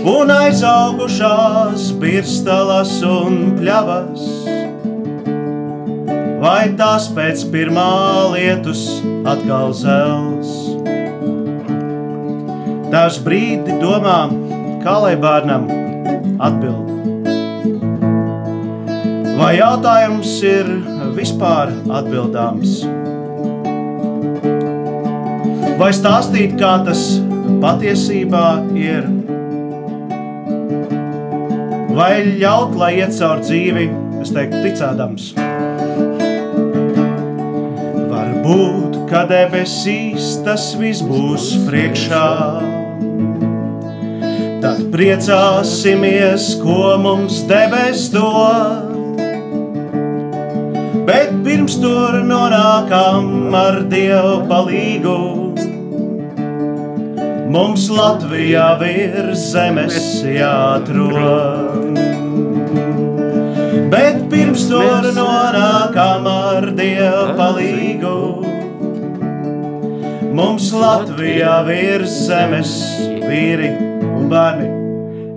un 0.09 0.33
aizaugušās 0.39 1.91
birstalas 2.01 2.95
un 3.05 3.53
pļavas, 3.59 4.25
vai 6.41 6.73
tās 6.81 7.11
pēc 7.13 7.45
pirmā 7.53 7.93
lietus 8.33 8.87
atkal 9.27 9.75
zels. 9.75 10.68
Tās 12.89 13.19
brīdi 13.25 13.75
domā, 13.81 14.19
kā 14.83 14.95
lai 15.03 15.15
bērnam 15.19 15.67
atbild. 16.41 16.87
Vai 19.39 19.53
jautājums 19.59 20.33
ir 20.43 20.73
vispār 21.15 21.75
atbildāms? 21.99 22.81
vai 25.79 25.93
stāstīt, 25.95 26.57
kā 26.59 26.73
tas 26.83 27.01
patiesībā 27.63 28.45
ir, 28.75 29.05
vai 31.95 32.13
ļaut, 32.41 32.75
lai 32.79 32.91
iet 32.99 33.15
caur 33.15 33.39
dzīvi, 33.43 33.85
es 34.23 34.33
teiktu, 34.35 34.59
ticēdams. 34.65 35.29
Varbūt, 38.11 38.99
ka 39.11 39.23
debesīs 39.29 40.35
tas 40.43 40.73
viss 40.81 41.05
būs 41.05 41.53
priekšā. 41.69 42.27
Tad 44.59 44.89
priecāsimies, 44.91 46.49
ko 46.59 46.97
mums 46.99 47.37
debes 47.47 48.09
dod. 48.11 48.91
Bet 51.07 51.31
pirms 51.45 51.77
tur 51.79 52.17
nonākam 52.27 53.55
ar 53.55 53.79
Dievu 53.87 54.43
palīdzību. 54.51 55.15
Mums 57.55 57.87
Latvijā 57.87 58.67
virs 58.83 59.47
zemes 59.55 59.95
jāatrod. 60.27 61.95
Bet 63.95 64.21
pirms 64.27 64.67
tur 64.67 65.07
nonākam 65.15 66.27
ar 66.35 66.67
Dievu 66.75 67.25
palīdzību. 67.39 68.15
Mums 70.35 70.73
Latvijā 70.75 71.61
virs 71.71 72.25
zemes 72.27 72.75
vīri 73.23 73.88
bērni 74.29 74.69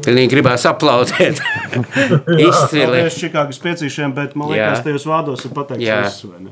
Pilnīgi 0.04 0.34
gribās 0.34 0.66
aplaudēt. 0.68 1.40
Izcili. 2.50 2.84
Paldies 2.84 3.16
Čikāgas 3.22 3.60
piecīšiem, 3.64 4.12
bet 4.18 4.36
man 4.40 4.52
liekas, 4.52 4.82
Jā. 4.82 4.84
tajos 4.90 5.06
vārdos 5.08 5.46
ir 5.48 5.52
pateikts 5.56 5.86
Jā. 5.86 6.02
viss, 6.04 6.26
vai 6.28 6.40
ne? 6.44 6.52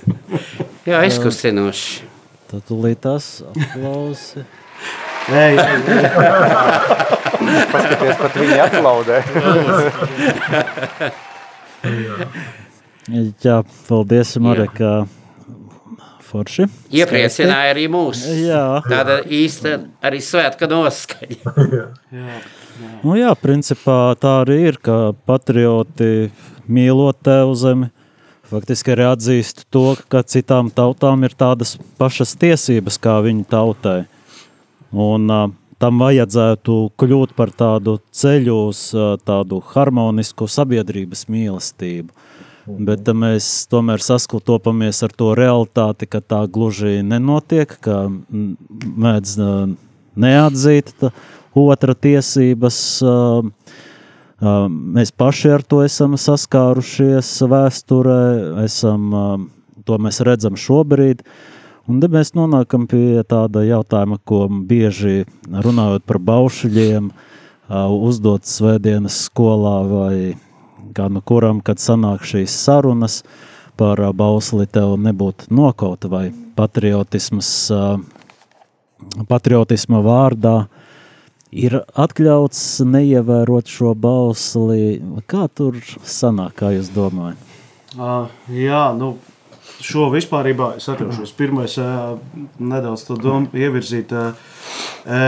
Jā, 0.90 1.02
izkustinoši. 1.10 2.06
Tad 2.50 2.60
tūlīt 2.70 2.98
tas 3.02 3.24
aplausi. 3.50 4.44
Ei, 5.40 5.54
Paskaties, 7.70 8.16
pat 8.18 8.32
viņi 8.40 8.58
aplaudē. 8.64 9.18
Jā, 13.10 13.62
paldies, 13.88 14.36
Mareka. 14.42 14.92
Forši. 16.30 16.68
Iepriecināja 16.94 17.72
arī 17.72 17.88
mūs. 17.90 18.22
Jā. 18.38 18.62
Tāda 18.86 19.16
īsta 19.26 19.80
arī 20.06 20.20
svētka 20.22 20.70
noskaņa. 20.70 21.54
Nu 23.04 23.12
jā, 23.16 23.30
principā 23.36 24.14
tā 24.16 24.38
arī 24.42 24.54
ir, 24.70 24.76
ka 24.80 25.12
patrioti 25.28 26.30
mīlot 26.70 27.18
tevu 27.26 27.52
zemi, 27.58 27.88
faktiski 28.48 28.94
arī 28.94 29.06
atzīst 29.10 29.66
to, 29.74 29.94
ka 30.08 30.22
citām 30.24 30.70
tautām 30.72 31.26
ir 31.28 31.34
tādas 31.36 31.74
pašas 32.00 32.32
tiesības 32.40 32.96
kā 33.02 33.18
viņu 33.26 33.44
tautai. 33.50 33.98
Un 34.90 35.28
uh, 35.28 35.50
tam 35.80 36.00
vajadzētu 36.02 36.78
kļūt 37.00 37.36
par 37.36 37.52
tādu 37.52 37.98
ceļu 38.16 38.56
uz 38.70 38.82
uh, 38.96 39.14
tādu 39.20 39.60
harmonisku 39.74 40.48
sabiedrības 40.50 41.26
mīlestību. 41.30 42.10
Bet 42.78 43.08
uh, 43.08 43.16
mēs 43.16 43.48
tomēr 43.70 44.02
sastopamies 44.04 45.02
ar 45.06 45.14
to 45.16 45.34
realitāti, 45.38 46.06
ka 46.10 46.22
tā 46.22 46.44
gluži 46.50 47.00
nenotiek, 47.02 47.74
ka 47.82 48.06
mēdz 48.10 49.36
neatzīt 50.20 50.92
otra 51.56 51.94
tiesības. 51.94 52.78
Mēs 54.40 55.12
paši 55.12 55.54
ar 55.56 55.64
to 55.68 55.82
esam 55.84 56.16
saskārušies 56.16 57.32
vēsturē, 57.50 58.20
esam, 58.64 59.10
to 59.84 59.98
mēs 60.00 60.22
redzam 60.24 60.56
šobrīd. 60.56 61.24
Un 61.90 61.98
tad 62.00 62.12
mēs 62.14 62.32
nonākam 62.38 62.86
pie 62.88 63.20
tāda 63.28 63.64
jautājuma, 63.66 64.20
ko 64.24 64.44
bieži 64.48 65.24
runājot 65.50 66.06
par 66.06 66.20
baušļiem, 66.22 67.10
uzdot 67.70 68.46
svētdienas 68.46 69.24
skolā 69.26 69.76
vai 69.90 70.14
nu 71.10 71.22
kuram, 71.22 71.60
kad 71.64 71.78
sanāk 71.82 72.26
šīs 72.26 72.54
sarunas 72.64 73.20
par 73.80 74.00
uh, 74.00 74.12
bausli 74.12 74.66
tev 74.66 74.96
nebūtu 75.00 75.52
nokauta 75.54 76.10
vai 76.10 76.28
patriotismas, 76.58 77.50
uh, 77.74 78.00
patriotisma 79.28 80.02
vārdā 80.04 80.56
ir 81.50 81.80
atļauts 81.98 82.82
neievērot 82.86 83.70
šo 83.70 83.94
bausli. 83.94 85.00
Kā 85.30 85.48
tur 85.54 85.80
sanāk, 86.04 86.58
kā 86.60 86.74
jūs 86.76 86.92
domājat? 86.94 87.46
ā, 87.98 88.28
jā, 88.54 88.84
nu, 88.94 89.14
šo 89.82 90.08
vispārībā 90.12 90.74
es 90.78 90.88
atļaušos. 90.92 91.32
Pirmais, 91.38 91.76
ā, 91.80 92.18
nedaudz 92.60 93.06
to 93.08 93.16
domu 93.18 93.50
ievirzīt. 93.56 94.12
ā, 94.14 94.30
ā, 95.06 95.20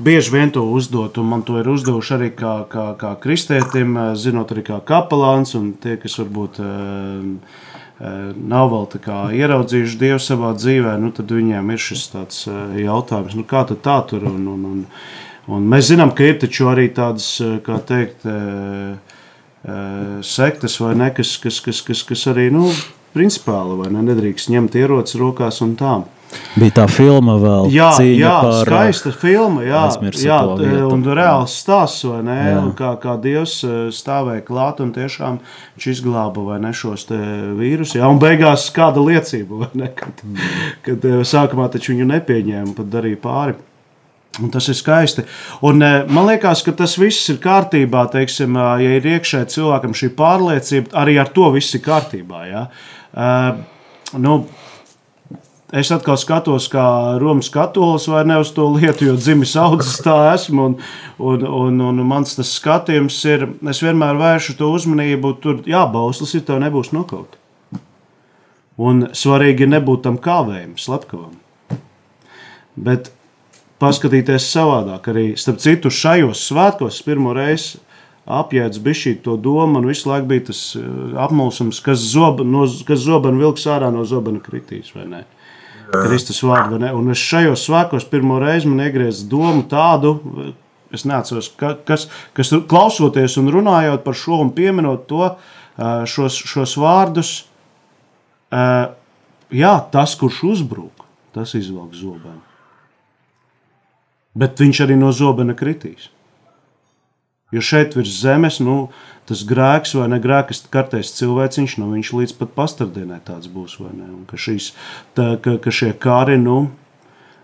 Bieži 0.00 0.32
vien 0.32 0.50
to 0.50 0.62
uzdot, 0.64 1.18
un 1.20 1.26
man 1.28 1.42
to 1.44 1.58
ir 1.60 1.68
uzdevuši 1.68 2.14
arī 2.16 2.28
kā, 2.32 2.54
kā, 2.72 2.86
kā 3.00 3.10
kristētim, 3.20 3.92
ā, 4.00 4.04
zinot 4.16 4.52
arī 4.54 4.64
kā 4.64 4.78
kapelāns, 4.86 5.52
un 5.58 5.74
tie, 5.76 5.98
kas 6.00 6.16
varbūt 6.22 6.60
ā, 6.64 6.68
ā, 8.00 8.12
nav 8.52 8.70
vēl 8.72 8.86
tā 8.94 9.00
kā 9.04 9.18
ieraudzījuši 9.36 9.98
Dievu 10.00 10.20
savā 10.24 10.54
dzīvē, 10.56 10.94
nu, 11.02 11.10
tad 11.12 11.32
viņiem 11.36 11.72
ir 11.74 11.82
šis 11.84 12.06
tāds 12.14 12.46
jautājums, 12.80 13.36
nu, 13.36 13.44
kā 13.44 13.66
tad 13.68 13.82
tā 13.84 13.98
tur, 14.08 14.24
un, 14.30 14.46
un, 14.54 14.62
un, 14.70 14.78
un 15.52 15.66
mēs 15.68 15.90
zinām, 15.92 16.14
ka 16.16 16.30
ir 16.30 16.40
taču 16.40 16.70
arī 16.72 16.88
tādas, 16.96 17.34
kā 17.66 17.76
teikt, 17.84 18.24
eh, 18.24 18.96
sektas 20.24 20.78
vai 20.80 20.94
ne, 20.96 21.10
kas, 21.12 21.36
kas, 21.42 21.60
kas, 21.60 21.82
kas, 21.84 22.06
kas 22.08 22.24
arī, 22.32 22.48
nu, 22.54 22.70
principāli 23.12 23.76
vai 23.82 23.90
ne, 23.92 24.06
nedrīkst 24.08 24.48
ņemt 24.52 24.80
ierocis 24.80 25.20
rokās 25.20 25.60
un 25.66 25.76
tā. 25.76 25.98
Bija 26.58 26.74
tā 26.80 26.84
filma 26.90 27.36
vēl, 27.38 27.68
Jā, 27.74 27.88
jā 28.02 28.32
par, 28.42 28.56
skaista 28.66 29.10
filma, 29.14 29.62
jā, 29.66 29.82
jā 30.18 30.38
un 30.86 31.02
reāls 31.06 31.54
stāsts, 31.62 32.04
vai 32.06 32.20
ne, 32.26 32.38
kā, 32.78 32.92
kā 33.02 33.16
Dievs 33.22 33.56
eh, 33.66 33.78
stāvēja 33.94 34.44
klāt 34.46 34.82
un 34.82 34.92
tiešām 34.94 35.40
viņš 35.76 35.88
izglāba, 35.94 36.44
vai 36.52 36.58
ne, 36.62 36.72
šos 36.74 37.06
te 37.08 37.18
vīrus, 37.58 37.96
jā, 37.98 38.06
un 38.10 38.18
beigās 38.22 38.68
kāda 38.74 39.02
liecība, 39.02 39.64
vai 39.64 39.70
ne, 39.84 39.90
kad, 39.94 40.22
mm. 40.26 40.52
kad 40.86 41.08
eh, 41.10 41.18
sākumā 41.26 41.70
taču 41.72 41.94
viņu 41.94 42.06
nepieņēma, 42.12 42.76
pat 42.78 42.94
darīja 42.94 43.22
pāri. 43.22 43.58
Un 44.40 44.50
tas 44.54 44.68
ir 44.70 44.78
skaisti. 44.78 45.26
Un, 45.66 45.82
eh, 45.82 46.04
man 46.10 46.30
liekas, 46.30 46.62
ka 46.66 46.74
tas 46.78 46.94
viss 46.98 47.30
ir 47.32 47.40
kārtībā. 47.42 48.06
Teiksim, 48.12 48.54
ja 48.58 48.94
ir 48.98 49.06
iekšā 49.16 49.42
cilvēkam 49.50 49.94
šī 49.98 50.12
pārliecība, 50.18 50.94
arī 51.02 51.18
ar 51.20 51.30
to 51.34 51.50
viss 51.54 51.74
ir 51.74 51.82
kārtībā. 51.84 52.46
Ja? 52.46 52.64
Uh, 53.10 54.18
nu, 54.22 54.44
es 55.72 55.90
atkal 55.94 56.18
skatos, 56.18 56.68
kā 56.72 56.84
Romas 57.22 57.50
katolis 57.52 58.08
vai 58.10 58.24
ne 58.26 58.38
uz 58.42 58.50
to 58.56 58.66
lietu, 58.74 59.06
jo 59.10 59.16
dzimis 59.18 59.56
audzis 59.60 60.00
tā 60.04 60.16
esmu. 60.34 60.70
Un, 60.70 60.78
un, 61.18 61.44
un, 61.46 61.82
un 61.90 62.02
mans 62.06 62.34
tas 62.38 62.54
skatījums 62.58 63.18
ir, 63.30 63.46
es 63.70 63.82
vienmēr 63.84 64.18
vēršu 64.20 64.56
to 64.58 64.70
uzmanību, 64.74 65.36
tur 65.42 65.62
jābauslis, 65.68 66.34
ja 66.36 66.42
tev 66.46 66.62
nebūs 66.64 66.92
nokaut. 66.96 67.38
Un 68.80 69.10
svarīgi 69.12 69.68
nebūt 69.68 70.06
tam 70.06 70.16
kāvējam, 70.22 70.74
slepkavam. 70.80 71.36
Bet 72.80 73.12
paskatīties 73.80 74.48
savādāk. 74.52 75.08
Arī 75.12 75.26
starp 75.40 75.60
citu, 75.62 75.92
šajos 75.92 76.46
svētkos 76.48 77.02
pirmo 77.04 77.34
reizi 77.36 77.80
apjēdz 78.30 78.80
bišķī 78.84 79.14
to 79.24 79.36
domu, 79.40 79.80
un 79.80 79.88
visu 79.90 80.10
laiku 80.10 80.28
bija 80.30 80.46
tas 80.50 80.60
eh, 80.78 80.86
apmulsums, 81.24 81.80
kas, 81.84 82.02
zoba, 82.12 82.44
no, 82.46 82.66
kas 82.86 83.02
zobenu 83.06 83.42
vilks 83.42 83.66
ārā 83.70 83.90
no 83.94 84.04
zobena 84.06 84.42
kritīs, 84.44 84.92
vai 84.94 85.06
ne? 85.08 85.22
Kristus 85.90 86.40
vārdu, 86.46 86.78
ne? 86.80 86.92
Un 86.94 87.10
es 87.12 87.22
šajos 87.22 87.64
svētkos 87.66 88.06
pirmo 88.10 88.38
reizi 88.42 88.70
man 88.70 88.84
iegriez 88.86 89.24
domu 89.30 89.64
tādu, 89.70 90.16
es 90.94 91.06
neatceros, 91.06 91.50
ka, 91.58 91.74
kas, 91.86 92.08
kas 92.36 92.52
klausoties 92.70 93.36
un 93.40 93.50
runājot 93.52 94.04
par 94.06 94.18
šo 94.18 94.40
un 94.44 94.52
pieminot 94.54 95.06
to, 95.10 95.32
šos, 96.10 96.38
šos 96.50 96.76
vārdus, 96.80 97.32
jā, 98.50 99.74
tas, 99.94 100.14
kurš 100.18 100.42
uzbrūk, 100.54 101.04
tas 101.36 101.54
izvelk 101.58 101.94
zobenu. 101.98 102.42
Bet 104.40 104.62
viņš 104.62 104.84
arī 104.86 104.96
no 104.98 105.10
zobena 105.14 105.56
kritīs. 105.58 106.10
Jo 107.50 107.62
šeit 107.66 107.96
virs 107.98 108.20
zemes, 108.22 108.60
nu, 108.62 108.84
tas 109.30 109.46
grēks 109.46 109.94
vai 109.96 110.10
ne 110.10 110.18
grēks, 110.22 110.64
kartais 110.74 111.14
cilvēciņš, 111.16 111.78
nu, 111.80 111.90
viņš 111.94 112.12
līdz 112.18 112.36
pat 112.40 112.54
pastardienai 112.58 113.22
tāds 113.26 113.50
būs, 113.50 113.78
vai 113.80 113.94
ne? 113.94 114.10
Un 114.10 114.24
ka, 114.28 114.38
šīs, 114.40 114.72
tā, 115.18 115.32
ka, 115.42 115.56
ka 115.62 115.72
šie 115.74 115.92
kari, 116.02 116.36
nu, 116.42 116.64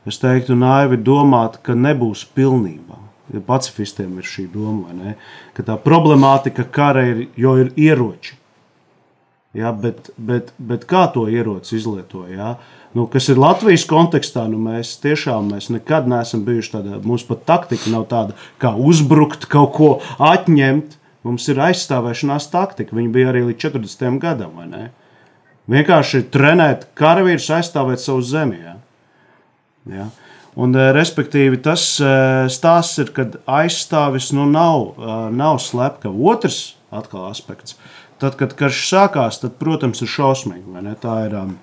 es 0.06 0.18
teiktu, 0.22 0.58
naivi 0.58 0.98
domāt, 0.98 1.60
ka 1.62 1.78
nebūs 1.78 2.26
pilnībā. 2.36 3.02
Ja 3.34 3.40
pacifistiem 3.42 4.18
ir 4.20 4.26
šī 4.26 4.46
doma, 4.52 4.92
ne? 4.94 5.16
Ka 5.56 5.64
tā 5.66 5.78
problemātika 5.82 6.66
kara 6.66 7.06
ir, 7.10 7.24
jo 7.38 7.56
ir 7.62 7.72
ieroči. 7.74 8.36
Ja, 9.56 9.72
bet, 9.72 10.10
bet, 10.20 10.52
bet 10.58 10.84
kā 10.84 11.06
to 11.14 11.24
ieroci 11.32 11.78
izlieto? 11.78 12.26
Ja? 12.28 12.58
Nu, 12.96 13.06
kas 13.08 13.30
ir 13.32 13.40
Latvijas 13.40 13.86
kontekstā, 13.88 14.44
nu 14.52 14.60
mēs 14.60 14.94
tiešām 15.00 15.48
mēs 15.54 15.70
nekad 15.72 16.08
neesam 16.10 16.44
bijuši 16.44 16.74
tādā. 16.74 17.00
Mums 17.04 17.24
pat 17.28 17.46
taktika 17.48 17.92
nav 17.92 18.04
tāda, 18.10 18.36
kā 18.60 18.74
uzbrukt, 18.76 19.48
kaut 19.52 19.72
ko 19.78 19.90
atņemt. 20.22 20.98
Mums 21.26 21.48
ir 21.50 21.58
aizstāvēšanās 21.58 22.50
taktika. 22.52 22.94
Viņa 22.96 23.12
bija 23.12 23.32
arī 23.32 23.42
līdz 23.48 23.66
40 23.66 24.20
gadam. 24.22 24.60
Vienkārši 25.66 26.22
trenēt 26.30 26.86
karavīrus, 26.98 27.48
aizstāvēt 27.56 28.02
savu 28.02 28.22
zemi. 28.22 28.60
Ja? 28.62 28.76
Ja? 29.90 30.06
Un, 30.56 30.72
eh, 30.72 30.92
respektīvi, 30.96 31.58
tas 31.62 31.82
eh, 32.00 32.46
stāsts 32.52 33.02
ir, 33.02 33.12
kad 33.16 33.36
aizstāvis 33.44 34.30
nu, 34.36 34.46
nav, 34.48 34.94
eh, 34.96 35.28
nav 35.36 35.60
slepkava. 35.60 36.16
Otrs 36.32 36.76
aspekts. 36.92 37.76
Tad, 38.22 38.38
kad 38.40 38.54
karš 38.56 38.86
sākās, 38.88 39.42
tad, 39.42 39.58
protams, 39.60 40.00
ir 40.00 40.08
šausmīgi. 40.08 40.94
Tā 41.02 41.18
ir. 41.26 41.36
Um, 41.36 41.56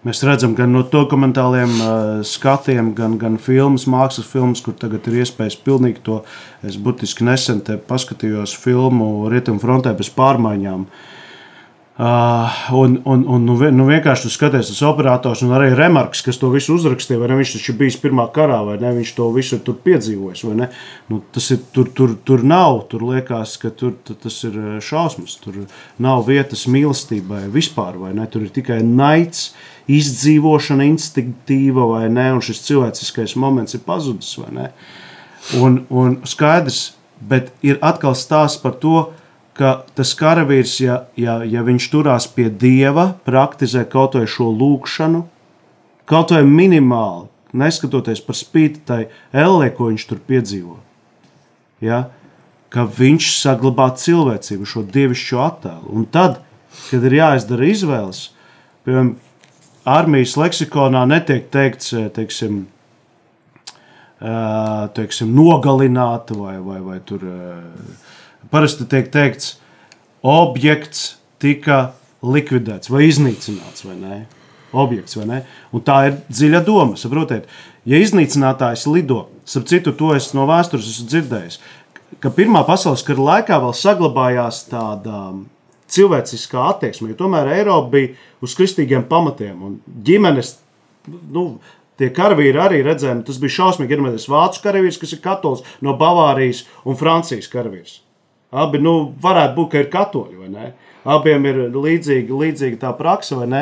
Mēs 0.00 0.22
redzam, 0.24 0.54
gan 0.56 0.70
no 0.72 0.80
dokumentāliem 0.88 1.72
uh, 1.76 1.94
skatiem, 2.24 2.94
gan, 2.96 3.18
gan 3.20 3.36
filmas, 3.36 3.84
mākslas 3.84 4.30
filmas, 4.30 4.62
kur 4.64 4.72
tagad 4.80 5.04
ir 5.10 5.18
iespējas 5.20 5.58
pilnīgi 5.60 6.00
to. 6.06 6.22
Es 6.64 6.78
būtiski 6.80 7.26
nesen 7.28 7.60
paskatījos 7.88 8.56
filmu 8.56 9.28
Rietumfrontē 9.28 9.92
bez 9.98 10.08
pārmaiņām. 10.16 10.86
Uh, 10.86 11.19
un, 12.72 13.00
un, 13.04 13.24
un 13.28 13.42
nu, 13.44 13.54
nu, 13.76 13.84
vienkārši 13.84 14.30
skaties, 14.32 14.70
tas 14.70 14.78
operators 14.88 15.42
un 15.44 15.50
arī 15.52 15.74
Remarks, 15.76 16.22
kas 16.24 16.38
to 16.40 16.48
visu 16.48 16.78
uzrakstīja, 16.78 17.20
vai 17.20 17.28
ne? 17.28 17.36
Viņš 17.42 17.52
taču 17.58 17.74
bijis 17.76 17.98
pirmā 18.00 18.24
karā, 18.32 18.62
vai 18.64 18.78
ne? 18.80 18.94
Viņš 18.96 19.10
to 19.18 19.26
visu 19.34 19.58
tur 19.66 19.76
piedzīvojis, 19.84 20.44
vai 20.48 20.54
ne? 20.62 20.70
Nu, 21.10 21.18
tas 21.34 21.50
ir 21.52 21.60
tur, 21.74 21.90
tur, 21.92 22.14
tur 22.24 22.46
nav, 22.46 22.86
tur 22.88 23.04
liekas, 23.10 23.58
ka 23.60 23.68
tur 23.76 23.98
tas 24.08 24.38
ir 24.48 24.56
uh, 24.56 24.70
šausmas. 24.80 25.36
Tur 25.44 25.66
nav 26.00 26.24
vietas 26.30 26.64
mīlestībai 26.72 27.42
vispār, 27.52 28.00
vai 28.00 28.14
ne? 28.16 28.24
Tur 28.32 28.48
ir 28.48 28.54
tikai 28.56 28.80
naids, 28.86 29.50
izdzīvošana 29.90 30.88
instinktīva, 30.88 31.84
vai 31.98 32.06
ne? 32.08 32.30
Un 32.38 32.40
šis 32.48 32.64
cilvēciskais 32.70 33.36
moments 33.36 33.76
ir 33.76 33.84
pazudis, 33.84 34.38
vai 34.40 34.54
ne? 34.56 34.72
Un, 35.60 35.82
un 35.92 36.22
skaidrs, 36.24 36.94
bet 37.20 37.52
ir 37.60 37.76
atkal 37.84 38.16
stāsts 38.16 38.62
par 38.64 38.80
to, 38.80 39.10
ka 39.10 39.19
tas 39.60 40.12
karavīrs, 40.16 40.78
ja, 40.80 40.96
ja, 41.20 41.40
ja 41.44 41.62
viņš 41.66 41.88
turās 41.92 42.26
pie 42.32 42.48
dieva, 42.48 43.10
praktizē 43.26 43.84
kaut 43.88 44.16
vai 44.16 44.26
šo 44.30 44.48
lūkšanu, 44.56 45.24
kaut 46.08 46.32
vai 46.34 46.42
minimāli, 46.48 47.28
neskatoties 47.52 48.22
par 48.24 48.38
spīti 48.38 48.82
tai 48.86 49.00
ellē, 49.36 49.70
ko 49.74 49.90
viņš 49.90 50.06
tur 50.08 50.22
piedzīvo. 50.26 50.78
Ja? 51.84 52.06
Ka 52.70 52.86
viņš 52.86 53.32
saglabā 53.40 53.90
cilvēcību, 53.98 54.68
šo 54.68 54.84
dievišķo 54.86 55.40
attēlu. 55.42 55.90
Un 55.92 56.06
tad, 56.06 56.38
kad 56.88 57.06
ir 57.08 57.18
jāizdara 57.18 57.66
izvēles, 57.66 58.28
piemēram, 58.86 59.16
armijas 59.90 60.36
leksikonā 60.38 61.02
netiek 61.10 61.50
teikts, 61.50 61.92
teiksim, 62.14 62.62
ā, 64.22 64.88
teiksim, 64.94 65.34
nogalināta 65.34 66.38
vai, 66.38 66.56
vai, 66.62 66.78
vai 66.86 67.00
tur. 67.04 67.26
ā, 67.26 67.58
Parasti 68.50 68.86
tiek 68.88 69.10
teikts, 69.12 69.58
objekts 70.26 71.16
tika 71.40 71.90
likvidēts 72.24 72.90
vai 72.92 73.06
iznīcināts, 73.08 73.84
vai 73.86 73.96
ne? 74.00 74.20
Objekts, 74.76 75.16
vai 75.18 75.26
ne? 75.28 75.40
Un 75.74 75.84
tā 75.84 75.98
ir 76.08 76.18
dziļa 76.30 76.62
doma. 76.66 76.98
Saprotiet, 77.00 77.48
ja 77.88 78.00
iznīcinātājs 78.00 78.86
lido, 78.90 79.26
starp 79.48 79.68
citu, 79.70 79.94
to 79.96 80.12
es 80.16 80.30
no 80.36 80.46
vēstures 80.50 80.88
esmu 80.92 81.08
dzirdējis, 81.10 81.60
ka 82.22 82.32
Pirmā 82.34 82.62
pasaules 82.68 83.04
kara 83.06 83.26
laikā 83.28 83.58
vēl 83.62 83.74
saglabājās 83.76 84.64
tāda 84.70 85.22
cilvēciskā 85.90 86.68
attieksme, 86.74 87.10
jo 87.10 87.18
tomēr 87.18 87.50
Eiropa 87.58 87.90
bija 87.96 88.14
uz 88.44 88.54
kristīgiem 88.58 89.06
pamatiem 89.10 89.62
un 89.66 89.78
ģimenes. 90.06 90.56
Nu, 91.34 91.52
Tie 92.00 92.08
karavīri 92.16 92.56
arī 92.56 92.78
redzēja, 92.80 93.18
tas 93.26 93.36
bija 93.36 93.52
šausmīgi. 93.58 93.92
Ir 93.92 94.30
vācu 94.32 94.62
karavīrs, 94.64 94.96
kas 94.96 95.10
ir 95.12 95.20
katolis 95.20 95.60
no 95.84 95.92
Bavārijas 96.00 96.62
un 96.88 96.96
Francijas 96.96 97.50
karavīrs. 97.52 97.98
Abi 98.50 98.80
nu, 98.82 99.12
varētu 99.22 99.56
būt, 99.56 99.70
ka 99.70 99.82
ir 99.82 99.90
katoļi, 99.92 100.38
vai 100.40 100.48
ne? 100.50 100.70
Abiem 101.08 101.46
ir 101.48 101.58
līdzīga, 101.72 102.34
līdzīga 102.42 102.80
tā 102.82 102.90
praksa, 102.98 103.38
vai 103.40 103.46
ne? 103.48 103.60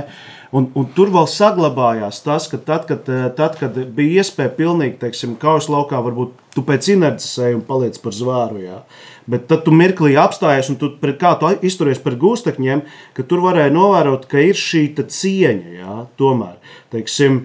Un, 0.48 0.70
un 0.78 0.86
tur 0.96 1.10
vēl 1.12 1.26
saglabājās 1.28 2.22
tas, 2.24 2.46
ka 2.48 2.56
tad, 2.56 2.86
kad, 2.88 3.04
eh, 3.12 3.26
tad, 3.36 3.58
kad 3.60 3.76
bija 3.94 4.22
iespēja 4.22 4.54
pilnīgi, 4.56 4.96
teiksim, 5.02 5.36
kausa 5.40 5.74
laukā, 5.74 6.00
varbūt 6.06 6.32
tu 6.56 6.64
pēc 6.66 6.88
inerces 6.96 7.36
ej 7.44 7.58
un 7.58 7.62
paliec 7.68 8.00
par 8.00 8.16
zvēru, 8.16 8.62
jā. 8.64 8.80
Bet 9.28 9.44
tad 9.50 9.66
tu 9.66 9.74
mirklī 9.76 10.16
apstājies 10.16 10.72
un 10.72 10.80
tu 10.80 10.90
pret 11.02 11.20
kā 11.20 11.34
tu 11.38 11.52
izturies 11.68 12.00
pret 12.00 12.16
gūstekņiem, 12.18 12.82
ka 13.14 13.26
tur 13.28 13.44
varēja 13.44 13.74
novērot, 13.76 14.24
ka 14.30 14.40
ir 14.40 14.56
šī 14.56 14.88
cieņa, 14.96 15.74
jā, 15.82 15.96
tomēr, 16.16 16.56
teiksim, 16.94 17.42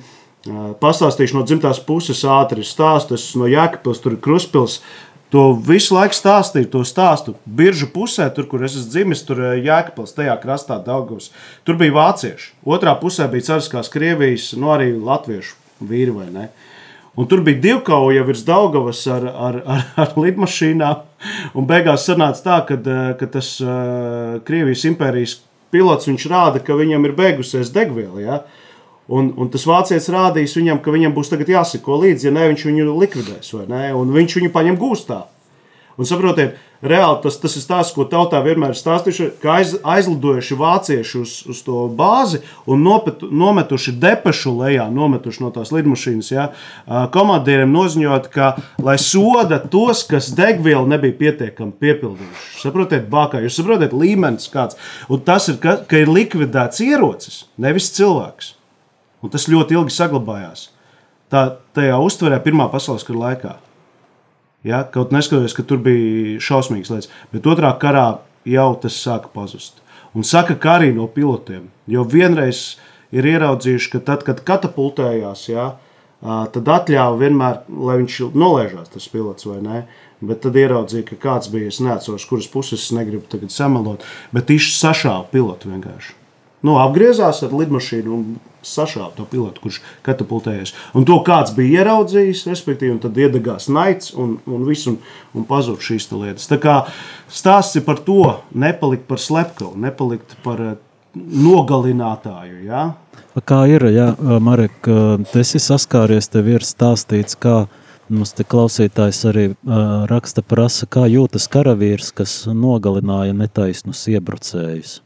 ā, 0.48 0.72
pastāstīšu 0.80 1.36
no 1.38 1.44
dzimtās 1.44 1.84
puses 1.84 2.24
ātri 2.24 2.64
stāstu, 2.64 3.20
es 3.20 3.28
no 3.36 3.52
Jēkabpils, 3.52 4.00
tur 4.00 4.16
ir 4.16 4.24
Kruspils, 4.24 4.80
To 5.34 5.48
visu 5.58 5.96
laiku 5.96 6.14
stāstīju, 6.14 6.68
to 6.70 6.84
stāstu. 6.86 7.34
Biržu 7.50 7.88
pusē, 7.90 8.28
tur, 8.36 8.46
kur 8.52 8.62
es 8.68 8.76
esmu 8.78 8.92
dzimis, 8.94 9.24
tur 9.26 9.40
eh, 9.42 9.56
Jēkabils, 9.66 10.14
tajā 10.14 10.36
krastā 10.44 10.78
Daugavs. 10.86 11.32
Tur 11.66 11.80
bija 11.80 11.96
vācieši. 11.96 12.52
Otrā 12.70 12.94
pusē 13.02 13.26
bija 13.32 13.48
cariskās 13.48 13.90
Krievijas, 13.90 14.52
no 14.54 14.70
arī 14.76 14.92
latviešu 14.94 15.58
vīri 15.90 16.14
vai 16.14 16.28
ne. 16.30 16.46
Un 17.18 17.26
tur 17.30 17.42
bija 17.46 17.62
divi 17.62 17.82
kauja 17.86 18.22
virs 18.28 18.46
Daugavas 18.46 19.02
ar, 19.10 19.26
ar, 19.26 19.58
ar, 19.66 19.82
ar 20.06 20.14
lidmašīnām. 20.22 21.02
Un 21.58 21.66
beigās 21.70 22.06
sanāca 22.06 22.46
tā, 22.46 22.60
ka, 22.70 22.78
ka 23.18 23.30
tas 23.34 23.56
uh, 23.62 24.38
Krievijas 24.46 24.86
impērijas 24.90 25.40
pilots 25.74 26.10
viņš 26.10 26.28
rāda, 26.30 26.62
ka 26.62 26.78
viņam 26.78 27.10
ir 27.10 27.18
beigusies 27.18 27.74
degviela. 27.74 28.22
Ja? 28.22 28.40
Un, 29.14 29.30
un 29.38 29.52
tas 29.54 29.66
vācietis 29.70 30.10
rādīs 30.14 30.56
viņam, 30.58 30.82
ka 30.82 30.94
viņam 30.94 31.14
būs 31.14 31.30
jāseko 31.34 32.00
līdzi, 32.02 32.30
ja 32.30 32.34
ne, 32.34 32.48
viņš 32.50 32.66
viņu 32.70 32.98
likvidēs, 32.98 33.54
vai 33.54 33.68
ne? 33.70 33.86
Un 33.94 34.14
viņš 34.16 34.40
viņu 34.40 34.54
paņem 34.56 34.80
gūstā. 34.82 35.24
Un 35.94 36.08
saprotiet, 36.10 36.56
reāli 36.82 37.20
tas, 37.22 37.36
tas 37.38 37.54
ir 37.60 37.66
tas, 37.70 37.92
ko 37.94 38.08
tautā 38.10 38.40
vienmēr 38.42 38.72
ir 38.74 38.78
stāstījuši, 38.80 39.28
ka 39.44 39.60
aiz, 39.60 39.76
aizlidojuši 39.86 40.58
vācieši 40.58 41.20
uz, 41.20 41.34
uz 41.54 41.60
to 41.66 41.84
bāzi 41.94 42.40
un 42.66 42.82
nopetu, 42.82 43.30
nometuši 43.30 43.94
depešu 44.02 44.56
lejā, 44.58 44.88
nometuši 44.90 45.44
no 45.44 45.52
tās 45.54 45.70
lidmašīnas. 45.76 46.32
Ja, 46.34 46.48
komandieriem 47.14 47.70
noziņot, 47.76 48.32
ka 48.34 48.56
lai 48.82 48.98
soda 49.02 49.62
tos, 49.62 50.02
kas 50.10 50.32
degvielu 50.34 50.90
nebija 50.90 51.20
pietiekami 51.22 51.78
piepildījuši. 51.86 52.50
Saprotiet, 52.64 53.06
bākā, 53.14 53.44
jūs 53.46 53.62
saprotat, 53.62 53.94
līmenis 53.94 54.50
kāds. 54.54 54.82
Un 55.14 55.22
tas 55.22 55.52
ir, 55.54 55.62
ka, 55.62 55.78
ka 55.86 56.02
ir 56.02 56.10
likvidēts 56.10 56.82
ierocis, 56.90 57.44
nevis 57.62 57.94
cilvēks. 57.94 58.56
Un 59.24 59.32
tas 59.32 59.48
ļoti 59.48 59.78
ilgi 59.78 59.96
saglabājās. 59.96 60.68
Tā 61.32 61.46
tajā 61.76 61.98
uztverē 62.04 62.42
Pirmā 62.44 62.68
pasaules 62.72 63.06
kara 63.08 63.22
laikā. 63.28 63.54
Ja, 64.68 64.84
kaut 64.88 65.12
neskatoties, 65.12 65.56
ka 65.58 65.66
tur 65.68 65.82
bija 65.84 66.40
šausmīgas 66.44 66.92
lietas, 66.92 67.10
bet 67.34 67.48
otrā 67.52 67.74
karā 67.80 68.06
jau 68.48 68.70
tas 68.80 68.96
sāka 69.00 69.32
pazust. 69.34 69.82
Un 70.16 70.24
saka, 70.28 70.56
ka 70.56 70.78
arī 70.78 70.94
no 70.96 71.08
pilotiem. 71.12 71.66
Jo 71.90 72.06
vienreiz 72.08 72.78
ir 73.12 73.28
ieraudzījuši, 73.28 73.90
ka 73.96 74.04
tad, 74.08 74.24
kad 74.28 74.44
katapultējās, 74.46 75.48
ja, 75.52 75.74
tad 76.24 76.72
atļāva 76.78 77.20
vienmēr, 77.20 77.60
lai 77.68 77.98
viņš 78.04 78.20
nolaižās, 78.38 78.94
tas 78.94 79.10
pilots 79.12 79.50
vai 79.50 79.60
ne. 79.66 79.84
Bet 80.24 80.40
tad 80.46 80.56
ieraudzīja, 80.56 81.10
ka 81.10 81.20
kāds 81.20 81.50
bija. 81.52 81.68
Es 81.74 81.82
neatceros, 81.84 82.24
kuras 82.30 82.48
puses 82.48 82.86
es 82.86 82.94
negribu 82.96 83.28
tagad 83.28 83.52
samalot. 83.52 84.06
Bet 84.32 84.54
viņš 84.54 84.70
sašāva 84.78 85.26
pilotu 85.34 85.74
vienkārši. 85.74 86.16
Nu, 86.64 86.78
apgriezās 86.80 87.42
ar 87.44 87.52
lidmašīnu 87.52 88.14
un 88.16 88.30
sašāva 88.68 89.12
to 89.18 89.28
pilotu, 89.30 89.64
kurš 89.64 89.82
katapultējies. 90.08 90.74
Un 90.98 91.08
to 91.10 91.20
kāds 91.28 91.54
bija 91.58 91.84
ieraudzījis, 91.84 92.46
respektīvi, 92.50 92.96
un 92.96 93.04
tad 93.04 93.20
iedegās 93.20 93.70
naids 93.70 94.16
un, 94.16 94.38
un 94.48 94.66
viss, 94.68 94.88
un, 94.92 94.98
un 95.36 95.46
pazuda 95.50 95.84
šīs 95.84 96.10
lietas. 96.14 96.50
Tā 96.52 96.60
kā 96.64 96.80
stāsts 97.32 97.80
ir 97.80 97.86
par 97.88 98.02
to, 98.08 98.40
nepalikt 98.56 99.06
par 99.10 99.22
slepkavu, 99.22 99.78
nepalikt 99.84 100.36
par 100.46 100.64
uh, 100.64 100.74
nogalinātāju. 101.14 102.64
Ja? 102.68 102.90
Kā 103.46 103.64
ir, 103.70 103.86
ja 103.94 104.14
Marek, 104.44 104.76
tu 104.84 105.42
esi 105.42 105.62
saskāries, 105.62 106.30
tev 106.34 106.50
ir 106.54 106.66
stāstīts, 106.66 107.38
kā 107.38 107.64
mums 108.14 108.34
te 108.38 108.46
klausītājs 108.46 109.24
arī 109.30 109.46
raksta 110.10 110.44
prasa, 110.46 110.86
kā 110.90 111.08
jūtas 111.10 111.48
karavīrs, 111.52 112.12
kas 112.16 112.44
nogalināja 112.50 113.34
netaisnus 113.38 114.06
iebrucējus. 114.14 115.00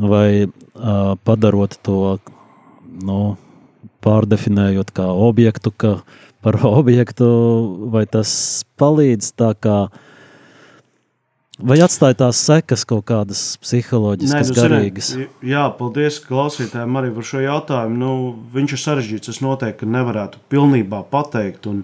Vai 0.00 0.46
uh, 0.46 1.14
padarot 1.26 1.74
to, 1.84 2.18
nu, 3.04 3.20
pārdefinējot 4.04 4.94
kā 4.96 5.10
objektu, 5.12 5.72
ka 5.72 5.96
par 6.40 6.60
objektu, 6.80 7.26
vai 7.92 8.06
tas 8.08 8.30
palīdz 8.80 9.34
tā 9.36 9.52
kā 9.60 9.80
Vai 11.60 11.76
atstāja 11.84 12.16
tās 12.22 12.38
sekas 12.40 12.86
kaut 12.88 13.04
kādas 13.10 13.40
psiholoģiskas, 13.60 14.48
nu, 14.48 14.56
garīgas? 14.56 15.10
ziniet, 15.12 15.42
Jā, 15.44 15.66
paldies 15.76 16.16
klausītājiem 16.24 16.96
arī 16.96 17.10
par 17.16 17.26
šo 17.30 17.42
jautājumu. 17.44 17.98
Nu, 18.00 18.12
viņš 18.54 18.76
ir 18.76 18.80
sarežģīts. 18.84 19.32
Es 19.34 19.40
noteikti 19.44 19.88
nevarētu 19.90 20.40
pilnībā 20.52 21.02
pateikt. 21.12 21.68
Un, 21.68 21.82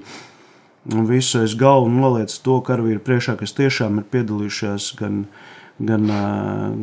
un 0.93 1.09
visu 1.11 1.43
es 1.45 1.57
galvu 1.61 1.93
nolieku 1.93 2.41
to 2.47 2.57
karavīru 2.65 3.05
priekšā, 3.05 3.37
kas 3.41 3.53
tiešām 3.59 4.01
ir 4.01 4.09
piedalījušies 4.17 4.89
gan, 5.01 5.27
gan, 5.79 6.07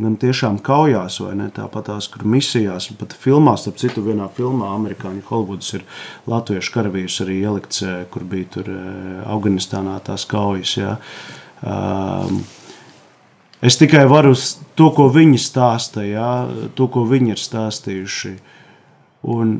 gan 0.04 0.18
tiešām 0.22 0.60
kaujās, 0.64 1.20
vai 1.24 1.36
ne? 1.40 1.50
Tāpat 1.54 1.90
tās, 1.90 2.08
kur 2.14 2.26
misijās, 2.30 2.92
pat 3.00 3.16
filmās, 3.18 3.64
starp 3.66 3.80
citu, 3.82 4.04
vienā 4.06 4.30
filmā, 4.38 4.74
amerikāņu 4.78 5.24
Holivudas 5.30 5.74
ir 5.80 5.86
latviešu 6.30 6.76
karavīrs 6.76 7.22
arī 7.26 7.40
ielikts, 7.42 7.84
kur 8.14 8.28
bija 8.30 8.52
tur 8.58 8.74
Afganistānā 9.26 9.98
tās 10.06 10.28
kaujas. 10.30 10.78
Ja? 10.78 10.98
Um, 11.62 12.44
Es 13.64 13.78
tikai 13.80 14.02
varu 14.12 14.34
to, 14.76 14.90
ko 14.92 15.06
viņi 15.08 15.38
stāsta, 15.40 16.02
ja? 16.04 16.50
to, 16.76 16.90
ko 16.92 17.06
viņi 17.08 17.32
ir 17.32 17.40
stāstījuši. 17.40 18.34
Un 19.32 19.54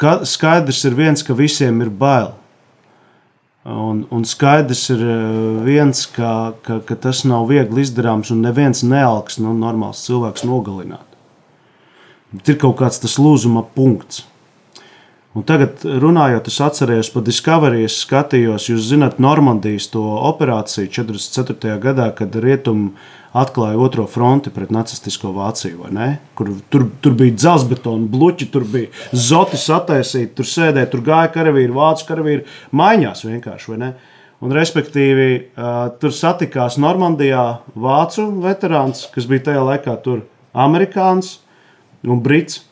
ka, 0.00 0.22
skaidrs 0.24 0.80
ir 0.88 0.96
viens, 0.96 1.20
ka 1.20 1.36
visiem 1.36 1.82
ir 1.84 1.90
bail. 1.92 2.32
Un, 3.62 4.00
un 4.10 4.24
skaidrs 4.26 4.88
ir 4.90 5.02
eh, 5.06 5.60
viens, 5.62 6.06
ka, 6.10 6.54
ka, 6.66 6.80
ka 6.82 6.96
tas 6.98 7.22
nav 7.22 7.46
viegli 7.46 7.84
izdarāms, 7.84 8.32
un 8.34 8.42
neviens 8.42 8.82
nealks 8.82 9.38
no 9.38 9.54
normāls 9.54 10.02
cilvēks 10.08 10.42
nogalināt. 10.48 11.06
Bet 12.32 12.50
ir 12.50 12.58
kaut 12.58 12.80
kāds 12.80 12.98
tas 12.98 13.20
lūzuma 13.22 13.62
punkts. 13.76 14.24
Un 15.32 15.46
tagad, 15.48 15.80
runājot, 15.84 16.50
es 16.50 16.58
atcerējos 16.60 17.12
par 17.14 17.22
Discovery, 17.24 17.86
es 17.86 18.02
skatījos, 18.02 18.66
jūs 18.68 18.90
zināt, 18.90 19.20
Normandijas 19.22 19.86
to 19.94 20.02
operāciju 20.28 20.90
44. 20.92 21.78
gadā, 21.80 22.10
kad 22.18 22.34
rietumi 22.36 22.90
atklāja 23.32 23.80
otro 23.80 24.06
fronti 24.10 24.52
pret 24.52 24.72
nacistisko 24.74 25.32
Vāciju. 25.36 25.88
Kur, 26.38 26.50
tur, 26.72 26.86
tur 27.04 27.14
bija 27.18 27.36
dzelzbetona 27.36 28.08
bloķi, 28.12 28.48
tur 28.52 28.66
bija 28.68 28.90
zoti 29.12 29.60
sataisīti, 29.60 30.34
tur 30.36 30.48
sēdēja, 30.48 30.90
tur 30.92 31.04
gāja 31.06 31.30
karavīri, 31.34 31.72
vācu 31.76 32.08
karavīri 32.08 32.44
maiņās 32.76 33.24
vienkārši. 33.28 33.78
Un, 34.42 34.50
respektīvi, 34.56 35.28
tur 36.02 36.14
satikās 36.16 36.80
Normandijā 36.82 37.46
vācu 37.78 38.26
veterāns, 38.42 39.06
kas 39.14 39.28
bija 39.30 39.48
tajā 39.52 39.62
laikā 39.68 39.96
tur 40.02 40.26
amerikānis 40.52 41.36
un 42.02 42.20
brits. 42.24 42.64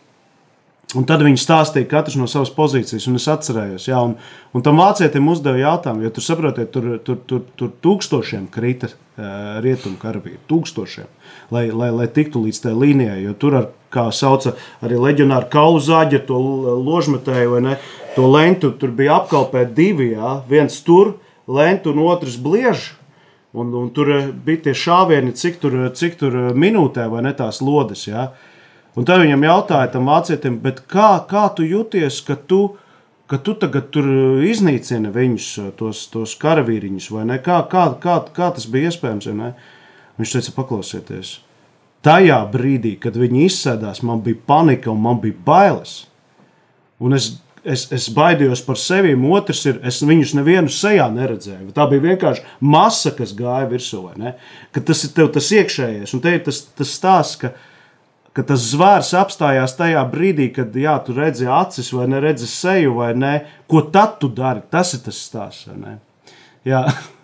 Un 0.98 1.04
tad 1.06 1.22
viņi 1.22 1.38
stāstīja 1.38 1.86
katrs 1.86 2.16
no 2.18 2.26
savas 2.30 2.50
pozīcijas, 2.50 3.04
un 3.06 3.18
es 3.20 3.28
atcerējos, 3.30 3.84
jā, 3.86 3.98
un, 4.02 4.16
un 4.56 4.64
tam 4.66 4.80
vācietim 4.82 5.28
uzdeva 5.30 5.60
jautājumu, 5.60 6.02
jo 6.02 6.10
tur, 6.16 6.24
saprotiet, 6.26 6.72
tur, 6.74 6.88
tur, 7.06 7.20
tur, 7.30 7.44
tur 7.60 7.70
tūkstošiem 7.84 8.48
krita 8.50 8.90
uh, 8.90 9.60
rietumu 9.62 10.00
karavīru, 10.02 10.40
tūkstošiem, 10.50 11.06
lai, 11.54 11.68
lai, 11.70 11.92
lai 11.94 12.08
tiktu 12.10 12.42
līdz 12.42 12.62
tai 12.64 12.74
līnijai, 12.74 13.20
jo 13.22 13.36
tur, 13.38 13.58
ar, 13.60 13.68
kā 13.94 14.08
sauca 14.14 14.56
arī 14.82 14.98
leģionāri 14.98 15.50
kaulu 15.52 15.82
zāģi, 15.86 16.20
ar 16.20 16.26
to 16.26 16.40
ložmetēju 16.86 17.54
vai 17.54 17.62
ne, 17.68 17.78
to 18.16 18.26
lentu, 18.26 18.72
tur 18.74 18.94
bija 18.94 19.20
apkalpēt 19.20 19.74
divi, 19.76 20.12
jā, 20.16 20.40
viens 20.50 20.82
tur, 20.86 21.16
lentu 21.50 21.94
un 21.94 22.02
otrs 22.10 22.38
bliež, 22.42 22.90
un, 23.52 23.72
un 23.74 23.90
tur 23.94 24.10
eh, 24.14 24.30
bija 24.30 24.66
tie 24.68 24.76
šāvieni, 24.76 25.34
cik 25.38 25.58
tur, 25.62 25.76
cik 25.96 26.18
tur 26.20 26.36
eh, 26.36 26.52
minūtē 26.54 27.06
vai 27.10 27.24
ne 27.26 27.34
tās 27.36 27.62
lodes, 27.64 28.06
jā, 28.10 28.30
Un 28.98 29.06
tad 29.06 29.22
viņam 29.22 29.44
jautāja, 29.46 29.90
tam 29.92 30.08
vācietim, 30.10 30.58
kā, 30.90 31.10
kā 31.30 31.44
tu 31.54 31.66
jūties, 31.66 32.22
ka 32.26 32.34
tu, 32.34 32.62
ka 33.30 33.38
tu 33.38 33.54
tagad 33.54 33.92
tur 33.94 34.08
iznīcini 34.46 35.12
viņus, 35.14 35.50
tos, 35.78 36.06
tos 36.10 36.34
karavīriņus, 36.40 37.10
vai 37.14 37.28
ne? 37.28 37.38
Kā, 37.42 37.60
kā, 37.70 37.86
kā, 38.02 38.16
kā 38.34 38.50
tas 38.56 38.66
bija 38.70 38.90
iespējams? 38.90 39.30
ne? 39.38 39.52
Viņš 40.18 40.34
teica, 40.34 40.56
paklausieties. 40.56 41.36
Tajā 42.04 42.40
brīdī, 42.50 42.96
kad 43.00 43.16
viņi 43.20 43.44
izsēdās, 43.46 44.02
man 44.08 44.24
bija 44.24 44.40
panika 44.48 44.90
un 44.90 45.00
man 45.04 45.20
bija 45.22 45.36
bailes. 45.46 45.94
Un 47.00 47.14
es, 47.16 47.30
es, 47.62 47.86
es 47.92 48.08
baidījos 48.16 48.62
par 48.64 48.78
sevi, 48.80 49.14
otrs 49.14 49.62
ir, 49.68 49.80
es 49.86 50.00
viņus 50.04 50.34
nevienu 50.38 50.72
sejā 50.72 51.06
neredzēju. 51.12 51.70
Tā 51.76 51.86
bija 51.92 52.08
vienkārši 52.10 52.44
masa, 52.60 53.12
kas 53.16 53.34
gāja 53.36 53.68
virsū. 53.70 54.02
tas 54.80 55.04
ir 55.04 55.14
tev 55.16 55.30
tas 55.36 55.50
iekšējais, 55.60 56.14
un 56.16 56.24
te 56.24 56.34
ir 56.36 56.42
tas, 56.48 56.62
tas 56.76 56.94
stāsts, 56.96 57.40
ka 57.40 57.54
ka 58.36 58.44
tas 58.46 58.66
zvērs 58.72 59.14
apstājās 59.18 59.76
tajā 59.78 60.02
brīdī, 60.12 60.50
kad 60.54 60.76
jā, 60.76 60.96
tu 61.04 61.16
redzi 61.16 61.48
acis 61.50 61.92
vai 61.96 62.08
neredzi 62.10 62.48
seju, 62.50 62.98
vai 63.00 63.14
ne? 63.18 63.34
Ko 63.70 63.82
tad 63.92 64.18
tu 64.22 64.30
dari? 64.32 64.62
Tas 64.70 64.94
ir 64.94 65.04
tas 65.06 65.18
stāsts. 65.28 65.70
vai 65.70 65.80
ne? 65.80 65.96
Jā, 66.68 66.84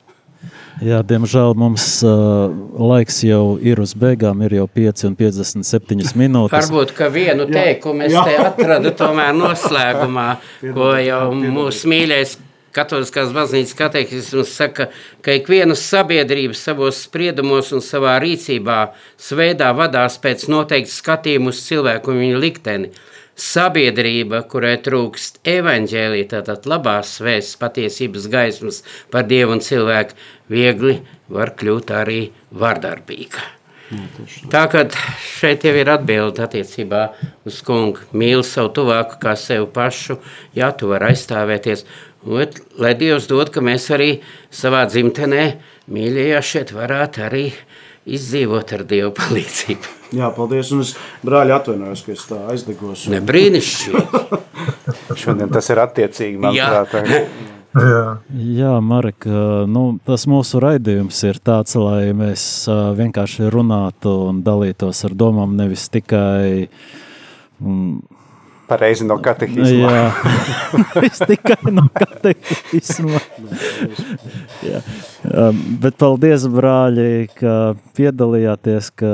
Jā, 0.85 0.99
diemžēl 1.09 1.55
mums 1.57 1.85
uh, 2.05 2.51
laiks 2.77 3.23
jau 3.25 3.57
ir 3.65 3.81
uz 3.81 3.95
beigām, 3.97 4.43
ir 4.45 4.59
jau 4.59 4.67
5 4.69 5.07
un 5.09 5.15
57 5.17 6.13
minūtes. 6.21 6.53
Varbūt 6.53 6.93
ka 6.99 7.09
vienu 7.13 7.47
teikumu 7.49 8.05
es 8.05 8.13
te 8.13 8.37
atradu 8.43 8.93
tomēr 8.97 9.33
noslēgumā, 9.41 10.27
ko 10.77 10.91
jau 11.01 11.23
mūsu 11.33 11.89
mīļais 11.93 12.37
Katoliskās 12.77 13.33
baznīcas 13.33 13.73
katehizms 13.79 14.53
saka, 14.53 14.91
ka 15.25 15.37
ikvienas 15.39 15.85
sabiedrības 15.89 16.61
savos 16.69 17.01
spriedumos 17.07 17.73
un 17.73 17.85
savā 17.85 18.19
rīcībā 18.21 18.79
sveidā 19.29 19.71
vadās 19.79 20.19
pēc 20.21 20.45
noteikta 20.53 20.93
skatījuma 20.93 21.55
uz 21.55 21.63
cilvēku 21.65 22.13
un 22.13 22.21
viņa 22.25 22.43
likteni. 22.45 22.93
Sabiedrība, 23.37 24.43
kurai 24.49 24.77
trūkst 24.85 25.43
evaņģēlī, 25.53 26.23
tātad 26.31 26.65
labās 26.69 27.19
vēsts, 27.21 27.59
patiesības 27.61 28.31
gaismas 28.33 28.81
par 29.13 29.29
Dievu 29.29 29.59
un 29.59 29.65
cilvēku, 29.65 30.17
viegli 30.53 31.03
var 31.33 31.53
kļūt 31.57 31.93
arī 31.99 32.23
vardarbīga. 32.53 33.53
Tā 34.51 34.65
kā 34.67 34.83
šeit 35.23 35.63
jau 35.67 35.75
ir 35.79 35.89
atbilde 35.93 36.43
attiecībā 36.43 37.03
uz 37.47 37.61
kungu. 37.67 38.03
Mīli 38.19 38.43
savu 38.47 38.73
tuvāku 38.81 39.21
kā 39.23 39.37
sevi 39.39 39.69
pašu, 39.71 40.19
jā, 40.59 40.73
tu 40.75 40.91
vari 40.91 41.13
aizstāvēties. 41.13 41.85
Bet, 42.27 42.59
lai 42.83 42.95
Dievs 42.99 43.29
dod, 43.31 43.53
ka 43.55 43.63
mēs 43.63 43.87
arī 43.95 44.17
savā 44.51 44.85
dzimtenē, 44.91 45.45
mīļajā, 45.93 46.41
šeit 46.43 46.73
varētu 46.75 47.23
arī 47.27 47.45
izdzīvot 48.07 48.73
ar 48.77 48.85
Dieva 48.87 49.13
palīdzību. 49.15 49.93
jā 50.21 50.31
paldies. 50.35 50.73
Un 50.75 50.83
es 50.85 50.95
brāļi 51.27 51.55
atvainojos, 51.57 52.03
ka 52.07 52.15
es 52.17 52.25
tā 52.29 52.41
aizdegos. 52.53 53.07
Ne 53.13 53.21
brīnišķīgi. 53.25 54.25
Šodien 55.23 55.53
tas 55.55 55.71
ir 55.71 55.83
attiecīgi, 55.83 56.41
Jā. 56.57 56.71
manuprāt. 56.75 56.97
Jā, 57.77 58.03
Jā, 58.57 58.71
Marek, 58.81 59.27
nu, 59.69 59.83
tas 60.09 60.25
mūsu 60.33 60.63
raidījums 60.65 61.19
ir 61.29 61.37
tāds, 61.45 61.75
lai 61.77 62.09
mēs 62.17 62.65
vienkārši 62.97 63.51
runātu 63.53 64.15
un 64.31 64.39
dalītos 64.47 65.03
ar 65.05 65.13
domām, 65.13 65.53
nevis 65.59 65.85
tikai. 65.93 66.71
mm, 67.61 68.16
Pareizi 68.67 69.07
no 69.07 69.17
katehisma. 69.23 69.91
Jā, 69.93 70.07
es 71.07 71.21
tikai 71.23 71.71
no 71.71 71.87
katehisma. 71.95 73.21
Jā. 74.67 74.81
Um, 75.27 75.61
Bet 75.83 75.99
paldies, 76.01 76.47
brāļi, 76.51 77.29
ka 77.39 77.55
piedalījāties, 77.99 78.91
ka 78.99 79.13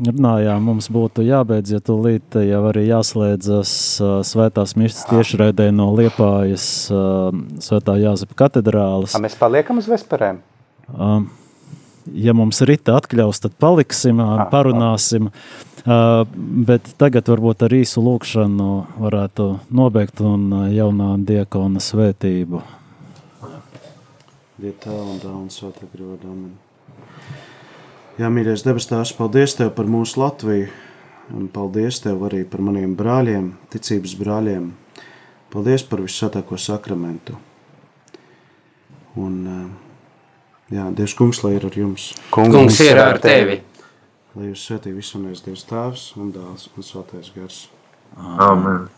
runājām. 0.00 0.64
Mums 0.70 0.88
būtu 0.92 1.24
jābeidz, 1.26 1.74
ja 1.76 1.80
tūlīt 1.84 2.38
jau 2.40 2.62
arī 2.70 2.86
jāslēdzas 2.88 3.72
uh, 4.00 4.18
svētās 4.26 4.76
misijas 4.80 5.06
tiešraidē 5.10 5.70
no 5.76 5.90
Liepājas 5.96 6.66
uh, 6.92 7.32
svētā 7.62 7.96
Jāzepa 8.00 8.38
katedrāles. 8.46 9.16
A, 9.16 9.22
mēs 9.22 9.36
paliekam 9.40 9.80
uz 9.82 9.88
vesperēm. 9.92 10.40
Um, 10.92 11.28
ja 12.14 12.34
mums 12.36 12.60
rita 12.66 12.96
atļaus, 13.00 13.40
tad 13.42 13.56
paliksim, 13.60 14.20
ah, 14.22 14.46
parunāsim. 14.52 15.30
Uh, 15.86 16.24
bet 16.66 16.88
tagad 16.98 17.28
varbūt 17.30 17.62
ar 17.62 17.74
īsu 17.76 18.02
lūkšanu 18.02 18.70
varētu 18.98 19.44
nobeigt 19.70 20.18
un 20.18 20.48
uh, 20.50 20.64
jaunā 20.74 21.12
diakona 21.22 21.78
svētību. 21.78 22.62
Tēva 24.56 25.04
un 25.04 25.20
un 25.30 25.50
svētā 25.52 25.86
gribā. 25.92 26.16
Jā, 28.16 28.30
mīļais 28.32 28.62
debes 28.64 28.88
Tēvs, 28.88 29.10
paldies 29.12 29.52
Tev 29.58 29.74
par 29.76 29.86
mūsu 29.92 30.22
Latviju. 30.22 30.70
Un 31.36 31.50
paldies 31.52 31.98
Tev 32.00 32.22
arī 32.24 32.46
par 32.48 32.62
maniem 32.64 32.94
brāļiem, 32.96 33.50
ticības 33.70 34.14
brāļiem. 34.16 34.70
Paldies 35.52 35.84
par 35.84 36.00
visvētāko 36.00 36.56
sakramentu. 36.56 37.36
Un, 39.20 39.34
eh, 39.46 39.85
jā, 40.72 40.88
Dievs 40.96 41.14
kungs, 41.18 41.42
lai 41.44 41.54
ir 41.56 41.66
ar 41.68 41.78
jums. 41.78 42.10
Kungs 42.34 42.80
ir 42.84 43.00
ar 43.00 43.20
tevi. 43.22 43.60
Lai 44.36 44.50
jūs 44.50 44.66
svētī 44.68 44.92
visunais 44.92 45.40
Dievs 45.44 45.64
Tēvs 45.68 46.10
un 46.20 46.32
dēls 46.34 46.68
un 46.76 46.84
svētais 46.84 47.32
gars. 47.36 47.66
amen. 48.16 48.88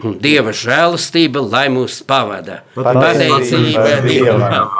Un 0.00 0.14
Dieva 0.16 0.54
žēlastība, 0.56 1.42
lai 1.44 1.66
mūs 1.68 1.98
pavada. 2.08 2.62
Pateicība 2.72 4.00
Dievam. 4.06 4.70